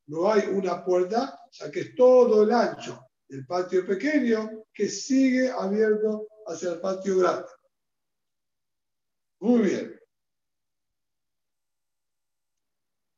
No 0.07 0.31
hay 0.31 0.47
una 0.47 0.85
puerta, 0.85 1.37
ya 1.51 1.69
que 1.69 1.81
es 1.81 1.95
todo 1.95 2.43
el 2.43 2.51
ancho 2.53 3.05
del 3.27 3.45
patio 3.45 3.85
pequeño 3.85 4.63
que 4.73 4.87
sigue 4.87 5.51
abierto 5.51 6.27
hacia 6.45 6.71
el 6.71 6.79
patio 6.79 7.17
grande. 7.17 7.49
Muy 9.41 9.61
bien. 9.63 9.99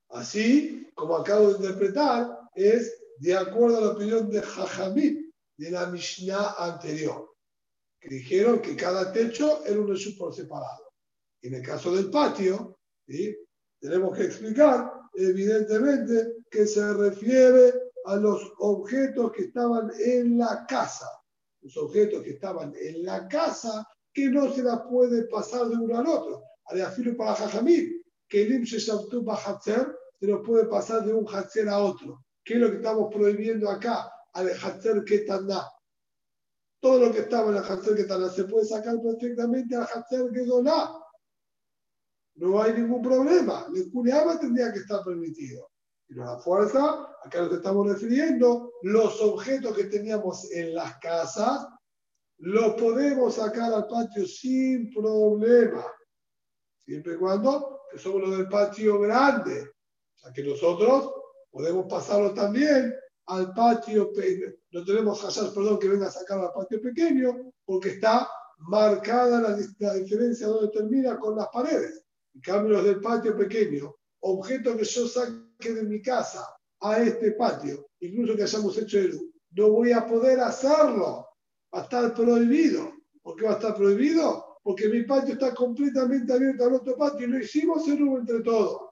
Así, 0.10 0.90
como 0.96 1.16
acabo 1.16 1.50
de 1.50 1.58
interpretar, 1.58 2.40
es 2.56 3.04
de 3.20 3.38
acuerdo 3.38 3.78
a 3.78 3.82
la 3.82 3.92
opinión 3.92 4.32
de 4.32 4.42
Jajamit, 4.42 5.32
de 5.58 5.70
la 5.70 5.86
Mishnah 5.86 6.56
anterior, 6.58 7.30
que 8.00 8.10
dijeron 8.10 8.62
que 8.62 8.76
cada 8.76 9.12
techo 9.12 9.66
era 9.66 9.80
un 9.80 9.88
reshut 9.88 10.18
por 10.18 10.34
separado. 10.34 10.94
En 11.42 11.56
el 11.56 11.62
caso 11.62 11.96
del 11.96 12.10
patio, 12.10 12.80
tenemos 13.80 14.16
que 14.16 14.26
explicar, 14.26 14.92
evidentemente, 15.14 16.44
que 16.50 16.66
se 16.66 16.94
refiere 16.94 17.74
a 18.06 18.16
los 18.16 18.54
objetos 18.60 19.32
que 19.32 19.44
estaban 19.44 19.92
en 20.00 20.38
la 20.38 20.66
casa. 20.68 21.08
Los 21.62 21.76
objetos 21.78 22.24
que 22.24 22.32
estaban 22.32 22.74
en 22.80 23.04
la 23.04 23.28
casa 23.28 23.86
que 24.14 24.30
no 24.30 24.54
se 24.54 24.64
las 24.64 24.82
puede 24.90 25.24
pasar 25.28 25.68
de 25.68 25.76
uno 25.76 25.98
al 25.98 26.08
otro. 26.08 26.44
Al 26.66 27.16
para 27.16 27.36
Jajamit, 27.36 28.04
que 28.28 28.44
el 28.44 28.68
se 28.68 30.28
nos 30.28 30.46
puede 30.46 30.66
pasar 30.66 31.06
de 31.06 31.14
un 31.14 31.26
Hatzer 31.28 31.70
a 31.70 31.80
otro. 31.80 32.26
¿Qué 32.44 32.56
es 32.56 32.60
lo 32.60 32.70
que 32.70 32.78
estamos 32.78 33.14
prohibiendo 33.14 33.70
acá? 33.70 34.12
Al 34.34 34.50
Hatzer 34.50 35.04
Ketana. 35.04 35.68
Todo 36.80 37.08
lo 37.08 37.12
que 37.12 37.20
estaba 37.20 37.50
en 37.50 37.58
el 37.58 37.64
Hatzer 37.64 37.96
Ketana 37.96 38.30
se 38.30 38.46
puede 38.46 38.66
sacar 38.66 38.96
perfectamente 39.02 39.76
al 39.76 39.84
Hatzer 39.84 40.32
Kedoná. 40.32 40.92
No 42.36 42.62
hay 42.62 42.74
ningún 42.74 43.02
problema. 43.02 43.68
El 43.76 43.92
Kuleama 43.92 44.40
tendría 44.40 44.72
que 44.72 44.80
estar 44.80 45.04
permitido. 45.04 45.70
Y 46.08 46.16
la 46.16 46.40
fuerza, 46.40 47.08
acá 47.24 47.50
que 47.50 47.56
estamos 47.56 47.88
refiriendo, 47.88 48.72
los 48.84 49.22
objetos 49.22 49.76
que 49.76 49.86
teníamos 49.86 50.50
en 50.52 50.74
las 50.74 50.98
casas, 51.00 51.68
los 52.38 52.74
podemos 52.76 53.36
sacar 53.36 53.74
al 53.74 53.88
patio 53.88 54.26
sin 54.26 54.90
problema. 54.94 55.86
Siempre 56.78 57.16
y 57.16 57.18
cuando 57.18 57.80
que 57.92 57.98
somos 57.98 58.22
los 58.22 58.38
del 58.38 58.48
patio 58.48 59.00
grande. 59.00 59.62
O 59.62 60.18
sea 60.18 60.32
que 60.32 60.44
nosotros 60.44 61.12
podemos 61.52 61.88
pasarlo 61.90 62.34
también 62.34 62.94
al 63.30 63.54
patio, 63.54 64.12
no 64.72 64.86
tenemos 64.86 65.24
hasas, 65.24 65.52
perdón, 65.52 65.80
que 65.80 65.88
venga 65.88 66.08
a 66.08 66.12
sacar 66.12 66.40
al 66.40 66.52
patio 66.52 66.82
pequeño, 66.82 67.54
porque 67.66 67.90
está 67.90 68.28
marcada 68.58 69.40
la, 69.42 69.94
diferencia 69.94 70.48
donde 70.48 70.72
termina 70.72 71.18
con 71.18 71.36
las 71.36 71.48
paredes. 71.50 72.04
En 72.34 72.42
cambio, 72.42 72.74
los 72.74 72.86
del 72.86 73.00
patio 73.00 73.38
pequeño, 73.38 73.96
objeto 74.22 74.76
que 74.76 74.84
yo 74.84 75.08
saque 75.08 75.74
de 75.74 75.84
mi 75.84 76.02
casa 76.02 76.46
a 76.82 77.02
este 77.02 77.32
patio, 77.34 77.90
incluso 78.00 78.36
que 78.36 78.44
hayamos 78.44 78.78
hecho 78.78 79.00
el 79.00 79.20
no 79.52 79.72
voy 79.72 79.92
a 79.92 80.06
poder 80.06 80.40
hacerlo. 80.40 81.28
Va 81.74 81.82
a 81.82 81.84
estar 81.84 82.14
prohibido. 82.14 82.94
¿Por 83.22 83.36
qué 83.36 83.46
va 83.46 83.52
a 83.52 83.56
estar 83.56 83.76
prohibido? 83.76 84.60
Porque 84.64 84.88
mi 84.90 85.04
patio 85.04 85.34
está 85.34 85.54
completamente 85.54 86.34
abierto 86.34 86.66
al 86.66 86.74
otro 86.76 86.96
patio 86.96 87.28
y 87.28 87.32
lo 87.32 87.40
hicimos 87.40 87.88
en 87.88 88.04
uno 88.04 88.20
entre 88.20 88.42
todos. 88.42 88.92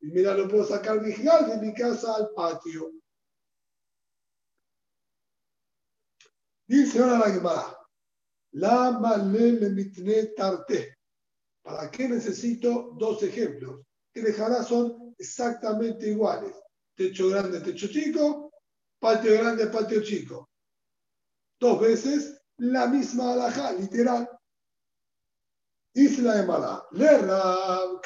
Y 0.00 0.06
mira, 0.08 0.34
lo 0.34 0.48
puedo 0.48 0.64
sacar 0.64 1.02
digital 1.02 1.48
de 1.48 1.66
mi 1.66 1.74
casa 1.74 2.14
al 2.16 2.30
patio. 2.34 2.90
Dice 6.66 6.98
ahora 6.98 7.18
la 7.18 7.30
Gemara, 7.30 7.78
la 8.52 8.98
malele 8.98 9.70
mitne 9.70 10.26
tarte. 10.36 10.96
¿Para 11.62 11.90
qué 11.90 12.08
necesito 12.08 12.94
dos 12.98 13.22
ejemplos? 13.22 13.82
Que 14.12 14.22
dejará 14.22 14.62
son 14.62 15.14
exactamente 15.18 16.08
iguales. 16.08 16.54
Techo 16.94 17.28
grande, 17.28 17.60
techo 17.60 17.88
chico, 17.88 18.52
patio 18.98 19.32
grande, 19.32 19.66
patio 19.66 20.02
chico. 20.02 20.48
Dos 21.58 21.80
veces 21.80 22.40
la 22.58 22.86
misma 22.86 23.32
alhaja, 23.32 23.72
literal. 23.72 24.28
Dice 25.94 26.22
la 26.22 26.34
Gemara, 26.34 26.82
le 26.92 27.18
rab 27.18 28.00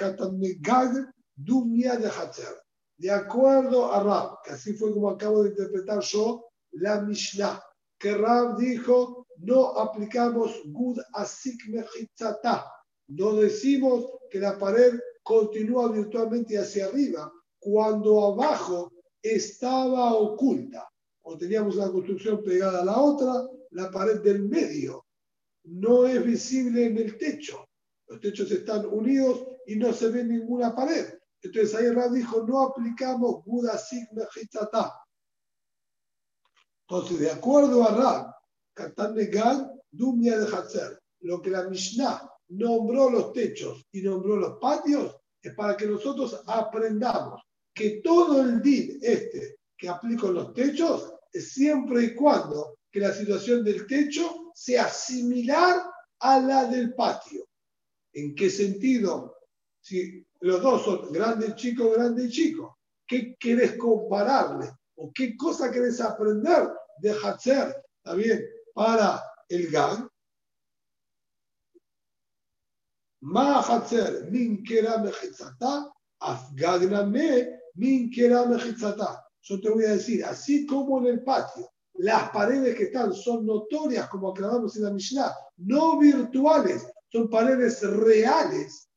gag 0.60 1.12
Dumia 1.38 1.96
de 1.96 2.08
Hatzer. 2.08 2.62
De 2.96 3.10
acuerdo 3.12 3.92
a 3.92 4.02
Rab, 4.02 4.42
que 4.42 4.50
así 4.50 4.72
fue 4.72 4.92
como 4.92 5.08
acabo 5.08 5.44
de 5.44 5.50
interpretar 5.50 6.00
yo 6.00 6.50
la 6.72 7.00
Mishnah, 7.00 7.62
que 7.98 8.14
Rab 8.14 8.56
dijo, 8.58 9.26
no 9.38 9.78
aplicamos 9.78 10.62
Gud 10.66 10.98
Asik 11.14 11.68
Mechitzata. 11.68 12.70
No 13.08 13.34
decimos 13.34 14.06
que 14.30 14.38
la 14.38 14.58
pared 14.58 14.98
continúa 15.22 15.90
virtualmente 15.90 16.58
hacia 16.58 16.86
arriba 16.86 17.32
cuando 17.58 18.24
abajo 18.24 18.92
estaba 19.22 20.14
oculta. 20.14 20.88
O 21.22 21.36
teníamos 21.36 21.76
una 21.76 21.90
construcción 21.90 22.42
pegada 22.42 22.82
a 22.82 22.84
la 22.84 22.98
otra, 22.98 23.46
la 23.70 23.90
pared 23.90 24.20
del 24.20 24.44
medio 24.44 25.04
no 25.70 26.06
es 26.06 26.24
visible 26.24 26.86
en 26.86 26.96
el 26.96 27.18
techo. 27.18 27.68
Los 28.06 28.20
techos 28.20 28.50
están 28.50 28.86
unidos 28.86 29.46
y 29.66 29.76
no 29.76 29.92
se 29.92 30.08
ve 30.08 30.24
ninguna 30.24 30.74
pared. 30.74 31.06
Entonces 31.42 31.74
ahí 31.74 31.90
Rab 31.90 32.12
dijo, 32.12 32.44
no 32.46 32.62
aplicamos 32.62 33.44
Buda 33.44 33.76
Sigma 33.76 34.26
Entonces, 36.90 37.20
de 37.20 37.30
acuerdo 37.30 37.84
a 37.84 37.94
Rab, 37.94 38.34
Katan 38.72 39.14
Negal, 39.14 39.70
Dumia 39.90 40.38
de 40.38 40.46
Hatzer, 40.46 40.98
lo 41.20 41.42
que 41.42 41.50
la 41.50 41.68
Mishnah 41.68 42.30
nombró 42.48 43.10
los 43.10 43.32
techos 43.34 43.84
y 43.92 44.00
nombró 44.00 44.36
los 44.36 44.58
patios, 44.58 45.14
es 45.42 45.54
para 45.54 45.76
que 45.76 45.86
nosotros 45.86 46.42
aprendamos 46.46 47.42
que 47.74 48.00
todo 48.02 48.40
el 48.40 48.62
din 48.62 48.98
este 49.02 49.58
que 49.76 49.88
aplico 49.88 50.32
los 50.32 50.54
techos 50.54 51.12
es 51.30 51.52
siempre 51.52 52.04
y 52.04 52.14
cuando 52.14 52.78
que 52.90 53.00
la 53.00 53.12
situación 53.12 53.62
del 53.62 53.86
techo 53.86 54.50
sea 54.54 54.88
similar 54.88 55.82
a 56.20 56.40
la 56.40 56.64
del 56.64 56.94
patio. 56.94 57.46
¿En 58.14 58.34
qué 58.34 58.48
sentido? 58.48 59.36
Si 59.80 60.26
los 60.40 60.62
dos 60.62 60.84
son 60.84 61.12
grande, 61.12 61.54
chico, 61.54 61.90
grande 61.90 62.24
y 62.24 62.30
chico. 62.30 62.78
¿Qué 63.06 63.36
querés 63.38 63.76
compararle? 63.76 64.70
¿O 64.96 65.12
qué 65.14 65.36
cosa 65.36 65.70
querés 65.70 66.00
aprender 66.00 66.68
de 67.00 67.10
Hatzer? 67.12 67.84
¿Está 67.96 68.14
bien? 68.14 68.44
Para 68.74 69.22
el 69.48 69.70
GAN. 69.70 70.08
Ma 73.20 73.60
Hatzer, 73.60 74.30
min 74.30 74.62
kera 74.62 74.98
mechitzata, 74.98 75.92
me, 77.06 77.60
min 77.74 78.10
kera 78.10 78.46
mechitzata. 78.46 79.24
Yo 79.42 79.60
te 79.60 79.70
voy 79.70 79.84
a 79.84 79.90
decir, 79.90 80.24
así 80.24 80.66
como 80.66 80.98
en 80.98 81.06
el 81.06 81.24
patio, 81.24 81.70
las 81.94 82.30
paredes 82.30 82.76
que 82.76 82.84
están 82.84 83.12
son 83.12 83.44
notorias, 83.44 84.08
como 84.08 84.30
aclaramos 84.30 84.76
en 84.76 84.84
la 84.84 84.90
Mishnah, 84.90 85.34
no 85.56 85.98
virtuales, 85.98 86.86
son 87.10 87.28
paredes 87.28 87.82
reales 87.82 88.88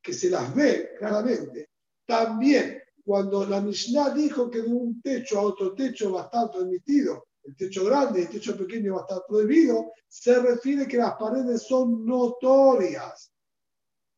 que 0.00 0.12
se 0.12 0.30
las 0.30 0.54
ve 0.54 0.94
claramente. 0.98 1.68
También, 2.06 2.81
cuando 3.04 3.44
la 3.44 3.60
Mishnah 3.60 4.10
dijo 4.10 4.50
que 4.50 4.62
de 4.62 4.68
un 4.68 5.00
techo 5.02 5.38
a 5.38 5.42
otro 5.42 5.74
techo 5.74 6.12
va 6.12 6.22
a 6.22 6.24
estar 6.24 6.50
permitido, 6.50 7.26
el 7.44 7.56
techo 7.56 7.84
grande 7.84 8.20
y 8.20 8.22
el 8.24 8.28
techo 8.28 8.56
pequeño 8.56 8.94
va 8.94 9.00
a 9.00 9.02
estar 9.04 9.22
prohibido, 9.26 9.92
se 10.08 10.38
refiere 10.40 10.86
que 10.86 10.98
las 10.98 11.14
paredes 11.14 11.62
son 11.66 12.04
notorias. 12.04 13.32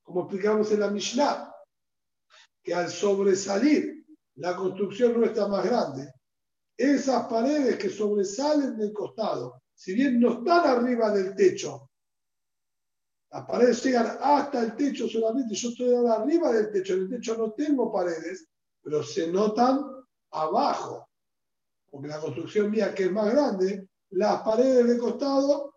Como 0.02 0.22
explicamos 0.22 0.70
en 0.72 0.80
la 0.80 0.90
Mishnah, 0.90 1.50
que 2.62 2.74
al 2.74 2.90
sobresalir 2.90 4.04
la 4.36 4.54
construcción 4.54 5.18
no 5.18 5.24
está 5.24 5.48
más 5.48 5.64
grande, 5.64 6.12
esas 6.76 7.26
paredes 7.26 7.76
que 7.76 7.88
sobresalen 7.88 8.76
del 8.76 8.92
costado, 8.92 9.62
si 9.74 9.94
bien 9.94 10.20
no 10.20 10.38
están 10.38 10.66
arriba 10.66 11.10
del 11.10 11.34
techo, 11.34 11.90
las 13.30 13.46
paredes 13.46 13.82
llegan 13.82 14.16
hasta 14.20 14.62
el 14.62 14.76
techo 14.76 15.08
solamente. 15.08 15.56
Yo 15.56 15.70
estoy 15.70 15.92
arriba 16.06 16.52
del 16.52 16.70
techo. 16.70 16.94
En 16.94 17.00
el 17.00 17.10
techo 17.10 17.36
no 17.36 17.52
tengo 17.52 17.92
paredes, 17.92 18.46
pero 18.84 19.02
se 19.02 19.26
notan 19.28 19.82
abajo. 20.30 21.08
Porque 21.90 22.08
la 22.08 22.20
construcción 22.20 22.70
mía, 22.70 22.94
que 22.94 23.04
es 23.04 23.12
más 23.12 23.32
grande, 23.32 23.88
las 24.10 24.42
paredes 24.42 24.86
de 24.86 24.98
costado, 24.98 25.72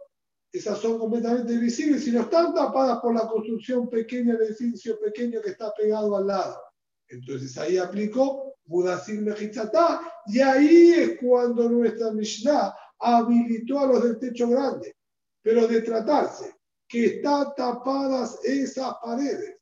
esas 0.51 0.79
son 0.79 0.99
completamente 0.99 1.57
visibles 1.57 2.05
y 2.07 2.11
no 2.11 2.21
están 2.21 2.53
tapadas 2.53 2.99
por 2.99 3.15
la 3.15 3.27
construcción 3.27 3.89
pequeña, 3.89 4.33
el 4.33 4.41
edificio 4.41 4.99
pequeño 4.99 5.41
que 5.41 5.51
está 5.51 5.73
pegado 5.73 6.15
al 6.17 6.27
lado. 6.27 6.59
Entonces 7.07 7.57
ahí 7.57 7.77
aplico 7.77 8.55
Budasir 8.65 9.21
Mejichatá 9.21 10.01
y 10.25 10.39
ahí 10.39 10.93
es 10.93 11.19
cuando 11.19 11.69
nuestra 11.69 12.11
Mishnah 12.11 12.75
habilitó 12.99 13.79
a 13.79 13.87
los 13.87 14.03
del 14.03 14.19
techo 14.19 14.49
grande. 14.49 14.95
Pero 15.41 15.67
de 15.67 15.81
tratarse 15.81 16.55
que 16.87 17.05
están 17.05 17.53
tapadas 17.55 18.43
esas 18.43 18.95
paredes. 19.01 19.55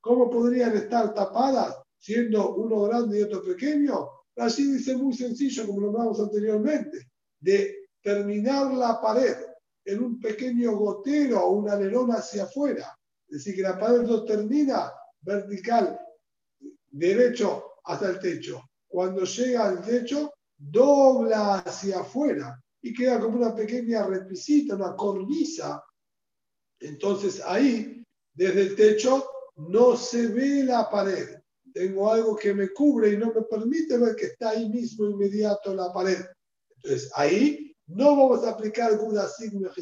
¿Cómo 0.00 0.28
podrían 0.28 0.76
estar 0.76 1.14
tapadas 1.14 1.79
siendo 2.00 2.56
uno 2.56 2.82
grande 2.82 3.20
y 3.20 3.22
otro 3.22 3.44
pequeño? 3.44 4.08
Así 4.36 4.72
dice 4.72 4.96
muy 4.96 5.14
sencillo, 5.14 5.66
como 5.66 5.80
lo 5.80 5.88
hablamos 5.88 6.20
anteriormente, 6.20 7.10
de 7.38 7.88
terminar 8.02 8.72
la 8.72 9.00
pared 9.00 9.36
en 9.84 10.02
un 10.02 10.18
pequeño 10.18 10.76
gotero 10.76 11.44
o 11.44 11.52
un 11.52 11.68
alerón 11.68 12.10
hacia 12.10 12.44
afuera. 12.44 12.96
Es 13.28 13.38
decir, 13.38 13.56
que 13.56 13.62
la 13.62 13.78
pared 13.78 14.02
no 14.02 14.24
termina 14.24 14.92
vertical 15.20 16.00
derecho 16.90 17.74
hasta 17.84 18.10
el 18.10 18.18
techo. 18.18 18.62
Cuando 18.88 19.24
llega 19.24 19.68
al 19.68 19.82
techo, 19.82 20.32
dobla 20.56 21.58
hacia 21.58 22.00
afuera 22.00 22.60
y 22.82 22.92
queda 22.92 23.20
como 23.20 23.36
una 23.36 23.54
pequeña 23.54 24.06
repisita, 24.06 24.74
una 24.74 24.96
cornisa. 24.96 25.82
Entonces 26.80 27.42
ahí, 27.44 28.02
desde 28.34 28.62
el 28.62 28.76
techo, 28.76 29.24
no 29.56 29.96
se 29.96 30.28
ve 30.28 30.64
la 30.64 30.88
pared. 30.88 31.39
Tengo 31.72 32.12
algo 32.12 32.36
que 32.36 32.54
me 32.54 32.68
cubre 32.70 33.12
y 33.12 33.16
no 33.16 33.32
me 33.32 33.42
permite 33.42 33.98
ver 33.98 34.16
que 34.16 34.26
está 34.26 34.50
ahí 34.50 34.68
mismo 34.68 35.06
inmediato 35.06 35.74
la 35.74 35.92
pared. 35.92 36.18
Entonces 36.76 37.10
ahí 37.14 37.74
no 37.86 38.16
vamos 38.16 38.44
a 38.44 38.50
aplicar 38.50 38.96
Guda 38.96 39.28
Sigma 39.28 39.72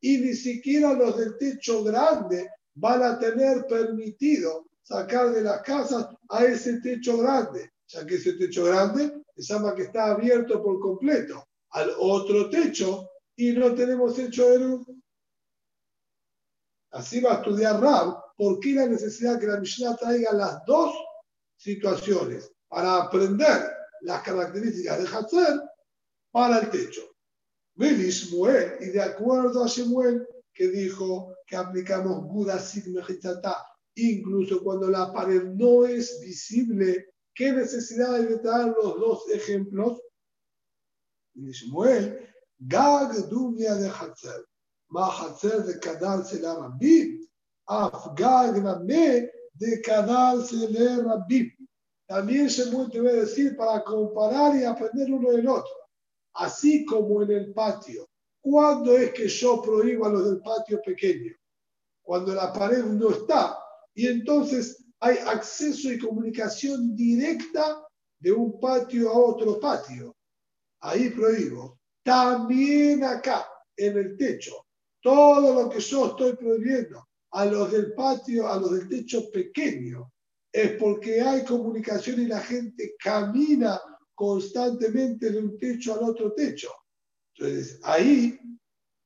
y 0.00 0.18
ni 0.18 0.34
siquiera 0.34 0.92
los 0.94 1.16
del 1.16 1.36
techo 1.36 1.82
grande 1.82 2.48
van 2.74 3.02
a 3.02 3.18
tener 3.18 3.66
permitido 3.66 4.66
sacar 4.82 5.32
de 5.32 5.42
las 5.42 5.62
casas 5.62 6.06
a 6.28 6.44
ese 6.44 6.80
techo 6.80 7.18
grande, 7.18 7.72
ya 7.88 8.06
que 8.06 8.14
ese 8.14 8.34
techo 8.34 8.64
grande 8.64 9.22
se 9.36 9.42
llama 9.42 9.74
que 9.74 9.82
está 9.82 10.12
abierto 10.12 10.62
por 10.62 10.78
completo 10.80 11.44
al 11.70 11.92
otro 11.98 12.48
techo 12.48 13.10
y 13.36 13.52
no 13.52 13.74
tenemos 13.74 14.14
techo 14.14 14.48
de 14.50 14.58
luz. 14.60 14.86
Así 16.90 17.20
va 17.20 17.32
a 17.32 17.36
estudiar 17.36 17.80
Rab 17.80 18.27
por 18.38 18.60
qué 18.60 18.72
la 18.72 18.86
necesidad 18.86 19.40
que 19.40 19.48
la 19.48 19.58
Mishnah 19.58 19.96
traiga 19.96 20.32
las 20.32 20.64
dos 20.64 20.94
situaciones 21.56 22.50
para 22.68 23.02
aprender 23.02 23.68
las 24.02 24.22
características 24.22 25.02
de 25.02 25.08
Hatzer 25.08 25.60
para 26.30 26.60
el 26.60 26.70
techo. 26.70 27.02
Y 27.74 28.86
de 28.90 29.02
acuerdo 29.02 29.64
a 29.64 29.66
Shemuel, 29.66 30.26
que 30.54 30.68
dijo 30.68 31.34
que 31.46 31.56
aplicamos 31.56 32.24
Guda 32.26 32.60
Sigmejitata, 32.60 33.56
incluso 33.96 34.62
cuando 34.62 34.88
la 34.88 35.12
pared 35.12 35.42
no 35.42 35.84
es 35.84 36.20
visible, 36.20 37.12
¿qué 37.34 37.52
necesidad 37.52 38.14
hay 38.14 38.26
de 38.26 38.38
traer 38.38 38.68
los 38.68 39.00
dos 39.00 39.28
ejemplos? 39.30 40.00
Y 41.34 41.50
Shemuel, 41.50 42.24
Gag 42.58 43.28
Dumia 43.28 43.74
de 43.74 43.88
Hatzer, 43.88 44.46
Ma 44.90 45.08
Hatzer 45.08 45.64
de 45.64 45.80
Kadal 45.80 46.24
la 46.40 46.76
Rabbi, 47.68 47.96
Af 47.96 48.14
Gag 48.14 48.62
Name 48.62 49.30
de 49.54 49.80
Kadal 49.82 50.44
le 50.70 51.02
Rabbi. 51.02 51.52
También 52.08 52.48
voy 52.72 53.08
a 53.08 53.12
decir 53.12 53.56
para 53.56 53.84
comparar 53.84 54.56
y 54.56 54.64
aprender 54.64 55.12
uno 55.12 55.30
del 55.30 55.46
otro 55.46 55.78
así 56.38 56.84
como 56.84 57.22
en 57.22 57.30
el 57.32 57.52
patio. 57.52 58.08
¿Cuándo 58.40 58.96
es 58.96 59.12
que 59.12 59.28
yo 59.28 59.60
prohíbo 59.60 60.06
a 60.06 60.10
los 60.10 60.24
del 60.24 60.40
patio 60.40 60.80
pequeño? 60.82 61.34
Cuando 62.02 62.34
la 62.34 62.52
pared 62.52 62.84
no 62.84 63.10
está 63.10 63.58
y 63.94 64.06
entonces 64.06 64.84
hay 65.00 65.18
acceso 65.18 65.92
y 65.92 65.98
comunicación 65.98 66.94
directa 66.94 67.84
de 68.20 68.32
un 68.32 68.58
patio 68.58 69.10
a 69.10 69.18
otro 69.18 69.60
patio. 69.60 70.14
Ahí 70.80 71.10
prohíbo. 71.10 71.78
También 72.02 73.04
acá, 73.04 73.46
en 73.76 73.98
el 73.98 74.16
techo, 74.16 74.64
todo 75.02 75.62
lo 75.62 75.68
que 75.68 75.80
yo 75.80 76.06
estoy 76.06 76.34
prohibiendo 76.36 77.07
a 77.32 77.44
los 77.44 77.72
del 77.72 77.92
patio, 77.94 78.48
a 78.48 78.58
los 78.58 78.72
del 78.72 78.88
techo 78.88 79.30
pequeño, 79.30 80.12
es 80.52 80.72
porque 80.72 81.20
hay 81.20 81.44
comunicación 81.44 82.22
y 82.22 82.26
la 82.26 82.40
gente 82.40 82.94
camina 82.98 83.80
constantemente 84.14 85.30
de 85.30 85.38
un 85.38 85.58
techo 85.58 85.94
al 85.94 86.10
otro 86.10 86.32
techo. 86.32 86.70
Entonces, 87.34 87.78
ahí 87.82 88.38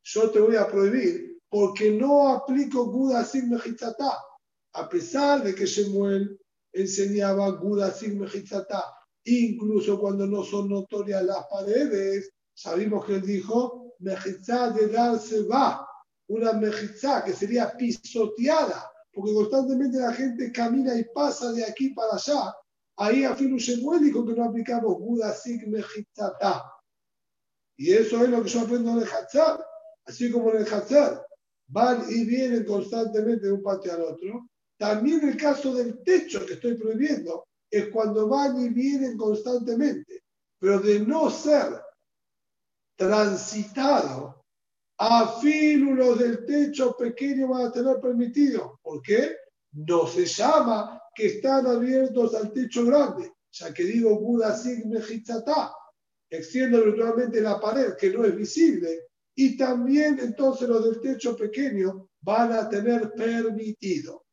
yo 0.05 0.31
te 0.31 0.41
voy 0.41 0.57
a 0.57 0.67
prohibir 0.67 1.39
porque 1.49 1.91
no 1.91 2.29
aplico 2.29 2.87
Guda 2.87 3.25
Sin 3.25 3.51
Mejitzatá, 3.51 4.19
a 4.73 4.89
pesar 4.89 5.43
de 5.43 5.55
que 5.55 5.67
Shemuel 5.67 6.41
enseñaba 6.73 7.51
Guda 7.51 7.91
Sin 7.91 8.19
Mejitzatá, 8.19 8.85
incluso 9.25 10.01
cuando 10.01 10.27
no 10.27 10.43
son 10.45 10.71
notorias 10.71 11.23
las 11.25 11.45
paredes, 11.51 12.33
sabemos 12.55 13.05
que 13.05 13.17
él 13.17 13.23
dijo 13.23 13.95
Mejitzá 13.99 14.71
de 14.71 14.89
darse 14.89 15.43
va, 15.43 15.87
una 16.29 16.53
Mejitzá 16.53 17.25
que 17.25 17.33
sería 17.33 17.77
pisoteada, 17.77 18.91
porque 19.13 19.35
constantemente 19.35 19.99
la 19.99 20.13
gente 20.13 20.53
camina 20.53 20.95
y 20.97 21.05
pasa 21.05 21.53
de 21.53 21.65
aquí 21.65 21.91
para 21.91 22.15
allá, 22.15 22.55
Ahí 22.97 23.25
Afilu 23.25 23.59
Shemuel 23.59 24.05
dijo 24.05 24.25
que 24.27 24.35
no 24.35 24.45
aplicamos 24.45 24.99
Buda 24.99 25.33
Sig 25.33 25.63
Y 27.77 27.93
eso 27.93 28.23
es 28.23 28.31
lo 28.31 28.43
que 28.43 28.49
yo 28.49 28.61
aprendo 28.61 28.93
en 28.93 28.99
el 28.99 29.09
Hatzar. 29.09 29.65
Así 30.05 30.31
como 30.31 30.51
en 30.51 30.59
el 30.59 30.73
Hatzar 30.73 31.27
van 31.69 32.05
y 32.09 32.25
vienen 32.25 32.65
constantemente 32.65 33.47
de 33.47 33.53
un 33.53 33.63
patio 33.63 33.95
al 33.95 34.03
otro. 34.03 34.49
También 34.79 35.27
el 35.27 35.37
caso 35.37 35.75
del 35.75 36.03
techo 36.03 36.45
que 36.45 36.55
estoy 36.55 36.75
prohibiendo 36.75 37.47
es 37.71 37.89
cuando 37.89 38.29
van 38.29 38.61
y 38.61 38.69
vienen 38.69 39.17
constantemente. 39.17 40.23
Pero 40.59 40.81
de 40.81 41.01
no 41.01 41.31
ser 41.31 41.81
transitado, 42.97 44.42
a 44.99 45.41
los 45.43 46.19
del 46.19 46.45
techo 46.47 46.97
pequeño 46.97 47.49
van 47.49 47.67
a 47.67 47.73
tener 47.73 48.01
permitido. 48.01 48.79
¿Por 48.83 49.03
qué? 49.03 49.37
No 49.73 50.07
se 50.07 50.27
llama 50.27 51.01
que 51.15 51.27
están 51.27 51.67
abiertos 51.67 52.35
al 52.35 52.53
techo 52.53 52.85
grande, 52.85 53.33
ya 53.51 53.73
que 53.73 53.85
digo 53.85 54.19
Buda 54.19 54.57
Sig 54.57 54.87
Mejitzatá, 54.87 55.75
extiendo 56.31 56.85
virtualmente 56.85 57.41
la 57.41 57.61
pared 57.61 57.95
que 57.99 58.11
no 58.11 58.25
es 58.25 58.37
visible, 58.37 59.09
y 59.35 59.57
también 59.57 60.19
entonces 60.21 60.69
los 60.69 60.85
del 60.85 61.01
techo 61.01 61.37
pequeño 61.37 62.09
van 62.21 62.53
a 62.53 62.69
tener 62.69 63.13
permitido. 63.13 64.25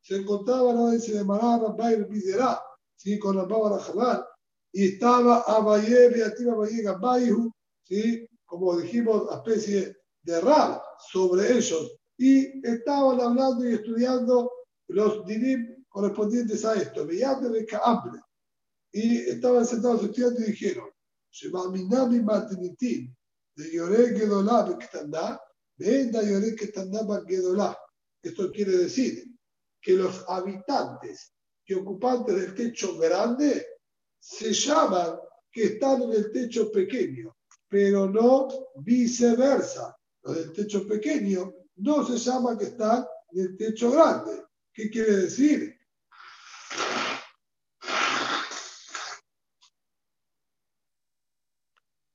Se 0.09 0.17
encontraba 0.17 0.73
la 0.73 0.93
vez 0.93 1.13
de 1.13 1.23
Marab 1.23 1.65
Rabab 1.65 2.09
Biderab, 2.09 2.59
¿sí? 2.97 3.19
con 3.19 3.37
Rabab 3.37 3.79
Hanan, 3.79 4.25
y 4.73 4.87
estaba 4.87 5.43
Abaye 5.43 6.09
Beativa 6.09 6.55
Abaye 6.55 6.81
Gabayhu, 6.81 7.53
¿sí? 7.83 8.27
como 8.47 8.79
dijimos, 8.79 9.29
especie 9.31 9.95
de 10.23 10.41
rap 10.41 10.81
sobre 11.13 11.59
ellos. 11.59 11.95
Y 12.17 12.67
estaban 12.67 13.21
hablando 13.21 13.69
y 13.69 13.75
estudiando 13.75 14.51
los 14.87 15.27
dinim 15.27 15.85
correspondientes 15.91 16.65
a 16.65 16.73
esto. 16.77 17.05
de 17.05 17.67
Y 18.93 19.17
estaban 19.29 19.67
sentados 19.67 20.05
estudiando 20.05 20.41
y 20.41 20.53
dijeron, 20.53 20.89
Shemaminami 21.33 22.21
Matinitin, 22.21 23.15
de 23.57 23.73
Yore 23.73 24.19
Gedolá 24.19 24.63
Bektandá, 24.63 25.39
Venda 25.77 26.23
Yore 26.23 26.55
Ketandá 26.55 27.05
Gedolá. 27.29 27.77
Esto 28.23 28.51
quiere 28.51 28.73
decir 28.73 29.28
que 29.89 29.95
los 29.95 30.23
habitantes 30.29 31.33
y 31.65 31.73
ocupantes 31.73 32.37
del 32.37 32.55
techo 32.55 32.99
grande 32.99 33.67
se 34.21 34.53
llaman 34.53 35.19
que 35.51 35.63
están 35.63 36.03
en 36.03 36.13
el 36.13 36.31
techo 36.31 36.71
pequeño, 36.71 37.35
pero 37.67 38.07
no 38.07 38.49
viceversa. 38.83 39.97
Los 40.25 40.37
del 40.37 40.53
techo 40.53 40.87
pequeño 40.87 41.55
no 41.77 42.07
se 42.07 42.19
llaman 42.19 42.59
que 42.59 42.67
están 42.67 43.07
en 43.31 43.41
el 43.41 43.57
techo 43.57 43.91
grande. 43.91 44.45
¿Qué 44.75 44.91
quiere 44.91 45.17
decir? 45.23 45.75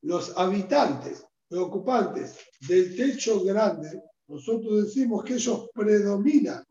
Los 0.03 0.37
habitantes, 0.37 1.25
los 1.49 1.63
ocupantes 1.63 2.37
del 2.67 2.95
techo 2.95 3.43
grande, 3.43 3.99
nosotros 4.27 4.85
decimos 4.85 5.23
que 5.23 5.33
ellos 5.33 5.71
predominan 5.73 6.62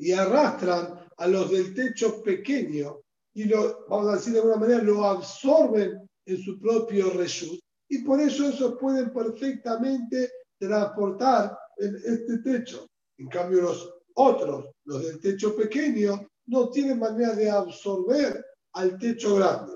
y 0.00 0.12
arrastran 0.12 0.98
a 1.18 1.26
los 1.26 1.50
del 1.50 1.74
techo 1.74 2.22
pequeño 2.22 3.00
y 3.34 3.44
lo, 3.44 3.86
vamos 3.86 4.08
a 4.08 4.16
decir 4.16 4.32
de 4.32 4.40
alguna 4.40 4.56
manera, 4.56 4.82
lo 4.82 5.04
absorben 5.04 6.08
en 6.24 6.42
su 6.42 6.58
propio 6.58 7.10
reshut 7.10 7.60
y 7.88 7.98
por 7.98 8.18
eso 8.20 8.48
esos 8.48 8.78
pueden 8.78 9.12
perfectamente 9.12 10.30
transportar 10.58 11.56
en 11.76 11.96
este 11.96 12.38
techo. 12.38 12.86
En 13.18 13.28
cambio, 13.28 13.62
los 13.62 13.94
otros, 14.14 14.70
los 14.84 15.04
del 15.04 15.20
techo 15.20 15.54
pequeño, 15.54 16.26
no 16.46 16.70
tienen 16.70 16.98
manera 16.98 17.34
de 17.34 17.50
absorber 17.50 18.44
al 18.72 18.98
techo 18.98 19.36
grande. 19.36 19.72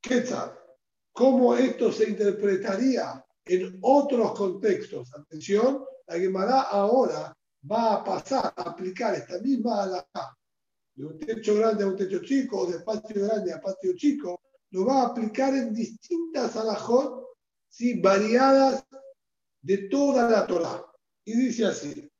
¿Qué 0.00 0.22
tal? 0.22 0.58
¿Cómo 1.12 1.54
esto 1.54 1.92
se 1.92 2.08
interpretaría 2.08 3.22
en 3.44 3.78
otros 3.82 4.32
contextos? 4.38 5.12
Atención, 5.14 5.84
la 6.08 6.18
Gemara 6.18 6.62
ahora 6.62 7.36
va 7.70 7.94
a 7.94 8.04
pasar 8.04 8.54
a 8.56 8.62
aplicar 8.70 9.14
esta 9.14 9.38
misma 9.40 9.82
alhaja 9.82 10.36
de 10.94 11.04
un 11.04 11.18
techo 11.18 11.54
grande 11.54 11.84
a 11.84 11.86
un 11.86 11.96
techo 11.96 12.20
chico, 12.24 12.62
o 12.62 12.66
de 12.66 12.80
patio 12.80 13.26
grande 13.26 13.52
a 13.52 13.60
patio 13.60 13.94
chico, 13.94 14.40
lo 14.70 14.84
va 14.84 15.02
a 15.02 15.06
aplicar 15.08 15.54
en 15.54 15.72
distintas 15.72 16.56
alajot, 16.56 17.24
¿sí? 17.68 18.00
variadas 18.00 18.84
de 19.60 19.88
toda 19.88 20.28
la 20.28 20.46
Torah. 20.46 20.84
Y 21.24 21.34
dice 21.36 21.66
así, 21.66 22.10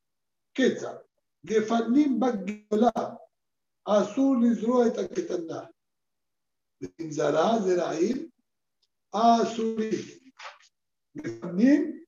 Quetzal, 0.53 1.03
Gefanim 1.43 2.19
Bagiolah, 2.19 3.19
Azul 3.85 4.45
Israel 4.45 4.93
Taketandá, 4.93 5.71
Zara 7.11 7.59
Zerail, 7.61 8.31
Azul, 9.11 9.89
Gefanim 11.15 12.05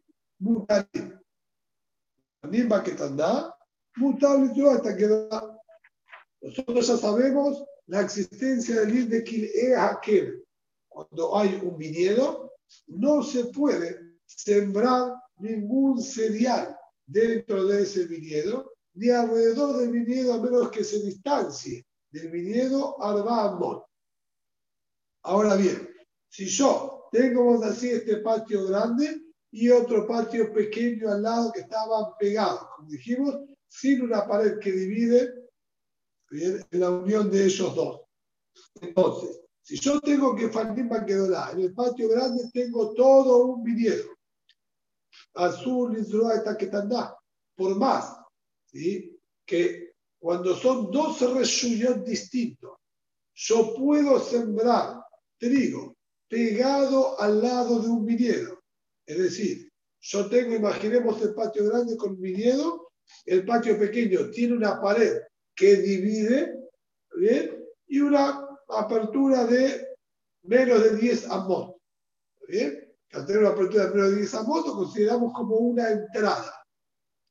Mutalim, 2.44 2.68
Gefanim 2.68 2.70
Baketandá, 2.70 3.54
Mutal 3.98 4.52
Israel 4.52 4.82
Taketandá. 4.82 5.58
Nosotros 6.42 6.88
ya 6.88 6.98
sabemos 6.98 7.64
la 7.88 8.02
existencia 8.02 8.82
del 8.82 8.96
ir 8.96 9.10
de 9.10 9.24
Kil'e 9.24 9.76
Hakel. 9.76 10.44
Cuando 10.89 11.38
hay 11.38 11.60
un 11.64 11.78
viñedo, 11.78 12.54
no 12.88 13.22
se 13.24 13.46
puede 13.46 14.18
sembrar 14.26 15.14
ningún 15.38 16.02
cereal 16.02 16.76
dentro 17.06 17.66
de 17.66 17.84
ese 17.84 18.06
viñedo, 18.06 18.74
ni 18.94 19.10
alrededor 19.10 19.78
del 19.78 19.92
viñedo, 19.92 20.34
a 20.34 20.42
menos 20.42 20.72
que 20.72 20.84
se 20.84 21.02
distancie 21.02 21.86
del 22.12 22.30
viñedo 22.30 23.02
Arba 23.02 23.86
Ahora 25.24 25.56
bien, 25.56 25.88
si 26.30 26.48
yo 26.48 27.08
tengo, 27.12 27.64
así, 27.64 27.89
este 27.89 28.18
patio 28.18 28.66
grande 28.66 29.30
y 29.52 29.70
otro 29.70 30.08
patio 30.08 30.52
pequeño 30.54 31.10
al 31.10 31.22
lado 31.22 31.52
que 31.52 31.62
estaban 31.62 32.14
pegados, 32.18 32.68
como 32.76 32.89
dijimos, 32.89 33.39
sin 33.68 34.02
una 34.02 34.26
pared 34.26 34.60
que 34.60 34.72
divide 34.72 35.49
en 36.32 36.80
la 36.80 36.89
unión 36.89 37.30
de 37.30 37.45
ellos 37.45 37.76
dos. 37.76 38.02
Entonces, 38.82 39.41
si 39.62 39.78
yo 39.78 39.99
tengo 39.99 40.36
que 40.36 40.49
Fandim 40.49 40.89
Banquedolá, 40.89 41.52
en 41.52 41.62
el 41.62 41.74
patio 41.74 42.10
grande 42.10 42.49
tengo 42.54 42.93
todo 42.93 43.45
un 43.45 43.64
viñedo, 43.64 44.10
azul, 45.36 45.97
está 45.97 46.58
que 46.58 46.68
tanda, 46.68 47.18
por 47.56 47.76
más 47.78 48.18
¿sí? 48.66 49.20
que 49.45 49.93
cuando 50.20 50.56
son 50.56 50.91
dos 50.91 51.20
reshuyot 51.34 52.06
distintos, 52.06 52.78
yo 53.34 53.74
puedo 53.76 54.20
sembrar 54.20 55.04
trigo 55.38 55.95
pegado 56.28 57.20
al 57.20 57.41
lado 57.41 57.80
de 57.80 57.89
un 57.89 58.06
viñedo. 58.06 58.61
Es 59.06 59.18
decir, 59.18 59.72
yo 59.99 60.30
tengo, 60.30 60.56
imaginemos 60.56 61.22
el 61.22 61.34
patio 61.34 61.70
grande 61.70 61.95
con 61.97 62.20
viñedo, 62.20 62.91
el 63.26 63.45
patio 63.45 63.78
pequeño 63.78 64.30
tiene 64.32 64.56
una 64.56 64.82
pared 64.82 65.20
que 65.56 65.76
divide, 65.76 66.70
¿bien? 67.16 67.64
Y 67.88 67.99
una 67.99 68.47
apertura 68.68 69.45
de 69.45 69.88
menos 70.43 70.84
de 70.84 70.97
10 70.97 71.30
amos. 71.30 71.76
¿Bien? 72.47 72.88
Al 73.12 73.26
tener 73.26 73.41
una 73.41 73.52
apertura 73.52 73.86
de 73.86 73.95
menos 73.95 74.12
de 74.12 74.18
10 74.18 74.34
amos, 74.36 74.66
lo 74.66 74.74
consideramos 74.74 75.34
como 75.34 75.56
una 75.58 75.91
entrada. 75.91 76.54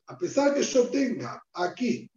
A 0.07 0.19
pesar 0.19 0.55
que 0.55 0.63
yo 0.63 0.89
tenga 0.91 1.43
aquí 1.55 2.11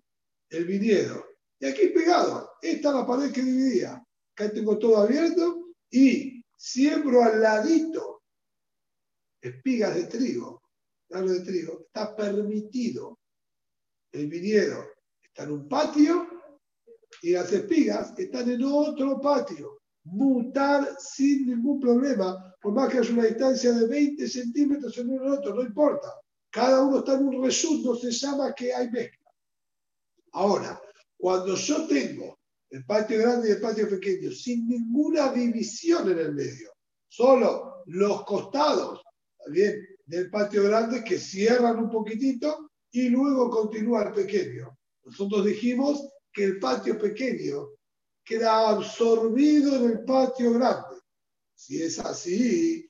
el 0.49 0.65
viñedo 0.65 1.25
y 1.59 1.65
aquí 1.67 1.87
pegado, 1.87 2.51
esta 2.61 2.89
es 2.89 2.95
la 2.95 3.07
pared 3.07 3.31
que 3.31 3.41
dividía. 3.41 4.03
Acá 4.33 4.51
tengo 4.51 4.77
todo 4.77 4.97
abierto 4.97 5.73
y 5.89 6.43
siembro 6.57 7.23
al 7.23 7.41
ladito 7.41 8.22
espigas 9.43 9.95
de 9.95 10.05
trigo, 10.05 10.61
de 11.09 11.39
trigo, 11.41 11.81
está 11.81 12.15
permitido 12.15 13.19
el 14.13 14.27
viñedo 14.27 14.85
está 15.21 15.43
en 15.43 15.51
un 15.51 15.67
patio 15.67 16.27
y 17.21 17.31
las 17.31 17.51
espigas 17.51 18.17
están 18.17 18.49
en 18.49 18.63
otro 18.63 19.19
patio. 19.19 19.79
Mutar 20.05 20.97
sin 20.99 21.47
ningún 21.47 21.79
problema, 21.79 22.55
por 22.61 22.73
más 22.73 22.91
que 22.91 22.99
haya 22.99 23.13
una 23.13 23.25
distancia 23.25 23.71
de 23.71 23.87
20 23.87 24.27
centímetros 24.27 24.97
en 24.97 25.09
uno 25.09 25.25
y 25.25 25.37
otro, 25.37 25.55
no 25.55 25.61
importa. 25.61 26.13
Cada 26.51 26.83
uno 26.83 26.99
está 26.99 27.13
en 27.13 27.27
un 27.27 27.43
reshut, 27.43 27.83
no 27.83 27.95
se 27.95 28.11
llama 28.11 28.53
que 28.53 28.73
hay 28.73 28.91
mezcla. 28.91 29.31
Ahora, 30.33 30.81
cuando 31.17 31.55
yo 31.55 31.87
tengo 31.87 32.37
el 32.69 32.85
patio 32.85 33.19
grande 33.19 33.49
y 33.49 33.51
el 33.53 33.61
patio 33.61 33.89
pequeño, 33.89 34.31
sin 34.31 34.67
ninguna 34.67 35.31
división 35.31 36.11
en 36.11 36.19
el 36.19 36.33
medio, 36.33 36.71
solo 37.07 37.83
los 37.87 38.25
costados 38.25 39.02
bien, 39.49 39.85
del 40.05 40.29
patio 40.29 40.63
grande 40.63 41.03
que 41.03 41.17
cierran 41.17 41.77
un 41.77 41.89
poquitito 41.89 42.71
y 42.91 43.09
luego 43.09 43.49
continúa 43.49 44.03
el 44.03 44.13
pequeño. 44.13 44.77
Nosotros 45.03 45.45
dijimos 45.45 46.07
que 46.31 46.43
el 46.45 46.59
patio 46.59 46.97
pequeño 46.97 47.69
queda 48.23 48.69
absorbido 48.69 49.75
en 49.75 49.91
el 49.91 50.03
patio 50.05 50.53
grande. 50.53 51.01
Si 51.55 51.81
es 51.81 51.99
así, 51.99 52.89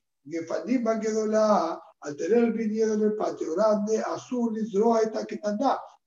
quedó 1.00 1.26
la 1.26 1.80
al 2.04 2.16
tener 2.16 2.44
el 2.44 2.52
viñedo 2.52 2.94
en 2.94 3.02
el 3.02 3.14
patio 3.14 3.54
grande, 3.54 3.98
azul, 3.98 4.54
esta 4.58 5.24
que 5.24 5.40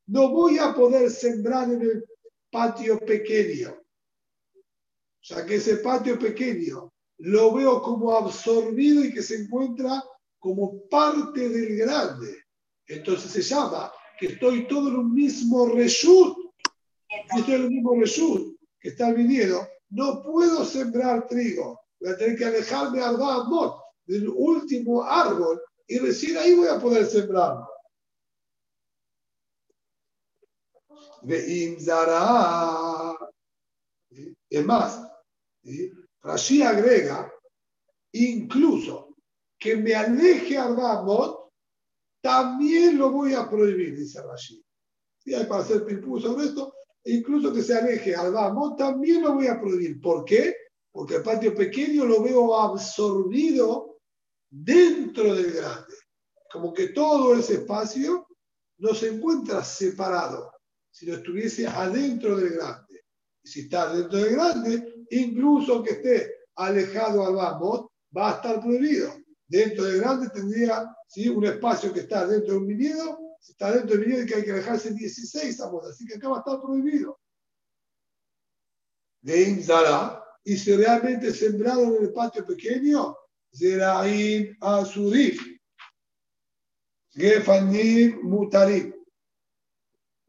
no 0.08 0.30
voy 0.30 0.60
a 0.60 0.74
poder 0.74 1.10
sembrar 1.10 1.72
en 1.72 1.82
el 1.82 2.06
patio 2.52 3.00
pequeño. 3.00 3.76
Sea 5.20 5.44
que 5.46 5.56
ese 5.56 5.78
patio 5.78 6.20
pequeño 6.20 6.94
lo 7.18 7.54
veo 7.54 7.82
como 7.82 8.16
absorbido 8.16 9.04
y 9.04 9.12
que 9.12 9.24
se 9.24 9.42
encuentra 9.42 10.04
como 10.40 10.88
parte 10.88 11.50
del 11.50 11.78
grande. 11.78 12.44
Entonces 12.88 13.32
se 13.32 13.42
llama 13.42 13.92
que 14.20 14.28
estoy 14.28 14.68
todo 14.68 14.90
en 14.90 14.96
un 14.98 15.14
mismo 15.14 15.68
reshut, 15.70 16.38
estoy 17.38 17.56
en 17.56 17.64
el 17.64 17.70
mismo 17.70 18.00
reshut, 18.00 18.58
que 18.80 18.90
está 18.90 19.10
el 19.10 19.16
viñedo, 19.16 19.68
no 19.90 20.22
puedo 20.24 20.66
sembrar 20.66 21.28
trigo. 21.28 21.80
Voy 22.00 22.12
a 22.12 22.18
tener 22.18 22.38
que 22.38 22.46
alejarme 22.46 23.02
al 23.02 23.22
Amot, 23.22 23.82
del 24.06 24.30
último 24.30 25.04
árbol, 25.04 25.62
y 25.88 26.00
recién 26.00 26.38
ahí 26.38 26.54
voy 26.54 26.68
a 26.68 26.80
poder 26.80 27.06
sembrarlo. 27.06 27.68
Es 34.50 34.66
más, 34.66 35.02
Rashi 36.22 36.62
agrega 36.62 37.32
incluso 38.14 39.07
que 39.60 39.76
me 39.76 39.96
aleje 39.96 40.58
al 40.58 40.80
Amot 40.80 41.48
también 42.22 42.98
lo 42.98 43.12
voy 43.12 43.34
a 43.34 43.50
prohibir, 43.50 43.96
dice 43.96 44.22
Rashi. 44.22 44.64
Si 45.18 45.34
hay 45.34 45.46
para 45.46 45.64
hacer 45.64 45.86
pipú 45.86 46.20
sobre 46.20 46.48
esto, 46.48 46.74
e 47.04 47.14
incluso 47.14 47.54
que 47.54 47.64
se 47.64 47.74
aleje 47.74 48.16
al 48.16 48.34
vamos, 48.34 48.76
también 48.76 49.22
lo 49.22 49.34
voy 49.34 49.48
a 49.48 49.60
prohibir. 49.60 50.02
¿Por 50.02 50.26
qué? 50.26 50.56
Porque 50.92 51.16
el 51.16 51.24
patio 51.24 51.56
pequeño 51.56 52.06
lo 52.06 52.22
veo 52.22 52.60
absorbido 52.60 54.00
dentro 54.50 55.36
del 55.36 55.54
grande. 55.54 55.96
Como 56.52 56.74
que 56.74 56.90
todo 56.90 57.36
ese 57.36 57.56
espacio 57.56 58.28
no 58.80 58.94
se 58.94 59.10
encuentra 59.10 59.64
separado, 59.64 60.52
si 60.92 61.06
no 61.06 61.16
estuviese 61.16 61.68
adentro 61.68 62.36
del 62.36 62.56
grande. 62.56 63.06
Y 63.44 63.48
si 63.48 63.62
está 63.62 63.94
dentro 63.94 64.20
del 64.20 64.36
grande, 64.36 65.06
incluso 65.12 65.82
que 65.84 65.92
esté 65.92 66.34
alejado 66.56 67.26
al 67.26 67.36
vamos, 67.36 67.88
va 68.16 68.32
a 68.32 68.36
estar 68.36 68.60
prohibido 68.60 69.14
dentro 69.48 69.86
del 69.86 70.02
grande 70.02 70.30
tendría 70.30 70.96
¿sí? 71.08 71.30
un 71.30 71.46
espacio 71.46 71.94
que 71.94 72.02
está 72.02 72.28
dentro 72.28 72.54
de 72.54 72.60
un 72.60 72.68
viñedo, 72.68 73.20
si 73.40 73.52
está 73.54 73.72
dentro 73.72 73.96
del 73.96 74.06
viñedo 74.06 74.26
que 74.26 74.36
hay 74.36 74.44
que 74.44 74.54
dejarse 74.54 74.94
16 74.94 75.60
amos, 75.62 75.86
así 75.88 76.06
que 76.06 76.16
acá 76.16 76.30
va 76.30 76.38
a 76.38 76.40
estar 76.40 76.62
prohibido. 76.62 77.20
De 79.22 79.42
Inzara, 79.44 80.24
y 80.44 80.58
si 80.58 80.76
realmente 80.76 81.34
sembrado 81.34 81.98
en 81.98 82.04
el 82.04 82.14
patio 82.14 82.46
pequeño, 82.46 83.16
Zeraim 83.54 84.56
Asudif, 84.62 85.42
Gefanim 87.12 88.22
Mutarim. 88.24 88.94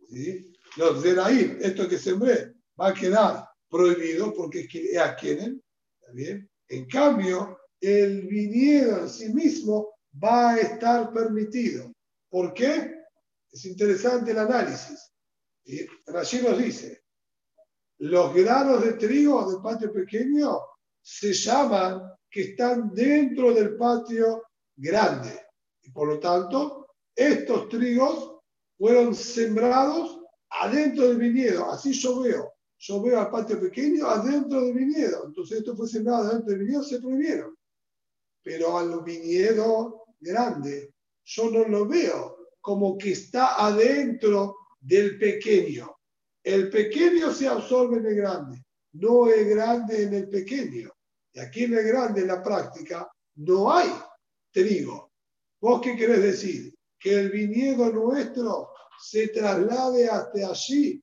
¿Sí? 0.09 0.53
Los 0.77 1.03
Zeraim, 1.03 1.59
esto 1.61 1.89
que 1.89 1.99
sembré, 1.99 2.55
va 2.81 2.89
a 2.89 2.95
quedar 2.95 3.49
prohibido 3.69 4.33
porque 4.33 4.61
es 4.61 4.69
que 4.69 5.15
quieren, 5.21 5.63
¿está 6.01 6.13
bien? 6.13 6.51
En 6.69 6.87
cambio, 6.87 7.59
el 7.81 8.27
viñedo 8.27 9.01
en 9.01 9.09
sí 9.09 9.33
mismo 9.33 9.95
va 10.23 10.51
a 10.51 10.59
estar 10.59 11.13
permitido. 11.13 11.93
¿Por 12.29 12.53
qué? 12.53 12.95
Es 13.51 13.65
interesante 13.65 14.33
el 14.33 14.39
análisis. 14.39 15.13
Y 15.65 15.87
Rashi 16.07 16.41
nos 16.43 16.59
dice, 16.59 17.03
los 17.99 18.35
granos 18.35 18.85
de 18.85 18.93
trigo 18.95 19.51
del 19.51 19.63
patio 19.63 19.93
pequeño 19.93 20.59
se 21.01 21.33
llaman 21.33 22.13
que 22.31 22.43
están 22.43 22.93
dentro 22.95 23.53
del 23.55 23.77
patio 23.77 24.45
grande. 24.77 25.41
Y 25.83 25.91
por 25.91 26.09
lo 26.09 26.19
tanto, 26.19 26.89
estos 27.15 27.69
trigos 27.69 28.41
fueron 28.77 29.15
sembrados 29.15 30.21
adentro 30.51 31.09
del 31.09 31.19
viñedo. 31.19 31.71
Así 31.71 31.93
yo 31.93 32.21
veo. 32.21 32.53
Yo 32.81 33.03
veo 33.03 33.21
al 33.21 33.31
patio 33.31 33.59
pequeño 33.61 34.07
adentro 34.07 34.61
del 34.61 34.75
viñedo. 34.75 35.27
Entonces, 35.27 35.59
esto 35.59 35.75
fue 35.75 35.89
sembrado 35.89 36.29
adentro 36.29 36.51
del 36.51 36.65
viñedo, 36.65 36.83
se 36.85 37.01
prohibieron 37.01 37.58
pero 38.43 38.79
al 38.79 39.03
viñedo 39.03 40.05
grande 40.21 40.95
yo 41.25 41.51
no 41.51 41.69
lo 41.69 41.87
veo 41.87 42.49
como 42.61 42.99
que 42.99 43.13
está 43.13 43.65
adentro 43.67 44.57
del 44.81 45.19
pequeño. 45.19 45.97
El 46.43 46.71
pequeño 46.71 47.33
se 47.33 47.49
absorbe 47.49 47.99
en 47.99 48.07
el 48.07 48.17
grande, 48.17 48.65
no 48.93 49.29
es 49.29 49.47
grande 49.47 50.03
en 50.03 50.15
el 50.15 50.29
pequeño. 50.29 50.91
Y 51.33 51.41
aquí 51.41 51.65
en 51.65 51.75
el 51.75 51.85
grande, 51.85 52.23
en 52.23 52.29
la 52.29 52.43
práctica, 52.43 53.11
no 53.37 53.73
hay 53.73 53.91
trigo. 54.51 55.13
¿Vos 55.61 55.81
qué 55.83 55.97
querés 55.97 56.23
decir? 56.23 56.75
Que 56.99 57.15
el 57.15 57.31
viñedo 57.31 57.93
nuestro 57.93 58.71
se 59.01 59.29
traslade 59.29 60.09
hasta 60.09 60.49
allí 60.49 61.03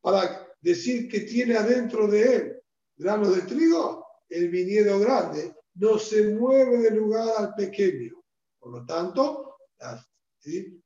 para 0.00 0.46
decir 0.60 1.08
que 1.08 1.20
tiene 1.20 1.56
adentro 1.56 2.06
de 2.06 2.34
él 2.34 2.62
granos 2.96 3.34
de 3.34 3.42
trigo, 3.42 4.06
el 4.28 4.48
viñedo 4.48 4.98
grande 5.00 5.54
no 5.78 5.98
se 5.98 6.34
mueve 6.34 6.78
del 6.78 6.96
lugar 6.96 7.28
al 7.38 7.54
pequeño. 7.54 8.22
Por 8.58 8.72
lo 8.72 8.86
tanto, 8.86 9.56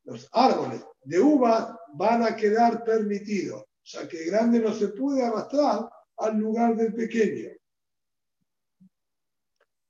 los 0.05 0.29
árboles 0.33 0.85
de 1.05 1.21
uvas 1.21 1.75
van 1.95 2.23
a 2.23 2.37
quedar 2.37 2.85
permitidos. 2.85 3.65
Sea 3.83 4.07
que 4.07 4.25
el 4.25 4.31
grande 4.31 4.61
no 4.61 4.73
se 4.73 4.89
puede 4.89 5.25
arrastrar 5.25 5.89
al 6.19 6.37
lugar 6.37 6.77
del 6.77 6.95
pequeño. 6.95 7.51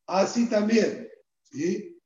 Así 0.07 0.49
también, 0.49 1.09
¿sí? 1.43 2.01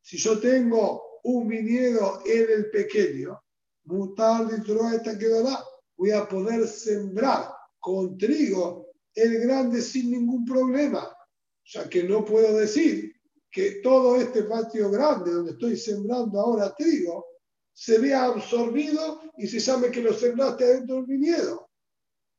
si 0.00 0.16
yo 0.16 0.40
tengo 0.40 1.20
un 1.24 1.48
viñedo 1.48 2.22
en 2.26 2.50
el 2.50 2.70
pequeño, 2.70 3.40
mutar 3.84 4.48
esta 4.52 5.18
quedará, 5.18 5.58
voy 5.96 6.10
a 6.10 6.28
poder 6.28 6.66
sembrar 6.66 7.48
con 7.78 8.16
trigo 8.16 8.91
el 9.14 9.40
grande 9.40 9.80
sin 9.80 10.10
ningún 10.10 10.44
problema. 10.44 11.16
Sea 11.64 11.88
que 11.88 12.02
no 12.04 12.24
puedo 12.24 12.56
decir 12.56 13.14
que 13.50 13.82
todo 13.82 14.16
este 14.16 14.44
patio 14.44 14.90
grande 14.90 15.30
donde 15.30 15.52
estoy 15.52 15.76
sembrando 15.76 16.40
ahora 16.40 16.74
trigo 16.74 17.26
se 17.74 17.98
vea 17.98 18.24
absorbido 18.24 19.20
y 19.36 19.46
se 19.46 19.58
llame 19.58 19.90
que 19.90 20.02
lo 20.02 20.12
sembraste 20.12 20.64
adentro 20.64 20.96
del 20.96 21.06
viñedo. 21.06 21.70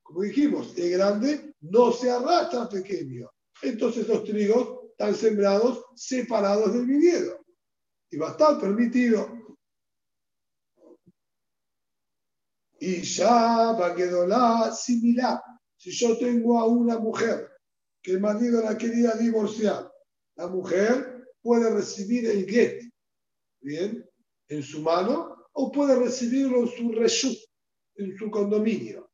Como 0.02 0.22
dijimos, 0.22 0.78
el 0.78 0.92
grande 0.92 1.56
no 1.62 1.92
se 1.92 2.12
arrastra 2.12 2.64
al 2.64 2.70
pequeño. 2.70 3.30
Entonces 3.62 4.08
los 4.08 4.24
trigos 4.24 4.90
están 4.92 5.16
sembrados 5.16 5.86
separados 5.96 6.74
del 6.74 6.86
viñedo. 6.86 7.44
Y 8.12 8.18
va 8.18 8.30
a 8.30 8.32
estar 8.32 8.60
permitido. 8.60 9.28
Y 12.80 13.02
ya 13.02 13.72
va 13.72 13.96
quedó 13.96 14.28
la 14.28 14.72
similar. 14.72 15.42
Si 15.84 15.92
yo 15.92 16.18
tengo 16.18 16.58
a 16.60 16.66
una 16.66 16.98
mujer 16.98 17.52
que 18.02 18.12
el 18.12 18.22
marido 18.22 18.62
la 18.62 18.78
quería 18.78 19.16
divorciar, 19.16 19.92
la 20.38 20.48
mujer 20.48 21.28
puede 21.42 21.70
recibir 21.70 22.26
el 22.26 22.50
get, 22.50 22.82
¿bien? 23.60 24.10
En 24.48 24.64
su 24.64 24.82
mano, 24.82 25.46
o 25.52 25.70
puede 25.74 26.00
recibirlo 26.00 26.62
en 26.62 26.68
su 26.70 26.94
reshut, 26.94 27.38
en 27.96 28.18
su 28.18 28.32
condominio. 28.32 29.12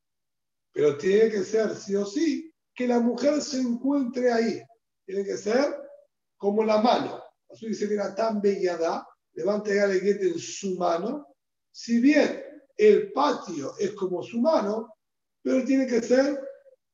Pero 0.71 0.95
tiene 0.95 1.31
que 1.31 1.43
ser, 1.43 1.75
sí 1.75 1.95
o 1.95 2.05
sí, 2.05 2.53
que 2.75 2.85
la 2.85 2.99
mujer 2.99 3.41
se 3.41 3.61
encuentre 3.61 4.31
ahí. 4.31 4.61
Tiene 5.07 5.23
que 5.23 5.37
ser 5.37 5.75
como 6.37 6.63
la 6.63 6.79
mano. 6.79 7.19
Así 7.49 7.65
dice 7.65 7.87
que 7.87 7.95
era 7.95 8.13
tan 8.13 8.41
bellada, 8.41 9.07
le 9.33 9.43
va 9.43 9.53
a 9.53 9.57
entregar 9.57 9.89
el 9.89 10.01
get 10.01 10.21
en 10.21 10.37
su 10.37 10.75
mano. 10.75 11.33
Si 11.71 11.99
bien 11.99 12.43
el 12.77 13.11
patio 13.11 13.73
es 13.79 13.93
como 13.93 14.21
su 14.21 14.39
mano, 14.39 14.93
pero 15.41 15.65
tiene 15.65 15.87
que 15.87 16.03
ser 16.03 16.39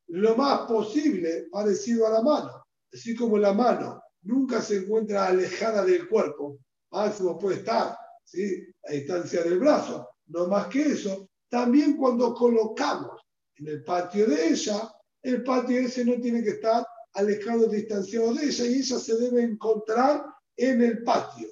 lo 0.07 0.35
más 0.35 0.61
posible 0.61 1.47
parecido 1.51 2.07
a 2.07 2.11
la 2.11 2.21
mano. 2.21 2.63
Así 2.93 3.15
como 3.15 3.37
la 3.37 3.53
mano 3.53 4.01
nunca 4.23 4.61
se 4.61 4.77
encuentra 4.77 5.27
alejada 5.27 5.83
del 5.83 6.07
cuerpo, 6.07 6.59
máximo 6.91 7.37
puede 7.37 7.57
estar 7.57 7.95
¿sí? 8.23 8.65
a 8.87 8.93
distancia 8.93 9.43
del 9.43 9.59
brazo, 9.59 10.07
no 10.27 10.47
más 10.47 10.67
que 10.67 10.81
eso. 10.81 11.29
También 11.49 11.97
cuando 11.97 12.33
colocamos 12.33 13.21
en 13.57 13.67
el 13.67 13.83
patio 13.83 14.27
de 14.27 14.49
ella, 14.49 14.91
el 15.21 15.43
patio 15.43 15.79
ese 15.79 16.05
no 16.05 16.19
tiene 16.19 16.43
que 16.43 16.51
estar 16.51 16.85
alejado, 17.13 17.67
distanciado 17.67 18.33
de 18.33 18.45
ella 18.45 18.65
y 18.65 18.75
ella 18.75 18.99
se 18.99 19.17
debe 19.17 19.43
encontrar 19.43 20.25
en 20.57 20.81
el 20.81 21.03
patio. 21.03 21.47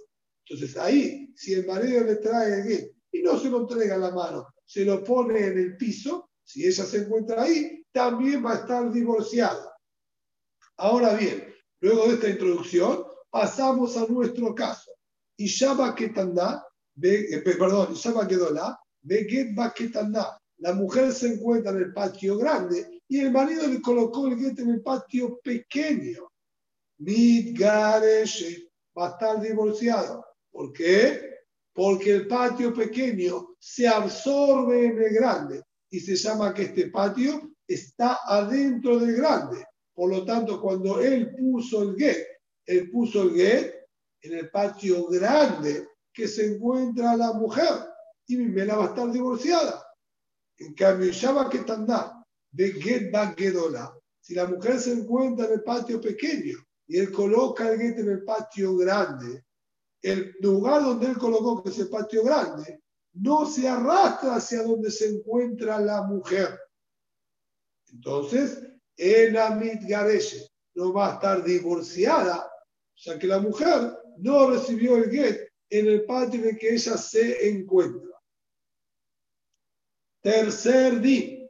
Entonces 0.45 0.78
ahí, 0.78 1.32
si 1.36 1.54
el 1.54 1.66
marido 1.66 2.04
le 2.04 2.18
trae 2.18 2.62
el 2.62 2.91
y 3.12 3.22
no 3.22 3.38
se 3.39 3.49
lo 3.49 3.62
entrega 3.62 3.95
en 3.95 4.01
la 4.01 4.12
mano, 4.12 4.47
se 4.66 4.84
lo 4.84 5.04
pone 5.04 5.47
en 5.47 5.58
el 5.58 5.78
piso, 5.78 6.30
si 6.44 6.66
ella 6.66 6.84
se 6.86 6.98
encuentra 6.98 7.44
ahí, 7.44 7.86
también 7.91 8.46
va 8.46 8.54
a 8.54 8.60
estar 8.60 8.91
divorciada. 8.91 9.74
Ahora 10.78 11.14
bien, 11.14 11.54
luego 11.80 12.08
de 12.08 12.14
esta 12.16 12.30
introducción, 12.30 13.04
pasamos 13.30 13.98
a 13.98 14.06
nuestro 14.08 14.54
caso. 14.54 14.91
Y 15.38 15.48
Shaba 15.48 15.96
Ketanda, 15.96 16.66
eh, 17.02 17.41
perdón, 17.44 17.94
Shaba 17.94 18.28
Kedola, 18.28 18.80
Beget 19.02 19.56
Baketanda. 19.56 20.39
La 20.58 20.74
mujer 20.74 21.12
se 21.12 21.34
encuentra 21.34 21.72
en 21.72 21.78
el 21.78 21.94
patio 21.94 22.38
grande 22.38 23.02
y 23.08 23.20
el 23.20 23.32
marido 23.32 23.68
le 23.68 23.82
colocó 23.82 24.28
el 24.28 24.38
get 24.38 24.60
en 24.60 24.70
el 24.70 24.82
patio 24.82 25.39
pequeño. 25.44 26.30
Midgaresh 27.00 28.70
va 28.98 29.08
a 29.08 29.12
estar 29.12 29.41
divorciado. 29.41 30.26
¿Por 30.52 30.72
qué? 30.72 31.34
porque 31.74 32.12
el 32.12 32.28
patio 32.28 32.74
pequeño 32.74 33.56
se 33.60 33.88
absorbe 33.88 34.86
en 34.86 35.02
el 35.02 35.14
grande 35.14 35.64
y 35.94 36.00
se 36.00 36.16
llama 36.16 36.56
que 36.56 36.64
este 36.64 36.89
patio 36.89 37.54
está 37.68 38.18
adentro 38.26 38.98
del 38.98 39.16
grande. 39.16 39.64
Por 39.94 40.10
lo 40.10 40.26
tanto, 40.26 40.60
cuando 40.60 41.00
él 41.00 41.36
puso 41.36 41.84
el 41.84 41.96
get, 41.96 42.18
él 42.66 42.89
puso 42.89 43.22
el 43.22 43.36
get 43.36 43.76
en 44.24 44.39
el 44.39 44.50
patio 44.50 45.06
grande 45.06 45.88
que 46.12 46.28
se 46.28 46.48
encuentra 46.48 47.16
la 47.16 47.34
mujer 47.34 47.91
y 48.26 48.38
me 48.38 48.66
la 48.66 48.78
va 48.78 48.86
a 48.86 48.88
estar 48.88 49.12
divorciada. 49.12 49.86
En 50.58 50.74
cambio, 50.74 51.12
va 51.36 51.48
que 51.48 51.60
tanda 51.60 52.26
de 52.52 52.72
get 52.72 53.12
gedola. 53.38 53.96
Si 54.20 54.34
la 54.34 54.48
mujer 54.48 54.80
se 54.80 54.94
encuentra 54.94 55.46
en 55.46 55.54
el 55.54 55.62
patio 55.62 56.02
pequeño 56.02 56.58
y 56.88 56.98
él 56.98 57.12
coloca 57.12 57.72
el 57.72 57.80
get 57.80 58.00
en 58.00 58.10
el 58.10 58.24
patio 58.24 58.76
grande, 58.78 59.46
el 60.02 60.34
lugar 60.39 60.82
donde 60.84 61.06
él 61.06 61.20
colocó 61.20 61.62
que 61.62 61.70
es 61.70 61.78
el 61.78 61.89
patio 61.89 62.24
grande, 62.24 62.82
no 63.14 63.45
se 63.45 63.68
arrastra 63.68 64.36
hacia 64.36 64.64
donde 64.64 64.89
se 64.91 65.09
encuentra 65.09 65.80
la 65.80 66.01
mujer. 66.03 66.59
Entonces, 67.91 68.64
el 68.97 69.38
Amit 69.38 69.84
Gareshe 69.84 70.49
no 70.76 70.93
va 70.93 71.11
a 71.11 71.14
estar 71.16 71.43
divorciada, 71.43 72.49
sea 72.95 73.20
que 73.20 73.28
la 73.28 73.39
mujer 73.39 73.97
no 74.18 74.49
recibió 74.49 74.97
el 74.97 75.11
get 75.11 75.49
en 75.70 75.88
el 75.88 76.05
patio 76.05 76.43
en 76.45 76.57
que 76.57 76.74
ella 76.74 76.97
se 76.97 77.49
encuentra. 77.49 78.09
Tercer 80.22 81.01
día, 81.01 81.49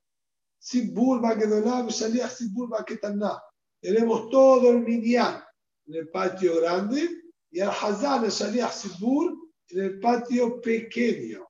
Tenemos 3.82 4.30
todo 4.30 4.72
el 4.72 4.80
minyan 4.80 5.44
en 5.86 5.96
el 5.96 6.10
patio 6.10 6.62
grande 6.62 7.10
y 7.52 7.60
al 7.60 7.70
Hazan, 7.70 8.26
el 8.26 8.32
Shaliach 8.32 8.72
Sibur, 8.72 9.34
en 9.70 9.80
el 9.82 10.00
patio 10.00 10.62
pequeño. 10.62 11.46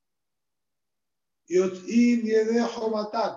Y 1.47 2.21
Yedejo 2.21 2.89
Matan, 2.89 3.35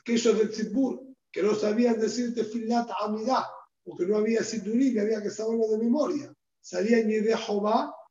aquellos 0.00 0.38
del 0.38 0.54
Sibur 0.54 1.00
que 1.30 1.42
no 1.42 1.54
sabían 1.54 1.98
decir 1.98 2.34
Tefilat 2.34 2.90
Amidah, 3.00 3.48
porque 3.82 4.06
no 4.06 4.18
había 4.18 4.44
Sidurim, 4.44 4.98
había 5.00 5.22
que 5.22 5.30
saberlo 5.30 5.66
de 5.68 5.78
memoria. 5.78 6.32
Salían 6.60 7.08
Yedejo 7.08 7.62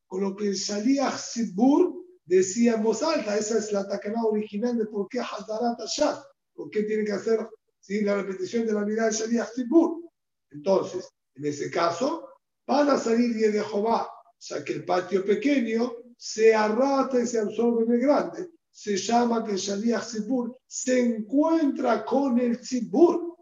con 0.07 0.21
lo 0.21 0.35
que 0.35 0.47
el 0.47 0.55
Shaliach 0.55 1.17
Sibur 1.17 2.03
decía 2.25 2.73
en 2.73 2.83
voz 2.83 3.03
alta. 3.03 3.37
Esa 3.37 3.59
es 3.59 3.71
la 3.71 3.87
tacana 3.87 4.25
original 4.25 4.77
de 4.77 4.85
por 4.87 5.07
qué 5.07 5.19
Hazarat 5.19 5.79
Ashad, 5.79 6.17
por 6.53 6.69
qué 6.69 6.83
tiene 6.83 7.05
que 7.05 7.13
hacer 7.13 7.47
la 7.87 8.15
repetición 8.15 8.65
de 8.65 8.73
la 8.73 8.85
mirada 8.85 9.09
del 9.09 9.17
Shaliach 9.17 9.53
Sibur. 9.53 10.01
Entonces, 10.49 11.07
en 11.35 11.45
ese 11.45 11.69
caso, 11.69 12.27
van 12.67 12.89
a 12.89 12.97
salir 12.97 13.35
de 13.35 13.63
Jehová. 13.63 14.03
O 14.03 14.43
sea 14.43 14.63
que 14.63 14.73
el 14.73 14.85
patio 14.85 15.23
pequeño 15.23 15.93
se 16.17 16.53
arrata 16.53 17.19
y 17.21 17.27
se 17.27 17.39
absorbe 17.39 17.85
en 17.85 17.91
el 17.93 17.99
grande. 18.01 18.49
Se 18.71 18.97
llama 18.97 19.43
que 19.43 19.57
Shaliach 19.57 20.03
Zibur 20.03 20.57
se 20.65 20.99
encuentra 20.99 22.05
con 22.05 22.39
el 22.39 22.57
Zibur. 22.65 23.37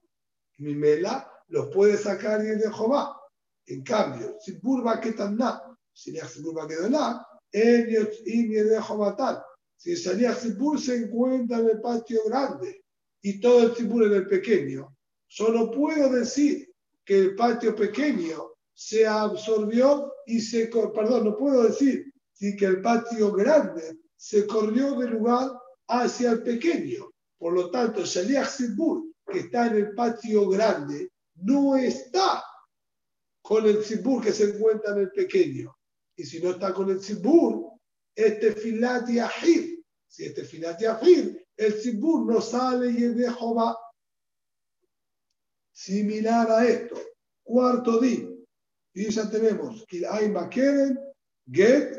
Mimela 0.58 1.32
los 1.48 1.68
puede 1.74 1.98
sacar 1.98 2.42
de 2.42 2.60
Jehová. 2.60 3.16
En 3.68 3.84
cambio, 3.84 4.38
Zibur 4.44 4.86
va 4.86 5.00
que 5.00 5.14
taná, 5.14 5.62
Shaliach 5.94 6.30
Zibur 6.30 6.58
va 6.58 6.68
que 6.68 6.76
doná, 6.76 7.26
y 7.52 8.48
de 8.48 8.82
Jehová 8.82 9.16
tal. 9.16 9.44
Si 9.78 9.96
Shaliach 9.96 10.40
Zibur 10.40 10.80
se 10.80 10.96
encuentra 10.96 11.60
en 11.60 11.70
el 11.70 11.82
patio 11.82 12.22
grande 12.26 12.84
y 13.22 13.40
todo 13.40 13.68
el 13.68 13.76
Zibur 13.76 14.04
en 14.04 14.14
el 14.14 14.28
pequeño, 14.28 14.96
solo 15.28 15.72
puedo 15.72 16.10
decir 16.12 16.70
que 17.06 17.20
el 17.20 17.36
patio 17.36 17.76
pequeño 17.76 18.54
se 18.74 19.06
absorbió 19.06 20.14
y 20.26 20.40
se, 20.40 20.68
perdón, 20.68 21.26
no 21.26 21.38
puedo 21.38 21.64
decir, 21.64 22.12
que 22.40 22.66
el 22.66 22.82
patio 22.82 23.32
grande 23.34 24.00
se 24.20 24.46
corrió 24.46 25.00
del 25.00 25.12
lugar 25.12 25.50
hacia 25.88 26.32
el 26.32 26.44
pequeño. 26.44 27.10
Por 27.38 27.54
lo 27.54 27.72
tanto, 27.72 28.04
Shaliach 28.04 28.50
Sibur, 28.50 29.14
que 29.26 29.40
está 29.40 29.68
en 29.68 29.78
el 29.78 29.96
patio 29.96 30.50
grande, 30.50 31.10
no 31.36 31.78
está 31.78 32.44
con 33.42 33.66
el 33.66 33.82
Sibur 33.82 34.22
que 34.22 34.34
se 34.34 34.50
encuentra 34.50 34.92
en 34.92 35.00
el 35.00 35.12
pequeño. 35.12 35.74
Y 36.18 36.26
si 36.26 36.42
no 36.42 36.52
está 36.52 36.74
con 36.74 36.90
el 36.90 37.02
Sibur, 37.02 37.80
este 38.14 38.52
filati 38.52 39.20
ahir. 39.20 39.82
Si 40.06 40.26
este 40.26 40.44
filati 40.44 40.86
ahir, 40.86 41.48
el 41.56 41.74
Sibur 41.80 42.30
no 42.30 42.42
sale 42.42 42.92
y 42.92 43.06
es 43.06 43.16
de 43.16 43.32
Jehová. 43.32 43.78
similar 45.72 46.52
a 46.52 46.68
esto. 46.68 47.00
Cuarto 47.42 48.02
día. 48.02 48.28
Y 48.94 49.10
ya 49.10 49.30
tenemos 49.30 49.86
Kilaim 49.86 50.34
Bakeren, 50.34 51.00
Get, 51.50 51.99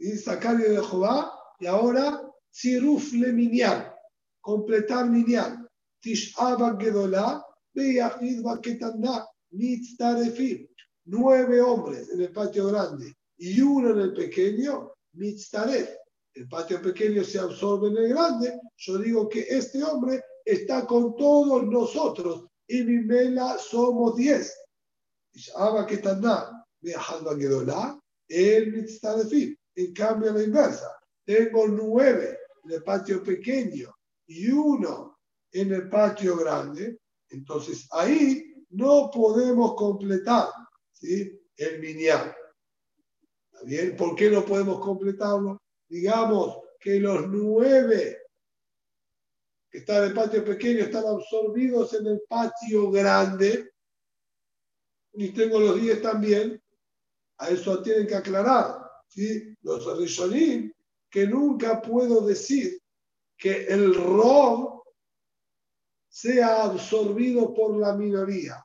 y 0.00 0.16
Sakari 0.16 0.62
de 0.62 0.82
Jehová, 0.82 1.30
y 1.60 1.66
ahora 1.66 2.22
Tziruf 2.50 3.12
le 3.12 3.32
Minyan, 3.32 3.92
completar 4.40 5.08
Minyan. 5.08 5.68
Tish'aba 6.02 6.78
Gedolá, 6.80 7.44
Beyachid 7.74 8.42
Baketanda, 8.42 9.28
Mitztarefim. 9.52 10.66
Nueve 11.04 11.60
hombres 11.60 12.08
en 12.10 12.22
el 12.22 12.32
patio 12.32 12.68
grande 12.68 13.14
y 13.36 13.60
uno 13.60 13.90
en 13.90 14.00
el 14.00 14.14
pequeño, 14.14 14.92
Mitztaref. 15.14 15.90
El 16.34 16.48
patio 16.48 16.80
pequeño 16.80 17.22
se 17.24 17.38
absorbe 17.38 17.88
en 17.88 17.96
el 17.98 18.08
grande. 18.08 18.58
Yo 18.76 18.98
digo 18.98 19.28
que 19.28 19.40
este 19.40 19.82
hombre 19.82 20.22
está 20.44 20.86
con 20.86 21.14
todos 21.16 21.66
nosotros 21.66 22.46
y 22.66 22.82
mi 22.84 23.04
mela 23.04 23.58
somos 23.58 24.16
diez. 24.16 24.56
Tish'aba 25.34 25.86
Ketanda, 25.86 26.66
Beyachid 26.80 27.26
Gedolá, 27.38 28.00
el 28.28 28.72
Mitztarefim. 28.72 29.59
En 29.74 29.92
cambio, 29.92 30.32
la 30.32 30.42
inversa, 30.42 31.00
tengo 31.24 31.68
nueve 31.68 32.38
en 32.64 32.70
el 32.72 32.82
patio 32.82 33.22
pequeño 33.22 33.94
y 34.26 34.50
uno 34.50 35.18
en 35.52 35.72
el 35.72 35.88
patio 35.88 36.36
grande, 36.36 36.98
entonces 37.28 37.88
ahí 37.92 38.64
no 38.70 39.10
podemos 39.12 39.74
completar 39.74 40.48
¿sí? 40.92 41.40
el 41.56 41.80
minián. 41.80 42.32
¿Está 43.52 43.64
bien? 43.64 43.96
¿Por 43.96 44.14
qué 44.14 44.30
no 44.30 44.44
podemos 44.44 44.80
completarlo? 44.80 45.60
Digamos 45.88 46.58
que 46.78 47.00
los 47.00 47.26
nueve 47.28 48.18
que 49.70 49.78
están 49.78 49.98
en 49.98 50.04
el 50.04 50.14
patio 50.14 50.44
pequeño 50.44 50.84
están 50.84 51.06
absorbidos 51.06 51.94
en 51.94 52.06
el 52.06 52.22
patio 52.28 52.90
grande 52.90 53.70
y 55.12 55.30
tengo 55.30 55.60
los 55.60 55.80
diez 55.80 56.02
también. 56.02 56.60
A 57.38 57.48
eso 57.48 57.82
tienen 57.82 58.06
que 58.06 58.14
aclarar. 58.14 58.90
¿sí? 59.08 59.49
Los 59.62 59.98
Rishonim, 59.98 60.72
que 61.10 61.26
nunca 61.26 61.82
puedo 61.82 62.20
decir 62.26 62.80
que 63.36 63.64
el 63.66 63.94
rob 63.94 64.82
sea 66.08 66.64
absorbido 66.64 67.54
por 67.54 67.76
la 67.76 67.94
minoría. 67.94 68.64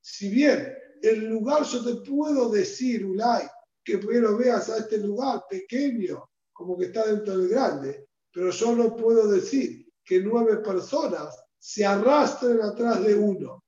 Si 0.00 0.28
bien 0.28 0.74
el 1.02 1.26
lugar 1.26 1.64
yo 1.64 1.84
te 1.84 2.08
puedo 2.08 2.48
decir, 2.50 3.04
Ulay, 3.04 3.46
que 3.84 3.98
primero 3.98 4.36
veas 4.36 4.68
a 4.70 4.78
este 4.78 4.98
lugar 4.98 5.44
pequeño, 5.48 6.28
como 6.52 6.76
que 6.76 6.86
está 6.86 7.06
dentro 7.06 7.36
del 7.36 7.48
grande, 7.48 8.08
pero 8.32 8.50
yo 8.50 8.74
no 8.74 8.96
puedo 8.96 9.28
decir 9.28 9.92
que 10.04 10.20
nueve 10.20 10.58
personas 10.58 11.36
se 11.58 11.84
arrastren 11.84 12.60
atrás 12.62 13.02
de 13.04 13.14
uno. 13.14 13.64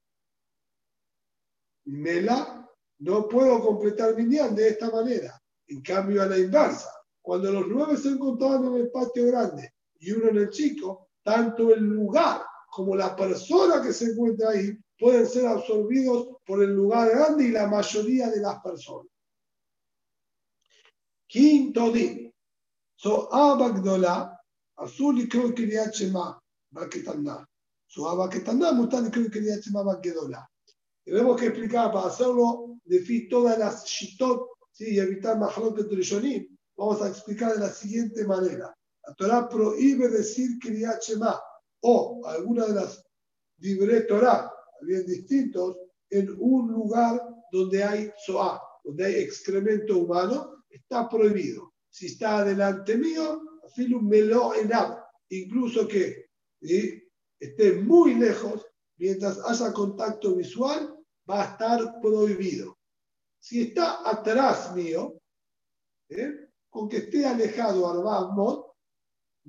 Mela, 1.84 2.70
no 2.98 3.28
puedo 3.28 3.60
completar 3.60 4.14
mi 4.14 4.24
de 4.24 4.68
esta 4.68 4.90
manera. 4.90 5.39
En 5.70 5.82
cambio, 5.82 6.20
a 6.20 6.26
la 6.26 6.36
inversa, 6.36 6.90
cuando 7.22 7.52
los 7.52 7.68
nueve 7.68 7.96
se 7.96 8.08
encontraban 8.08 8.64
en 8.64 8.74
el 8.74 8.90
patio 8.90 9.26
grande 9.28 9.72
y 10.00 10.10
uno 10.10 10.30
en 10.30 10.38
el 10.38 10.50
chico, 10.50 11.10
tanto 11.22 11.72
el 11.72 11.84
lugar 11.84 12.42
como 12.72 12.96
la 12.96 13.14
persona 13.14 13.80
que 13.80 13.92
se 13.92 14.06
encuentra 14.06 14.50
ahí 14.50 14.76
pueden 14.98 15.26
ser 15.26 15.46
absorbidos 15.46 16.38
por 16.44 16.60
el 16.62 16.74
lugar 16.74 17.08
grande 17.10 17.44
y 17.44 17.50
la 17.52 17.68
mayoría 17.68 18.30
de 18.30 18.40
las 18.40 18.60
personas. 18.60 19.12
Quinto 21.28 21.92
día. 21.92 22.32
So 22.96 23.32
abagdola, 23.32 24.36
azul 24.76 25.20
y 25.20 25.28
creo 25.28 25.54
que 25.54 25.70
ya 25.70 25.88
chema, 25.90 26.36
baquetanda. 26.70 27.48
So 27.86 28.08
abaketanda, 28.08 28.72
mutan 28.72 29.06
y 29.06 29.10
creo 29.10 29.30
que 29.30 29.44
ya 29.44 29.60
chema, 29.60 29.84
baquedola. 29.84 30.50
Tenemos 31.04 31.40
que 31.40 31.46
explicar 31.46 31.92
para 31.92 32.08
hacerlo, 32.08 32.76
decir 32.84 33.28
todas 33.30 33.56
las 33.56 33.84
shitot 33.86 34.48
¿sí? 34.72 34.94
y 34.94 34.98
evitar 34.98 35.38
que 35.74 35.94
Rishonim, 35.94 36.56
vamos 36.76 37.02
a 37.02 37.08
explicar 37.08 37.54
de 37.54 37.60
la 37.60 37.70
siguiente 37.70 38.24
manera. 38.24 38.74
La 39.06 39.14
Torah 39.14 39.48
prohíbe 39.48 40.08
decir 40.08 40.58
Kriyat 40.60 41.02
Shema 41.02 41.40
o 41.82 42.22
alguna 42.26 42.66
de 42.66 42.74
las 42.74 43.04
Dibre 43.56 44.02
Torah, 44.02 44.50
bien 44.80 45.04
distintos, 45.04 45.76
en 46.08 46.34
un 46.38 46.72
lugar 46.72 47.20
donde 47.52 47.84
hay 47.84 48.10
Soa, 48.24 48.60
donde 48.82 49.04
hay 49.04 49.14
excremento 49.16 49.98
humano, 49.98 50.64
está 50.70 51.08
prohibido. 51.08 51.74
Si 51.90 52.06
está 52.06 52.44
delante 52.44 52.96
mío, 52.96 53.42
un 53.94 54.08
melo 54.08 54.54
enab, 54.54 54.98
incluso 55.28 55.86
que 55.86 56.30
esté 57.38 57.72
muy 57.74 58.14
lejos, 58.14 58.66
mientras 58.96 59.38
haya 59.46 59.72
contacto 59.72 60.34
visual, 60.34 60.96
va 61.28 61.42
a 61.42 61.52
estar 61.52 62.00
prohibido. 62.00 62.78
Si 63.40 63.62
está 63.62 64.08
atrás 64.08 64.74
mío, 64.74 65.18
¿eh? 66.10 66.50
con 66.68 66.88
que 66.88 66.98
esté 66.98 67.26
alejado 67.26 67.88
Arbamot, 67.88 68.74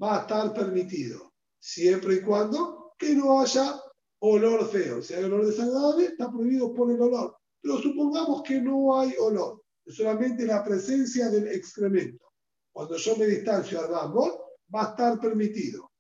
va 0.02 0.18
a 0.18 0.22
estar 0.22 0.54
permitido, 0.54 1.34
siempre 1.60 2.16
y 2.16 2.22
cuando 2.22 2.94
que 2.98 3.14
no 3.14 3.42
haya 3.42 3.80
olor 4.20 4.70
feo. 4.70 5.02
Si 5.02 5.14
hay 5.14 5.26
olor 5.26 5.46
desagradable, 5.46 6.06
está 6.06 6.32
prohibido 6.32 6.74
por 6.74 6.90
el 6.90 7.02
olor. 7.02 7.36
Pero 7.62 7.78
supongamos 7.80 8.44
que 8.44 8.62
no 8.62 8.98
hay 8.98 9.14
olor, 9.20 9.62
es 9.86 9.96
solamente 9.96 10.46
la 10.46 10.64
presencia 10.64 11.30
del 11.30 11.48
excremento. 11.48 12.26
Cuando 12.72 12.96
yo 12.96 13.18
me 13.18 13.26
distancio 13.26 13.82
Arbamot, 13.82 14.40
va 14.74 14.88
a 14.88 14.90
estar 14.92 15.20
permitido. 15.20 15.92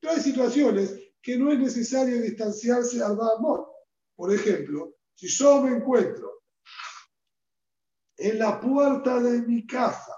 Pero 0.00 0.14
hay 0.14 0.20
situaciones 0.20 0.94
que 1.20 1.36
no 1.36 1.50
es 1.50 1.58
necesario 1.58 2.22
distanciarse 2.22 3.02
al 3.02 3.12
Arbamot. 3.12 3.66
Por 4.14 4.32
ejemplo, 4.32 4.94
si 5.14 5.26
yo 5.26 5.60
me 5.62 5.76
encuentro 5.76 6.35
en 8.16 8.38
la 8.38 8.60
puerta 8.60 9.20
de 9.20 9.42
mi 9.42 9.66
casa 9.66 10.14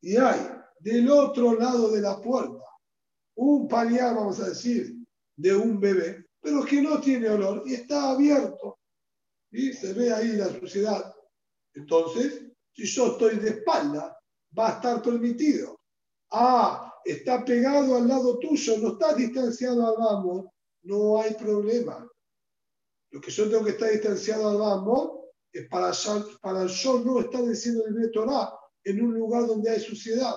y 0.00 0.16
hay 0.16 0.40
del 0.80 1.10
otro 1.10 1.54
lado 1.54 1.90
de 1.90 2.00
la 2.00 2.20
puerta 2.20 2.64
un 3.36 3.68
pañal, 3.68 4.14
vamos 4.14 4.40
a 4.40 4.48
decir, 4.48 4.94
de 5.36 5.54
un 5.54 5.80
bebé, 5.80 6.26
pero 6.40 6.64
que 6.64 6.80
no 6.80 7.00
tiene 7.00 7.28
olor 7.28 7.62
y 7.66 7.74
está 7.74 8.10
abierto 8.10 8.78
y 9.50 9.72
se 9.72 9.92
ve 9.92 10.12
ahí 10.12 10.32
la 10.36 10.48
suciedad. 10.48 11.14
Entonces, 11.74 12.44
si 12.72 12.86
yo 12.86 13.12
estoy 13.12 13.36
de 13.36 13.50
espalda, 13.50 14.16
va 14.56 14.68
a 14.68 14.72
estar 14.74 15.02
permitido. 15.02 15.80
Ah, 16.30 16.92
está 17.04 17.44
pegado 17.44 17.96
al 17.96 18.08
lado 18.08 18.38
tuyo, 18.38 18.78
no 18.78 18.92
está 18.92 19.14
distanciado 19.14 19.86
al 19.86 19.96
vamos, 19.96 20.46
no 20.82 21.20
hay 21.20 21.34
problema. 21.34 22.08
Lo 23.10 23.20
que 23.20 23.30
yo 23.30 23.48
tengo 23.48 23.64
que 23.64 23.72
estar 23.72 23.90
distanciado 23.90 24.48
al 24.48 24.58
vamos 24.58 25.13
para, 25.62 25.92
para 26.42 26.66
yo 26.66 27.00
no 27.00 27.20
estar 27.20 27.44
diciendo 27.46 27.84
el 27.86 28.10
Torah 28.10 28.52
en 28.82 29.02
un 29.02 29.14
lugar 29.14 29.46
donde 29.46 29.70
hay 29.70 29.80
suciedad. 29.80 30.34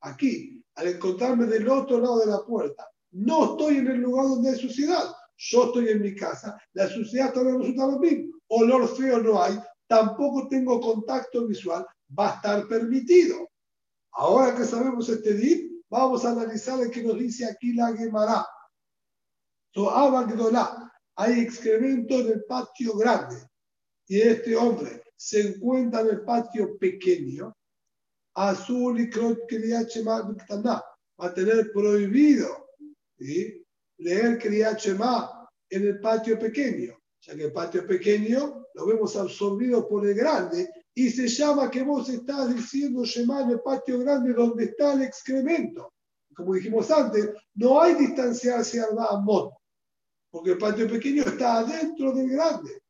Aquí, 0.00 0.62
al 0.76 0.88
encontrarme 0.88 1.46
del 1.46 1.68
otro 1.68 1.98
lado 1.98 2.20
de 2.20 2.26
la 2.26 2.44
puerta, 2.44 2.88
no 3.12 3.52
estoy 3.52 3.78
en 3.78 3.88
el 3.88 4.00
lugar 4.00 4.26
donde 4.26 4.50
hay 4.50 4.58
suciedad. 4.58 5.04
Yo 5.36 5.66
estoy 5.66 5.88
en 5.88 6.00
mi 6.00 6.14
casa, 6.14 6.58
la 6.72 6.88
suciedad 6.88 7.32
todavía 7.32 7.58
resulta 7.58 7.86
lo 7.86 7.98
mismo. 7.98 8.38
Olor 8.48 8.88
feo 8.96 9.20
no 9.20 9.42
hay, 9.42 9.58
tampoco 9.86 10.48
tengo 10.48 10.80
contacto 10.80 11.46
visual, 11.46 11.84
va 12.18 12.32
a 12.32 12.34
estar 12.36 12.68
permitido. 12.68 13.48
Ahora 14.12 14.54
que 14.54 14.64
sabemos 14.64 15.08
este 15.08 15.34
dip, 15.34 15.84
vamos 15.90 16.24
a 16.24 16.30
analizar 16.30 16.80
el 16.80 16.90
que 16.90 17.02
nos 17.02 17.18
dice 17.18 17.44
aquí 17.44 17.74
la 17.74 17.94
Gemara. 17.94 18.46
So, 19.74 19.92
hay 21.18 21.40
excremento 21.40 22.14
en 22.14 22.28
el 22.28 22.44
patio 22.44 22.96
grande 22.96 23.36
y 24.08 24.20
este 24.20 24.56
hombre 24.56 25.02
se 25.16 25.40
encuentra 25.40 26.00
en 26.00 26.08
el 26.08 26.20
patio 26.22 26.78
pequeño, 26.78 27.56
azul 28.34 29.00
y 29.00 29.10
va 29.10 30.84
a 31.18 31.34
tener 31.34 31.72
prohibido 31.72 32.68
leer 33.98 34.38
Kriyachema 34.38 35.48
en 35.70 35.86
el 35.86 36.00
patio 36.00 36.38
pequeño, 36.38 36.94
ya 37.22 37.34
que 37.34 37.44
el 37.44 37.52
patio 37.52 37.86
pequeño 37.86 38.66
lo 38.74 38.86
vemos 38.86 39.16
absorbido 39.16 39.88
por 39.88 40.06
el 40.06 40.14
grande 40.14 40.68
y 40.94 41.10
se 41.10 41.28
llama 41.28 41.70
que 41.70 41.82
vos 41.82 42.08
estás 42.08 42.54
diciendo 42.54 43.04
Shema 43.04 43.42
en 43.42 43.50
el 43.50 43.60
patio 43.60 43.98
grande 43.98 44.34
donde 44.34 44.64
está 44.64 44.92
el 44.92 45.02
excremento. 45.02 45.92
Como 46.34 46.54
dijimos 46.54 46.90
antes, 46.90 47.30
no 47.54 47.80
hay 47.80 47.94
distanciarse 47.94 48.80
al 48.80 48.98
Amot, 49.10 49.54
porque 50.30 50.52
el 50.52 50.58
patio 50.58 50.88
pequeño 50.88 51.22
está 51.22 51.58
adentro 51.58 52.12
del 52.12 52.28
grande. 52.28 52.82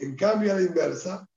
En 0.00 0.16
cambio, 0.16 0.52
a 0.52 0.56
la 0.56 0.62
inversa, 0.62 1.28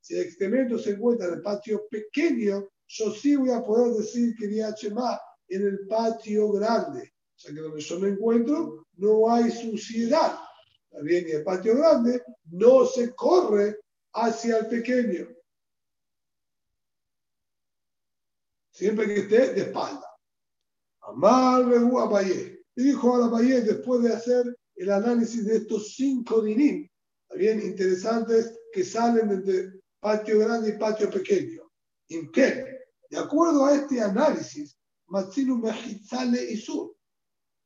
si 0.00 0.14
el 0.14 0.20
excremento 0.20 0.78
se 0.78 0.90
encuentra 0.90 1.28
en 1.28 1.34
el 1.34 1.42
patio 1.42 1.86
pequeño, 1.90 2.68
yo 2.86 3.10
sí 3.10 3.36
voy 3.36 3.50
a 3.50 3.64
poder 3.64 3.94
decir 3.94 4.34
que 4.36 4.64
Chema 4.74 5.18
en 5.48 5.62
el 5.62 5.86
patio 5.86 6.52
grande. 6.52 7.14
O 7.36 7.38
sea 7.38 7.54
que 7.54 7.60
donde 7.60 7.80
yo 7.80 8.00
me 8.00 8.08
encuentro 8.08 8.86
no 8.96 9.32
hay 9.32 9.50
suciedad. 9.50 10.38
Bien, 11.02 11.24
y 11.26 11.30
el 11.32 11.42
patio 11.42 11.74
grande 11.74 12.22
no 12.50 12.84
se 12.84 13.14
corre 13.14 13.80
hacia 14.12 14.58
el 14.58 14.66
pequeño. 14.66 15.26
Siempre 18.70 19.06
que 19.06 19.20
esté 19.20 19.54
de 19.54 19.62
espalda. 19.62 20.06
Amar 21.00 21.64
Rehu 21.66 21.98
Abayé. 21.98 22.62
Y 22.76 22.82
dijo 22.82 23.16
a 23.16 23.24
Abayé, 23.24 23.62
después 23.62 24.02
de 24.02 24.12
hacer 24.12 24.54
el 24.75 24.91
análisis 24.91 25.45
de 25.45 25.57
estos 25.57 25.95
cinco 25.95 26.41
dinim, 26.41 26.89
bien 27.35 27.61
interesantes 27.61 28.57
que 28.71 28.83
salen 28.83 29.43
de 29.43 29.81
patio 29.99 30.39
grande 30.39 30.69
y 30.69 30.77
patio 30.77 31.09
pequeño. 31.09 31.69
¿En 32.09 32.31
qué? 32.31 32.79
De 33.09 33.17
acuerdo 33.17 33.65
a 33.65 33.75
este 33.75 34.01
análisis, 34.01 34.77
Matzinu 35.07 35.57
Mejitzale 35.57 36.51
y 36.51 36.57
Sur. 36.57 36.95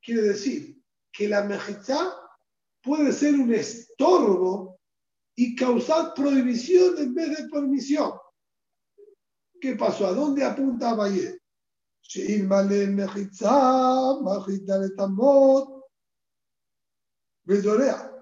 Quiere 0.02 0.22
decir 0.24 0.82
que 1.12 1.28
la 1.28 1.44
Mejizá 1.44 2.14
puede 2.82 3.12
ser 3.12 3.36
un 3.36 3.54
estorbo 3.54 4.80
y 5.36 5.56
causar 5.56 6.14
prohibición 6.14 6.98
en 6.98 7.14
vez 7.14 7.38
de 7.38 7.50
permisión. 7.50 8.14
¿Qué 9.60 9.76
pasó? 9.76 10.08
¿A 10.08 10.14
dónde 10.14 10.44
apunta 10.44 10.94
Valle? 10.94 11.40
שאלמלא 12.04 12.86
מחיצה, 12.96 13.62
מרחיק 14.24 14.64
דלת 14.64 15.00
Bezorea. 17.49 18.13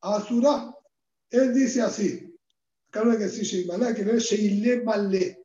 Asura. 0.00 0.74
Él 1.30 1.54
dice 1.54 1.82
así. 1.82 2.34
Acá 2.88 3.04
no 3.04 3.12
hay 3.12 3.18
que 3.18 3.24
decir 3.24 3.44
Sheilmalé, 3.44 3.94
que 3.94 4.04
no 4.04 4.12
es 4.12 4.24
Sheilemalé. 4.24 5.44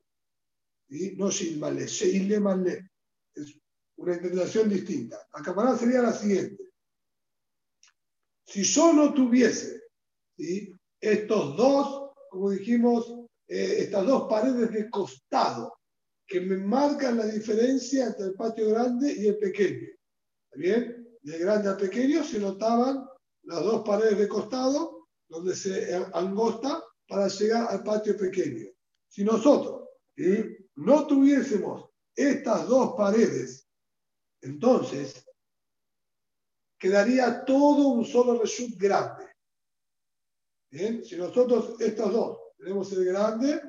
¿Sí? 0.89 1.15
No 1.17 1.29
Sheilmalé, 1.29 1.85
Sheilemalé. 1.85 2.89
Es 3.35 3.59
una 3.97 4.15
interpretación 4.15 4.69
distinta. 4.69 5.27
Acapará 5.33 5.77
sería 5.77 6.01
la 6.01 6.13
siguiente. 6.13 6.71
Si 8.45 8.63
yo 8.63 8.93
no 8.93 9.13
tuviese 9.13 9.81
¿sí? 10.37 10.71
estos 11.01 11.57
dos, 11.57 12.13
como 12.29 12.51
dijimos, 12.51 13.07
eh, 13.47 13.75
estas 13.79 14.05
dos 14.05 14.27
paredes 14.29 14.71
de 14.71 14.89
costado 14.89 15.73
que 16.25 16.39
me 16.39 16.57
marcan 16.57 17.17
la 17.17 17.25
diferencia 17.25 18.07
entre 18.07 18.27
el 18.27 18.33
patio 18.35 18.69
grande 18.69 19.11
y 19.11 19.27
el 19.27 19.37
pequeño. 19.37 19.87
¿Está 19.87 20.57
bien? 20.57 21.06
De 21.27 21.37
grande 21.39 21.67
a 21.67 21.75
pequeño 21.75 22.23
se 22.23 22.39
notaban 22.39 23.05
las 23.43 23.61
dos 23.61 23.83
paredes 23.85 24.17
de 24.17 24.29
costado 24.29 25.09
donde 25.27 25.57
se 25.57 25.93
angosta 26.13 26.81
para 27.05 27.27
llegar 27.27 27.67
al 27.69 27.83
patio 27.83 28.15
pequeño. 28.15 28.67
Si 29.09 29.25
nosotros 29.25 29.89
no 30.75 31.05
tuviésemos 31.05 31.89
estas 32.15 32.65
dos 32.69 32.93
paredes, 32.95 33.67
entonces 34.39 35.25
quedaría 36.79 37.43
todo 37.43 37.89
un 37.89 38.05
solo 38.05 38.39
reshut 38.39 38.77
grande. 38.77 39.25
Si 41.03 41.17
nosotros 41.17 41.75
estas 41.81 42.09
dos 42.09 42.39
tenemos 42.57 42.89
el 42.93 43.03
grande 43.03 43.61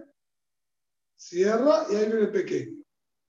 cierra 1.16 1.86
y 1.90 1.96
ahí 1.96 2.06
viene 2.06 2.20
el 2.20 2.30
pequeño. 2.30 2.84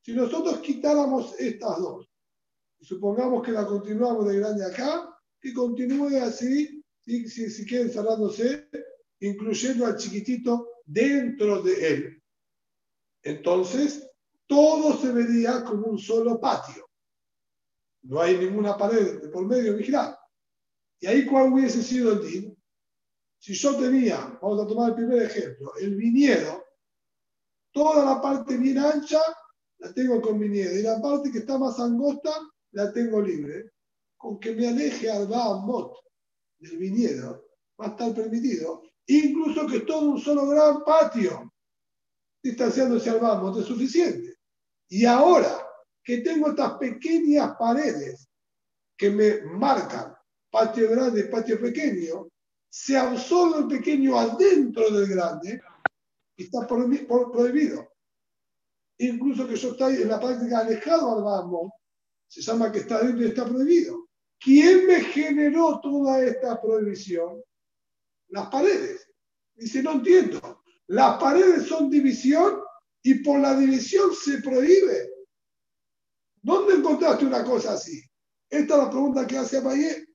Si 0.06 0.14
nosotros 0.14 0.60
quitáramos 0.60 1.34
estas 1.40 1.80
dos, 1.80 2.09
supongamos 2.82 3.44
que 3.44 3.52
la 3.52 3.66
continuamos 3.66 4.28
de 4.28 4.38
grande 4.38 4.66
acá, 4.66 5.10
que 5.40 5.54
continúe 5.54 6.18
así, 6.22 6.84
y 7.06 7.28
si, 7.28 7.66
quieren 7.66 7.90
cerrándose, 7.90 8.70
incluyendo 9.20 9.86
al 9.86 9.98
chiquitito 9.98 10.84
dentro 10.86 11.62
de 11.62 11.88
él. 11.88 12.24
Entonces, 13.24 14.08
todo 14.48 14.98
se 14.98 15.12
vería 15.12 15.64
como 15.64 15.88
un 15.88 15.98
solo 15.98 16.40
patio. 16.40 16.88
No 18.04 18.22
hay 18.22 18.38
ninguna 18.38 18.78
pared 18.78 19.30
por 19.32 19.46
medio 19.46 19.76
vigilar. 19.76 20.18
Y 21.00 21.08
ahí, 21.08 21.26
¿cuál 21.26 21.52
hubiese 21.52 21.82
sido 21.82 22.14
el 22.14 22.28
din? 22.28 22.58
Si 23.40 23.54
yo 23.54 23.76
tenía, 23.76 24.38
vamos 24.42 24.62
a 24.62 24.68
tomar 24.68 24.90
el 24.90 24.96
primer 24.96 25.24
ejemplo, 25.24 25.74
el 25.80 25.96
viñedo, 25.96 26.64
Toda 27.72 28.04
la 28.04 28.22
parte 28.22 28.58
bien 28.58 28.80
ancha 28.80 29.22
la 29.78 29.94
tengo 29.94 30.22
con 30.22 30.40
viñedo 30.40 30.78
y 30.78 30.82
la 30.82 31.02
parte 31.02 31.32
que 31.32 31.40
está 31.40 31.58
más 31.58 31.80
angosta 31.80 32.32
la 32.72 32.92
tengo 32.92 33.22
libre. 33.22 33.72
Con 34.18 34.40
que 34.40 34.54
me 34.54 34.68
aleje 34.68 35.10
al 35.10 35.28
Bahamot 35.28 35.94
del 36.58 36.78
viñedo 36.78 37.46
va 37.80 37.86
a 37.86 37.90
estar 37.90 38.14
permitido. 38.14 38.84
Incluso 39.08 39.66
que 39.66 39.82
todo 39.82 40.12
un 40.12 40.20
solo 40.20 40.48
gran 40.48 40.84
patio 40.84 41.54
distanciándose 42.44 43.10
al 43.10 43.20
Bahamot 43.20 43.60
es 43.60 43.66
suficiente. 43.66 44.36
Y 44.90 45.06
ahora 45.06 45.66
que 46.04 46.18
tengo 46.18 46.50
estas 46.50 46.74
pequeñas 46.74 47.56
paredes 47.58 48.28
que 48.98 49.10
me 49.10 49.42
marcan 49.44 50.14
patio 50.52 50.90
grande 50.90 51.26
patio 51.26 51.60
pequeño, 51.60 52.28
se 52.70 52.98
absorbe 52.98 53.60
el 53.60 53.68
pequeño 53.68 54.18
adentro 54.18 54.90
del 54.92 55.08
grande 55.08 55.62
está 56.36 56.66
prohibido. 56.68 57.88
Incluso 58.98 59.48
que 59.48 59.56
yo 59.56 59.72
estoy 59.72 60.02
en 60.02 60.10
la 60.10 60.20
práctica 60.20 60.60
alejado 60.60 61.18
al 61.18 61.24
vamos, 61.24 61.72
se 62.30 62.42
llama 62.42 62.72
que 62.72 62.80
está 62.80 63.00
dentro 63.00 63.26
y 63.26 63.30
está 63.30 63.46
prohibido. 63.46 64.08
¿Quién 64.40 64.86
me 64.86 65.02
generó 65.02 65.82
toda 65.82 66.24
esta 66.24 66.62
prohibición? 66.62 67.42
Las 68.30 68.50
paredes. 68.50 69.10
Dice, 69.56 69.82
no 69.82 69.94
entiendo. 69.94 70.64
Las 70.88 71.20
paredes 71.20 71.68
son 71.68 71.90
división 71.90 72.62
y 73.02 73.16
por 73.16 73.40
la 73.40 73.58
división 73.58 74.14
se 74.14 74.42
prohíbe. 74.42 75.10
¿Dónde 76.42 76.76
encontraste 76.76 77.26
una 77.26 77.44
cosa 77.44 77.74
así? 77.74 78.02
Esta 78.50 78.76
es 78.76 78.84
la 78.84 78.90
pregunta 78.90 79.28
que 79.28 79.38
hace 79.38 79.58
Abayé. 79.58 80.06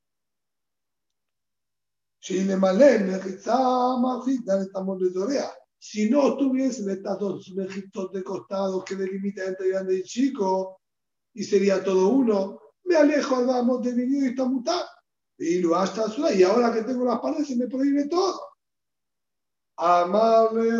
Si 5.78 6.08
no 6.08 6.36
tuviesen 6.38 6.88
estas 6.88 7.18
dos 7.18 7.52
mejitos 7.54 8.10
de 8.12 8.24
costados 8.24 8.84
que 8.84 8.94
delimitan 8.94 9.48
entre 9.48 9.68
grande 9.68 9.98
y 9.98 10.02
chico, 10.04 10.80
y 11.34 11.44
sería 11.44 11.82
todo 11.82 12.08
uno, 12.08 12.60
me 12.84 12.96
alejo, 12.96 13.44
vamos, 13.44 13.82
de 13.82 13.92
mi 13.92 14.18
y 14.18 14.26
está 14.26 14.44
mutado. 14.44 14.86
Y 15.36 15.58
lo 15.58 15.74
hasta 15.74 16.06
y 16.32 16.42
ahora 16.44 16.72
que 16.72 16.82
tengo 16.82 17.04
las 17.04 17.18
paredes 17.18 17.48
se 17.48 17.56
me 17.56 17.66
prohíbe 17.66 18.08
todo. 18.08 18.40
Amable 19.76 20.70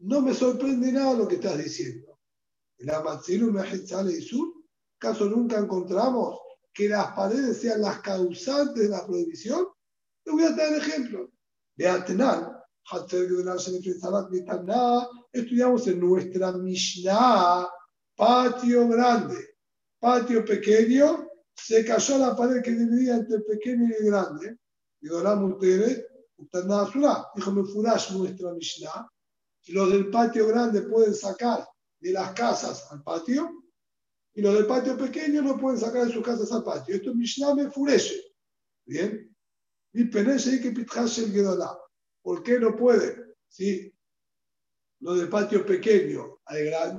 No 0.00 0.20
me 0.20 0.34
sorprende 0.34 0.90
nada 0.90 1.14
lo 1.14 1.28
que 1.28 1.36
estás 1.36 1.56
diciendo. 1.58 2.18
La 2.78 3.00
Matzilu 3.00 3.52
Mejitzale 3.52 4.12
y 4.12 4.20
Sur, 4.20 4.52
¿caso 4.98 5.26
nunca 5.26 5.58
encontramos 5.58 6.40
que 6.72 6.88
las 6.88 7.12
paredes 7.12 7.60
sean 7.60 7.80
las 7.82 8.00
causantes 8.00 8.82
de 8.82 8.88
la 8.88 9.06
prohibición? 9.06 9.68
Le 10.24 10.32
voy 10.32 10.42
a 10.42 10.50
dar 10.50 10.72
ejemplo. 10.72 11.30
De 11.76 11.88
Atenan, 11.88 12.52
estudiamos 15.34 15.86
en 15.88 16.00
nuestra 16.00 16.52
Mishnah, 16.52 17.68
patio 18.14 18.88
grande, 18.88 19.56
patio 19.98 20.44
pequeño, 20.44 21.28
se 21.54 21.84
cayó 21.84 22.18
la 22.18 22.36
pared 22.36 22.62
que 22.62 22.70
dividía 22.70 23.16
entre 23.16 23.40
pequeño 23.40 23.88
y 24.00 24.04
grande. 24.06 24.58
Y 25.00 25.08
ahora 25.08 25.34
ustedes, 25.44 26.06
dijo, 27.34 27.52
me 27.52 27.64
furash 27.64 28.12
nuestra 28.12 28.52
Mishnah, 28.52 29.08
y 29.66 29.72
los 29.72 29.90
del 29.90 30.10
patio 30.10 30.46
grande 30.46 30.82
pueden 30.82 31.14
sacar 31.14 31.66
de 32.00 32.12
las 32.12 32.32
casas 32.32 32.86
al 32.92 33.02
patio, 33.02 33.64
y 34.34 34.42
los 34.42 34.54
del 34.54 34.66
patio 34.66 34.96
pequeño 34.96 35.42
no 35.42 35.58
pueden 35.58 35.80
sacar 35.80 36.06
de 36.06 36.12
sus 36.12 36.24
casas 36.24 36.50
al 36.52 36.64
patio. 36.64 36.94
Esto 36.94 37.14
Mishnah 37.14 37.54
me 37.54 37.70
furece. 37.70 38.20
Bien. 38.84 39.34
Y 39.92 40.04
Penese 40.06 40.60
que 40.60 40.72
el. 40.72 41.78
¿Por 42.20 42.42
qué 42.42 42.58
no 42.58 42.74
puede? 42.74 43.36
¿Sí? 43.48 43.93
Lo 45.04 45.14
del 45.14 45.28
patio 45.28 45.66
pequeño, 45.66 46.38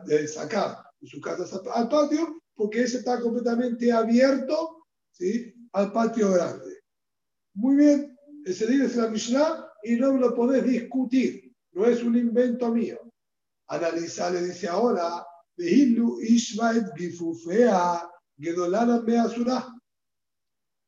de 0.05 0.27
sacar 0.27 0.77
de 0.99 1.07
su 1.07 1.19
casa 1.19 1.59
al 1.73 1.89
patio, 1.89 2.39
porque 2.53 2.83
ese 2.83 2.99
está 2.99 3.19
completamente 3.19 3.91
abierto 3.91 4.85
¿sí? 5.11 5.51
al 5.73 5.91
patio 5.91 6.31
grande. 6.31 6.83
Muy 7.55 7.77
bien, 7.77 8.15
ese 8.45 8.67
día 8.67 8.85
es 8.85 8.95
la 8.95 9.09
Mishnah 9.09 9.67
y 9.81 9.95
no 9.95 10.11
lo 10.17 10.35
podés 10.35 10.63
discutir, 10.63 11.51
no 11.71 11.85
es 11.87 12.03
un 12.03 12.15
invento 12.15 12.71
mío. 12.71 12.99
Analiza, 13.69 14.29
le 14.29 14.43
dice 14.43 14.67
ahora, 14.67 15.25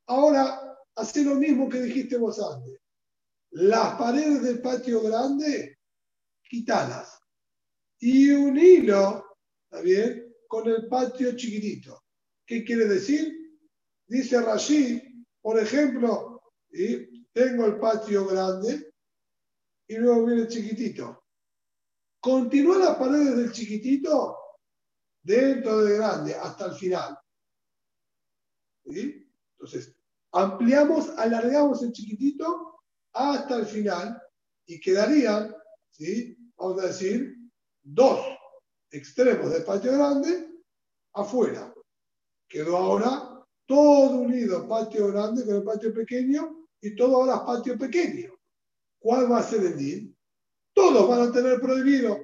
Ahora, 0.05 0.67
Hace 0.97 1.23
lo 1.23 1.35
mismo 1.35 1.69
que 1.69 1.79
dijiste 1.79 2.17
vos 2.17 2.39
antes. 2.39 2.79
Las 3.51 3.99
paredes 3.99 4.41
del 4.41 4.61
patio 4.61 4.99
grande, 5.01 5.76
quitalas. 6.47 7.19
Y 7.99 8.29
un 8.31 8.57
hilo. 8.57 9.25
Con 10.47 10.67
el 10.69 10.87
patio 10.87 11.35
chiquitito. 11.35 12.03
¿Qué 12.45 12.63
quiere 12.63 12.85
decir? 12.85 13.33
Dice 14.07 14.41
Rashid, 14.41 15.01
por 15.41 15.59
ejemplo, 15.59 16.41
tengo 17.33 17.65
el 17.65 17.77
patio 17.77 18.25
grande 18.25 18.93
y 19.87 19.97
luego 19.97 20.25
viene 20.25 20.43
el 20.43 20.47
chiquitito. 20.47 21.25
Continúa 22.21 22.77
las 22.77 22.95
paredes 22.95 23.37
del 23.37 23.51
chiquitito 23.51 24.37
dentro 25.21 25.83
del 25.83 25.97
grande 25.97 26.35
hasta 26.35 26.67
el 26.67 26.75
final. 26.75 27.17
¿Sí? 28.85 29.29
Entonces, 29.51 29.95
ampliamos, 30.31 31.09
alargamos 31.17 31.83
el 31.83 31.91
chiquitito 31.91 32.79
hasta 33.11 33.57
el 33.57 33.65
final 33.65 34.21
y 34.65 34.79
quedarían, 34.79 35.53
¿sí? 35.89 36.36
Vamos 36.57 36.83
a 36.83 36.87
decir, 36.87 37.35
dos 37.83 38.19
extremos 38.91 39.51
del 39.51 39.63
patio 39.63 39.93
grande 39.93 40.49
afuera. 41.13 41.73
Quedó 42.47 42.77
ahora 42.77 43.45
todo 43.65 44.17
unido, 44.17 44.67
patio 44.67 45.07
grande 45.11 45.45
con 45.45 45.55
el 45.55 45.63
patio 45.63 45.93
pequeño 45.93 46.67
y 46.81 46.95
todo 46.95 47.17
ahora 47.17 47.45
patio 47.45 47.77
pequeño. 47.77 48.33
¿Cuál 48.99 49.31
va 49.31 49.39
a 49.39 49.43
ser 49.43 49.61
el 49.65 49.77
DIN? 49.77 50.17
Todos 50.73 51.07
van 51.09 51.29
a 51.29 51.31
tener 51.31 51.59
prohibido 51.59 52.17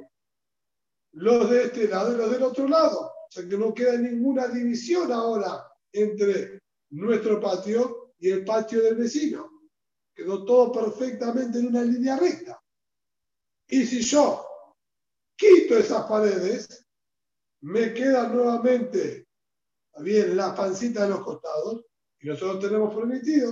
los 1.14 1.49
de 1.49 1.64
este 1.64 1.88
lado 1.88 2.14
y 2.14 2.18
los 2.18 2.31
del 2.31 2.43
otro 2.43 2.68
lado. 2.68 3.01
O 3.01 3.31
sea 3.31 3.47
que 3.47 3.57
no 3.57 3.73
queda 3.73 3.97
ninguna 3.97 4.47
división 4.47 5.11
ahora 5.11 5.68
entre 5.91 6.60
nuestro 6.91 7.39
patio 7.39 8.14
y 8.19 8.30
el 8.30 8.45
patio 8.45 8.81
del 8.81 8.95
vecino. 8.95 9.49
Quedó 10.15 10.45
todo 10.45 10.72
perfectamente 10.72 11.60
en 11.60 11.68
una 11.68 11.84
línea 11.84 12.18
recta. 12.18 12.62
Y 13.73 13.87
si 13.87 14.01
yo 14.01 14.45
quito 15.35 15.75
esas 15.75 16.05
paredes, 16.05 16.85
me 17.61 17.91
queda 17.91 18.27
nuevamente 18.27 19.27
bien 19.97 20.37
la 20.37 20.53
pancita 20.53 21.05
de 21.05 21.09
los 21.09 21.23
costados 21.23 21.83
y 22.19 22.27
nosotros 22.27 22.59
tenemos 22.59 22.93
permitido. 22.93 23.51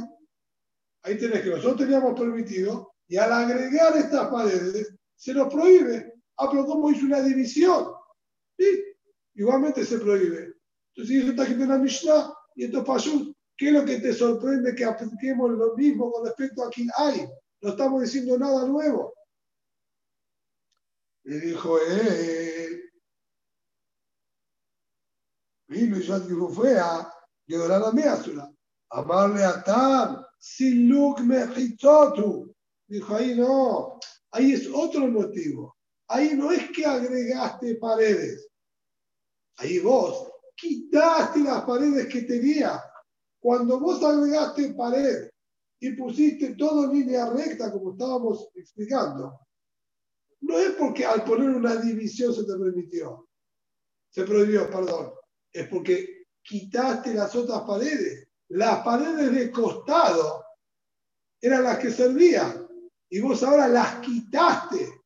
Ahí 1.02 1.18
tenés 1.18 1.41
que 1.41 1.49
nosotros 1.49 1.77
teníamos 1.77 2.19
permitido 2.19 2.93
y 3.07 3.18
al 3.18 3.34
agregar 3.34 3.98
estas 3.98 4.27
paredes 4.27 4.93
se 5.15 5.34
nos 5.34 5.52
prohíbe. 5.52 6.14
Ah, 6.38 6.48
pero 6.52 6.68
¿cómo 6.68 6.91
hizo 6.91 7.07
una 7.07 7.23
división? 7.23 7.88
¿Sí? 8.60 8.80
Igualmente 9.34 9.84
se 9.84 9.98
prohíbe. 9.98 10.53
Entonces, 10.93 11.23
eso 11.23 11.31
está 11.31 11.48
en 11.48 11.68
la 11.68 11.80
Mishnah 11.80 12.31
y 12.53 12.65
esto 12.65 12.85
pasó. 12.85 13.34
¿Qué 13.57 13.69
es 13.69 13.73
lo 13.73 13.84
que 13.84 13.99
te 13.99 14.14
sorprende 14.14 14.76
que 14.76 14.85
apliquemos 14.85 15.49
lo 15.49 15.76
mismo 15.76 16.11
con 16.11 16.27
respecto 16.27 16.64
a 16.64 16.69
quien 16.69 16.89
hay? 16.95 17.27
No 17.61 17.72
estamos 17.72 18.03
diciendo 18.03 18.38
nada 18.38 18.68
nuevo. 18.68 19.15
Le 21.23 21.39
dijo 21.39 21.80
él. 21.80 22.91
Vino 25.68 25.98
y 25.98 26.03
yo 26.03 26.49
fue 26.49 26.77
a 26.77 27.11
llorar 27.48 27.81
a 27.81 27.85
la 27.88 27.91
Meazula. 27.91 28.52
Amarle 28.89 29.43
a 29.43 29.64
Tam, 29.64 30.26
Siluk 30.38 31.22
Mejitotu. 31.22 32.53
Dijo 32.88 33.15
ahí 33.15 33.35
no, 33.35 33.99
ahí 34.31 34.53
es 34.53 34.68
otro 34.73 35.07
motivo. 35.07 35.77
Ahí 36.07 36.35
no 36.35 36.52
es 36.52 36.69
que 36.72 36.85
agregaste 36.85 37.76
paredes. 37.76 38.49
Ahí 39.57 39.80
vos 39.80 40.30
quitaste 40.56 41.39
las 41.39 41.64
paredes 41.64 42.07
que 42.07 42.23
tenía. 42.23 42.84
Cuando 43.39 43.80
vos 43.80 44.03
agregaste 44.03 44.73
pared 44.73 45.30
y 45.80 45.91
pusiste 45.93 46.56
todo 46.56 46.85
en 46.85 46.91
línea 46.91 47.30
recta, 47.30 47.72
como 47.72 47.91
estábamos 47.93 48.49
explicando, 48.56 49.39
no 50.42 50.58
es 50.58 50.72
porque 50.72 51.06
al 51.06 51.24
poner 51.24 51.50
una 51.50 51.76
división 51.76 52.34
se 52.34 52.44
te 52.44 52.58
permitió, 52.58 53.30
se 54.10 54.24
prohibió, 54.24 54.70
perdón, 54.70 55.14
es 55.54 55.68
porque 55.68 56.26
quitaste 56.42 57.14
las 57.14 57.36
otras 57.36 57.62
paredes. 57.62 58.28
Las 58.50 58.84
paredes 58.84 59.34
de 59.34 59.52
costado 59.52 60.44
eran 61.40 61.64
las 61.64 61.78
que 61.80 61.92
servían 61.92 62.68
y 63.10 63.22
vos 63.22 63.42
ahora 63.44 63.68
las 63.68 64.00
quitaste. 64.02 65.02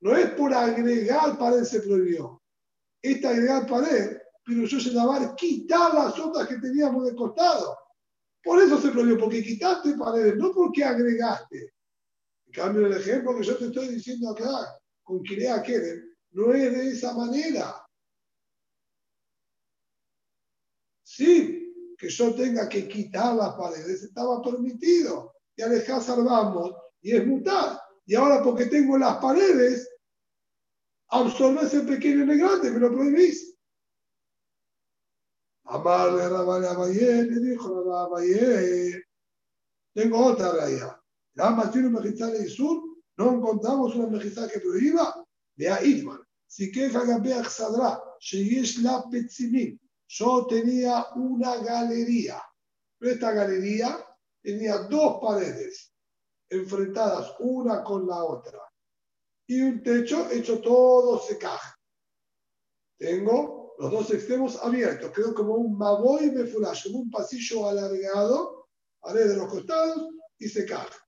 No 0.00 0.16
es 0.16 0.30
por 0.30 0.52
agregar 0.52 1.38
pared 1.38 1.62
se 1.62 1.80
prohibió. 1.80 2.42
Esta 3.02 3.30
agregar 3.30 3.66
pared, 3.66 4.18
pero 4.44 4.64
yo 4.64 4.92
lavar 4.92 5.34
quitar 5.36 5.94
las 5.94 6.18
otras 6.18 6.48
que 6.48 6.56
teníamos 6.56 7.06
de 7.06 7.14
costado. 7.14 7.78
Por 8.42 8.60
eso 8.60 8.80
se 8.80 8.90
prohibió, 8.90 9.18
porque 9.18 9.42
quitaste 9.42 9.96
paredes, 9.96 10.36
no 10.36 10.52
porque 10.52 10.84
agregaste 10.84 11.73
cambio, 12.54 12.86
el 12.86 12.96
ejemplo 12.96 13.36
que 13.36 13.44
yo 13.44 13.58
te 13.58 13.66
estoy 13.66 13.88
diciendo 13.88 14.30
acá, 14.30 14.78
con 15.02 15.22
Kirea 15.22 15.62
Kerem, 15.62 16.02
no 16.30 16.54
es 16.54 16.72
de 16.72 16.88
esa 16.88 17.12
manera. 17.12 17.84
Sí, 21.02 21.94
que 21.98 22.08
yo 22.08 22.34
tenga 22.34 22.68
que 22.68 22.88
quitar 22.88 23.34
las 23.34 23.54
paredes, 23.54 24.02
estaba 24.02 24.42
permitido. 24.42 25.34
Y 25.56 25.62
alejar 25.62 26.02
salvamos 26.02 26.74
y 27.02 27.14
es 27.14 27.26
mutar. 27.26 27.78
Y 28.06 28.14
ahora 28.14 28.42
porque 28.42 28.66
tengo 28.66 28.98
las 28.98 29.18
paredes, 29.18 29.88
absorbes 31.08 31.74
el 31.74 31.86
pequeño 31.86 32.22
en 32.22 32.30
el 32.30 32.38
grande, 32.38 32.70
me 32.70 32.80
lo 32.80 32.92
prohibís. 32.92 33.56
Amarle 35.66 36.22
a 36.22 36.28
Rabale 36.28 37.24
le 37.24 37.40
dijo 37.40 37.84
Rabale, 37.84 39.04
tengo 39.94 40.26
otra 40.26 40.52
realidad. 40.52 41.03
Lama 41.34 41.70
tiene 41.70 41.88
un 41.88 42.00
de 42.02 42.48
sur, 42.48 42.82
no 43.16 43.32
encontramos 43.32 43.94
una 43.96 44.06
mejizá 44.06 44.48
que 44.48 44.60
prohíba, 44.60 45.24
de 45.56 45.68
Aidman. 45.68 46.20
Si 46.46 46.70
queja 46.70 47.04
Gabeach 47.04 47.48
Sadra, 47.48 48.00
Sheyesh 48.20 48.78
la 48.78 49.04
Petzimim. 49.10 49.78
Yo 50.06 50.46
tenía 50.46 51.06
una 51.16 51.56
galería. 51.56 52.40
esta 53.00 53.32
galería 53.32 53.98
tenía 54.40 54.78
dos 54.78 55.18
paredes 55.20 55.92
enfrentadas 56.48 57.34
una 57.40 57.82
con 57.82 58.06
la 58.06 58.22
otra 58.22 58.60
y 59.46 59.60
un 59.60 59.82
techo 59.82 60.30
hecho 60.30 60.60
todo 60.60 61.18
secaje. 61.18 61.74
Tengo 62.96 63.74
los 63.78 63.90
dos 63.90 64.10
extremos 64.12 64.56
abiertos, 64.62 65.10
quedó 65.10 65.34
como 65.34 65.56
un 65.56 65.76
maboy 65.76 66.30
mefulash, 66.30 66.84
como 66.84 67.00
un 67.00 67.10
pasillo 67.10 67.68
alargado, 67.68 68.68
pared 69.00 69.28
de 69.28 69.36
los 69.36 69.50
costados 69.50 70.08
y 70.38 70.48
secaje 70.48 71.03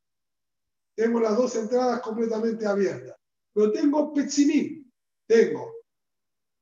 tengo 0.97 1.21
las 1.21 1.37
dos 1.37 1.55
entradas 1.55 2.01
completamente 2.01 2.67
abiertas. 2.67 3.15
Pero 3.53 3.71
tengo 3.71 4.13
pechimín, 4.13 4.91
tengo 5.27 5.73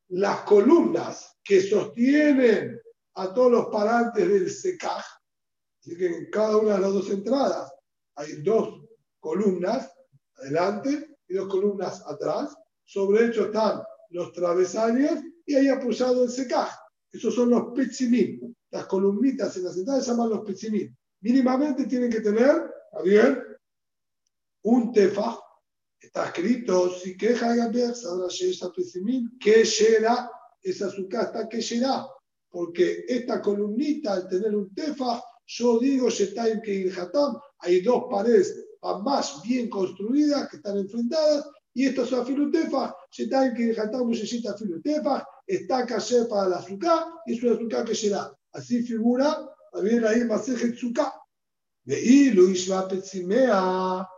las 0.09 0.40
columnas 0.40 1.39
que 1.43 1.62
sostienen 1.62 2.81
a 3.15 3.32
todos 3.32 3.52
los 3.52 3.66
parantes 3.66 4.28
del 4.28 4.51
secaj. 4.51 5.05
Así 5.81 5.97
que 5.97 6.06
en 6.06 6.31
cada 6.31 6.56
una 6.56 6.74
de 6.74 6.81
las 6.81 6.93
dos 6.93 7.11
entradas 7.11 7.73
hay 8.16 8.43
dos 8.43 8.85
columnas 9.20 9.90
adelante 10.36 11.16
y 11.28 11.35
dos 11.35 11.48
columnas 11.48 12.02
atrás. 12.06 12.56
Sobre 12.85 13.27
ellos 13.27 13.47
están 13.47 13.82
los 14.11 14.32
travesaños 14.32 15.20
y 15.47 15.55
ahí 15.55 15.69
apoyado 15.69 16.24
el 16.24 16.31
secaj. 16.31 16.70
Esos 17.12 17.35
son 17.35 17.51
los 17.51 17.73
pechimín. 17.74 18.56
Las 18.70 18.86
columnitas 18.86 19.56
en 19.56 19.65
las 19.65 19.77
entradas 19.77 20.05
se 20.05 20.11
llaman 20.11 20.31
los 20.31 20.40
pechimín. 20.40 20.97
Mínimamente 21.20 21.86
tienen 21.86 22.11
que 22.11 22.20
tener, 22.20 22.70
¿está 22.93 23.02
bien? 23.02 23.43
Un 24.65 24.93
tefa, 24.93 25.39
está 26.01 26.27
escrito, 26.27 26.91
si 26.99 27.16
queja 27.16 27.55
sabrá 27.95 28.28
que 29.41 29.65
será, 29.65 30.31
esa 30.62 30.86
azúcar 30.86 31.27
está 31.27 31.49
que 31.49 31.62
será, 31.62 32.07
porque 32.51 33.05
esta 33.09 33.41
columnita, 33.41 34.15
al 34.15 34.28
tener 34.28 34.55
un 34.55 34.74
tefa, 34.74 35.23
yo 35.47 35.78
digo, 35.78 36.09
que 36.62 36.93
hay 37.59 37.81
dos 37.82 38.05
paredes 38.11 38.66
más 39.03 39.41
bien 39.43 39.69
construidas 39.69 40.49
que 40.49 40.57
están 40.57 40.78
enfrentadas, 40.78 41.49
y 41.74 41.86
esta 41.86 42.03
es 42.03 42.12
una 42.12 42.24
filutefa, 42.24 42.95
Shetaim 43.11 43.55
que 43.55 43.74
necesita 44.07 44.57
filutefa, 44.57 45.27
está 45.47 45.85
caché 45.85 46.24
para 46.27 46.49
la 46.49 46.57
azúcar, 46.57 47.07
y 47.27 47.36
es 47.36 47.43
una 47.43 47.55
azúcar 47.55 47.85
que 47.85 47.95
será. 47.95 48.32
Así 48.53 48.82
figura 48.82 49.51
también 49.73 50.05
ahí 50.05 50.24
Masejet 50.24 50.77
Tzuka. 50.77 51.12
De 51.82 52.01
Ilu 52.01 52.49
Ishva 52.49 52.89
Petzimea, 52.89 54.09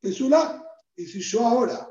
Pesula. 0.00 0.64
Y 0.96 1.06
si 1.06 1.20
yo 1.20 1.46
ahora 1.46 1.88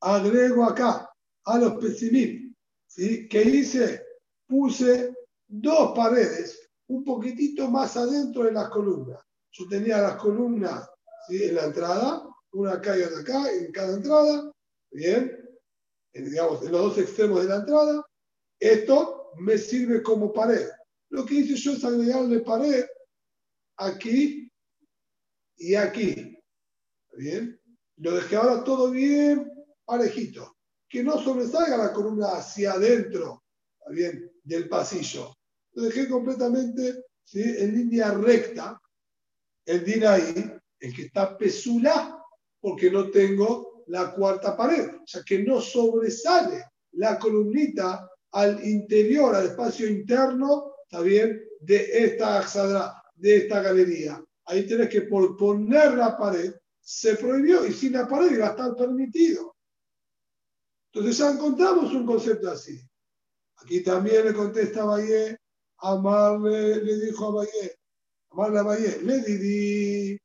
agrego 0.00 0.64
acá 0.64 1.10
a 1.44 1.58
los 1.58 1.74
pesimim, 1.74 2.54
¿sí? 2.86 3.28
¿qué 3.28 3.42
hice? 3.42 4.02
Puse 4.46 5.14
dos 5.46 5.92
paredes 5.94 6.70
un 6.88 7.04
poquitito 7.04 7.70
más 7.70 7.96
adentro 7.96 8.44
de 8.44 8.52
las 8.52 8.68
columnas. 8.68 9.22
Yo 9.52 9.66
tenía 9.68 9.98
las 9.98 10.16
columnas 10.16 10.88
en 11.28 11.54
la 11.54 11.64
entrada, 11.64 12.28
una 12.52 12.74
acá 12.74 12.98
y 12.98 13.02
otra 13.02 13.20
acá, 13.20 13.52
en 13.52 13.72
cada 13.72 13.96
entrada, 13.96 14.52
bien, 14.90 15.48
en, 16.12 16.24
digamos, 16.30 16.62
en 16.62 16.72
los 16.72 16.82
dos 16.82 16.98
extremos 16.98 17.42
de 17.42 17.48
la 17.48 17.56
entrada. 17.56 18.04
Esto 18.60 19.30
me 19.38 19.58
sirve 19.58 20.02
como 20.02 20.32
pared. 20.32 20.68
Lo 21.10 21.24
que 21.24 21.34
hice 21.34 21.56
yo 21.56 21.72
es 21.72 21.84
agregarle 21.84 22.40
pared 22.40 22.84
aquí 23.76 24.50
y 25.56 25.74
aquí. 25.74 26.38
¿Bien? 27.16 27.60
Lo 27.96 28.12
dejé 28.12 28.36
ahora 28.36 28.64
todo 28.64 28.90
bien 28.90 29.50
parejito. 29.84 30.56
Que 30.88 31.02
no 31.02 31.18
sobresalga 31.18 31.76
la 31.76 31.92
columna 31.92 32.36
hacia 32.36 32.72
adentro, 32.72 33.44
bien? 33.90 34.30
Del 34.42 34.68
pasillo. 34.68 35.34
Lo 35.72 35.84
dejé 35.84 36.08
completamente 36.08 37.04
¿sí? 37.24 37.42
en 37.42 37.74
línea 37.74 38.12
recta. 38.12 38.80
El 39.64 39.84
din 39.84 40.04
ahí, 40.04 40.52
el 40.80 40.94
que 40.94 41.02
está 41.02 41.36
pesula, 41.36 42.22
porque 42.60 42.90
no 42.90 43.10
tengo 43.10 43.84
la 43.88 44.12
cuarta 44.12 44.56
pared. 44.56 44.96
O 45.02 45.06
sea 45.06 45.22
que 45.22 45.42
no 45.42 45.60
sobresale 45.60 46.64
la 46.92 47.18
columnita 47.18 48.08
al 48.32 48.64
interior, 48.64 49.34
al 49.34 49.46
espacio 49.46 49.88
interno, 49.88 50.74
¿está 50.84 51.00
bien? 51.00 51.40
De 51.60 52.04
esta 52.04 52.44
de 53.16 53.36
esta 53.36 53.62
galería. 53.62 54.22
Ahí 54.46 54.66
tienes 54.66 54.88
que 54.88 55.02
por 55.02 55.36
poner 55.36 55.94
la 55.94 56.16
pared, 56.16 56.54
se 56.80 57.16
prohibió 57.16 57.66
y 57.66 57.72
sin 57.72 57.94
la 57.94 58.06
pared 58.06 58.32
iba 58.32 58.48
a 58.48 58.50
estar 58.50 58.76
permitido. 58.76 59.56
Entonces 60.92 61.18
ya 61.18 61.30
encontramos 61.30 61.92
un 61.92 62.06
concepto 62.06 62.50
así. 62.50 62.80
Aquí 63.56 63.82
también 63.82 64.26
le 64.26 64.34
contesta 64.34 64.82
a 64.82 64.86
Valle, 64.86 65.38
Amar 65.78 66.40
le, 66.40 67.00
dijo 67.00 67.26
a 67.26 67.30
Valle, 67.30 67.78
Amar 68.30 68.56
a 68.56 68.62
Valle, 68.62 69.02
le 69.02 69.20
di 69.20 70.20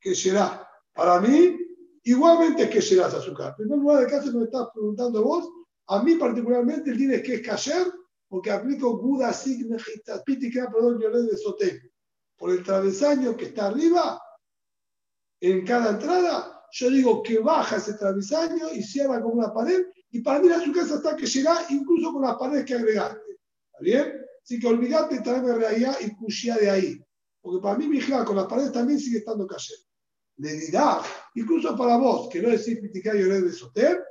que 0.00 0.14
será. 0.14 0.66
Para 0.92 1.20
mí, 1.20 1.56
igualmente 2.04 2.64
es 2.64 2.70
que 2.70 2.82
será 2.82 3.06
azúcar. 3.06 3.50
En 3.50 3.56
primer 3.56 3.78
lugar, 3.78 4.02
el 4.02 4.10
caso 4.10 4.32
me 4.32 4.44
estás 4.44 4.68
preguntando 4.72 5.22
vos, 5.22 5.48
a 5.86 6.02
mí 6.02 6.14
particularmente 6.16 6.90
el 6.90 6.98
día 6.98 7.16
es 7.16 7.22
que 7.22 7.34
es 7.34 7.42
cayer, 7.42 7.86
porque 8.28 8.50
aplico 8.50 8.96
Buda 8.96 9.32
Signa 9.32 9.76
Pítica, 10.24 10.70
perdón, 10.72 11.00
yo 11.00 11.10
de 11.10 11.36
Soté. 11.36 11.89
Por 12.40 12.52
el 12.52 12.64
travesaño 12.64 13.36
que 13.36 13.44
está 13.44 13.66
arriba, 13.66 14.18
en 15.40 15.62
cada 15.66 15.90
entrada, 15.90 16.64
yo 16.72 16.88
digo 16.88 17.22
que 17.22 17.38
baja 17.38 17.76
ese 17.76 17.92
travesaño 17.92 18.72
y 18.72 18.82
cierra 18.82 19.20
con 19.20 19.36
una 19.36 19.52
pared, 19.52 19.84
y 20.10 20.22
para 20.22 20.40
mí 20.40 20.48
la 20.48 20.56
azúcar 20.56 20.86
está 20.86 21.14
que 21.14 21.26
llega 21.26 21.66
incluso 21.68 22.14
con 22.14 22.22
las 22.22 22.36
paredes 22.36 22.64
que 22.64 22.76
agregaste. 22.76 23.32
¿Está 23.66 23.78
bien? 23.82 24.24
Así 24.42 24.58
que 24.58 24.66
olvídate 24.66 25.16
de 25.16 25.20
traerme 25.20 25.52
realidad 25.52 25.94
y 26.00 26.16
cuchilla 26.16 26.56
de 26.56 26.70
ahí. 26.70 27.04
Porque 27.42 27.62
para 27.62 27.76
mí, 27.76 27.86
mi 27.86 27.98
hija, 27.98 28.24
con 28.24 28.36
las 28.36 28.46
paredes 28.46 28.72
también 28.72 28.98
sigue 28.98 29.18
estando 29.18 29.46
cayendo. 29.46 29.84
Le 30.38 30.52
dirá, 30.54 31.02
incluso 31.34 31.76
para 31.76 31.98
vos, 31.98 32.30
que 32.30 32.40
no 32.40 32.48
decís 32.48 32.80
Pítica 32.80 33.14
y 33.14 33.22
de 33.22 33.52
Soter, 33.52 34.02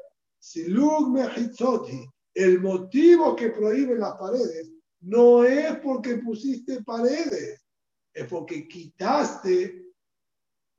el 2.35 2.61
motivo 2.61 3.35
que 3.35 3.49
prohíbe 3.49 3.97
las 3.97 4.13
paredes 4.13 4.71
no 5.01 5.43
es 5.43 5.79
porque 5.79 6.17
pusiste 6.17 6.83
paredes, 6.83 7.59
es 8.13 8.27
porque 8.27 8.67
quitaste 8.67 9.85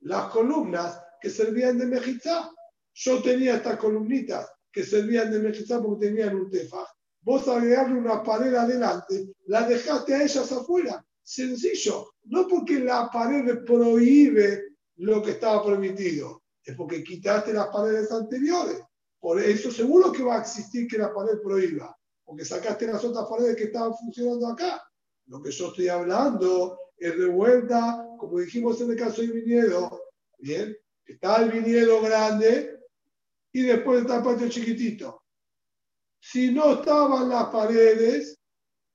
las 0.01 0.31
columnas 0.31 0.99
que 1.19 1.29
servían 1.29 1.77
de 1.77 1.85
mejizá. 1.85 2.51
Yo 2.93 3.21
tenía 3.21 3.55
estas 3.55 3.77
columnitas 3.77 4.51
que 4.71 4.83
servían 4.83 5.31
de 5.31 5.39
mejizá 5.39 5.81
porque 5.81 6.07
tenían 6.07 6.35
un 6.35 6.49
tefaj. 6.49 6.87
Vos 7.21 7.47
agregarle 7.47 7.99
una 7.99 8.23
pared 8.23 8.53
adelante, 8.55 9.33
la 9.45 9.67
dejaste 9.67 10.15
a 10.15 10.23
ellas 10.23 10.51
afuera. 10.51 11.05
Sencillo. 11.23 12.13
No 12.23 12.47
porque 12.47 12.79
la 12.79 13.09
pared 13.11 13.63
prohíbe 13.63 14.71
lo 14.97 15.21
que 15.21 15.31
estaba 15.31 15.63
permitido, 15.63 16.43
es 16.63 16.75
porque 16.75 17.03
quitaste 17.03 17.53
las 17.53 17.67
paredes 17.67 18.11
anteriores. 18.11 18.81
Por 19.19 19.39
eso 19.39 19.71
seguro 19.71 20.11
que 20.11 20.23
va 20.23 20.37
a 20.37 20.41
existir 20.41 20.87
que 20.87 20.97
la 20.97 21.13
pared 21.13 21.39
prohíba, 21.43 21.95
porque 22.25 22.43
sacaste 22.43 22.87
las 22.87 23.03
otras 23.03 23.27
paredes 23.29 23.55
que 23.55 23.65
estaban 23.65 23.95
funcionando 23.95 24.47
acá. 24.47 24.81
Lo 25.27 25.41
que 25.41 25.51
yo 25.51 25.67
estoy 25.67 25.89
hablando 25.89 26.80
es 27.01 27.17
de 27.17 27.25
vuelta, 27.25 28.07
como 28.19 28.39
dijimos 28.39 28.79
en 28.79 28.91
el 28.91 28.95
caso 28.95 29.21
del 29.21 29.31
viñedo, 29.31 30.03
¿bien? 30.37 30.77
Está 31.03 31.41
el 31.41 31.51
viñedo 31.51 31.99
grande 31.99 32.79
y 33.51 33.63
después 33.63 34.01
está 34.01 34.17
el 34.17 34.23
patio 34.23 34.47
chiquitito. 34.49 35.23
Si 36.19 36.51
no 36.51 36.73
estaban 36.73 37.27
las 37.27 37.47
paredes, 37.47 38.39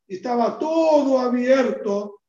estaba 0.07 0.57
todo 0.57 1.19
abierto, 1.19 2.21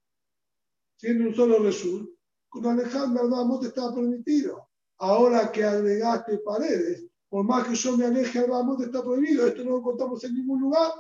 siendo 0.95 1.30
un 1.30 1.36
solo 1.36 1.60
resur, 1.60 2.12
con 2.49 2.66
Alejandro 2.66 3.30
Ramón 3.30 3.64
estaba 3.64 3.94
permitido. 3.94 4.68
Ahora 4.98 5.52
que 5.52 5.64
agregaste 5.64 6.40
paredes, 6.40 7.06
por 7.30 7.45
más 7.45 7.68
que 7.68 7.76
yo 7.76 7.95
me 7.95 8.06
aleje 8.06 8.40
al 8.40 8.48
Ramón, 8.48 8.82
está 8.82 9.04
prohibido. 9.04 9.45
Esto 9.45 9.64
no 9.64 9.74
lo 9.74 9.84
contamos 9.84 10.24
en 10.24 10.34
ningún 10.34 10.60
lugar. 10.60 10.91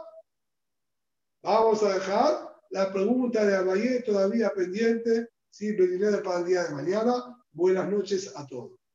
Vamos 1.41 1.81
a 1.81 1.95
dejar 1.95 2.56
la 2.71 2.91
pregunta 2.91 3.45
de 3.45 3.55
Abayé 3.55 4.01
todavía 4.01 4.51
pendiente. 4.55 5.29
Sí, 5.49 5.73
pediré 5.73 6.17
para 6.19 6.39
el 6.39 6.45
día 6.45 6.63
de 6.63 6.75
mañana. 6.75 7.13
Buenas 7.51 7.89
noches 7.89 8.31
a 8.35 8.45
todos. 8.45 8.86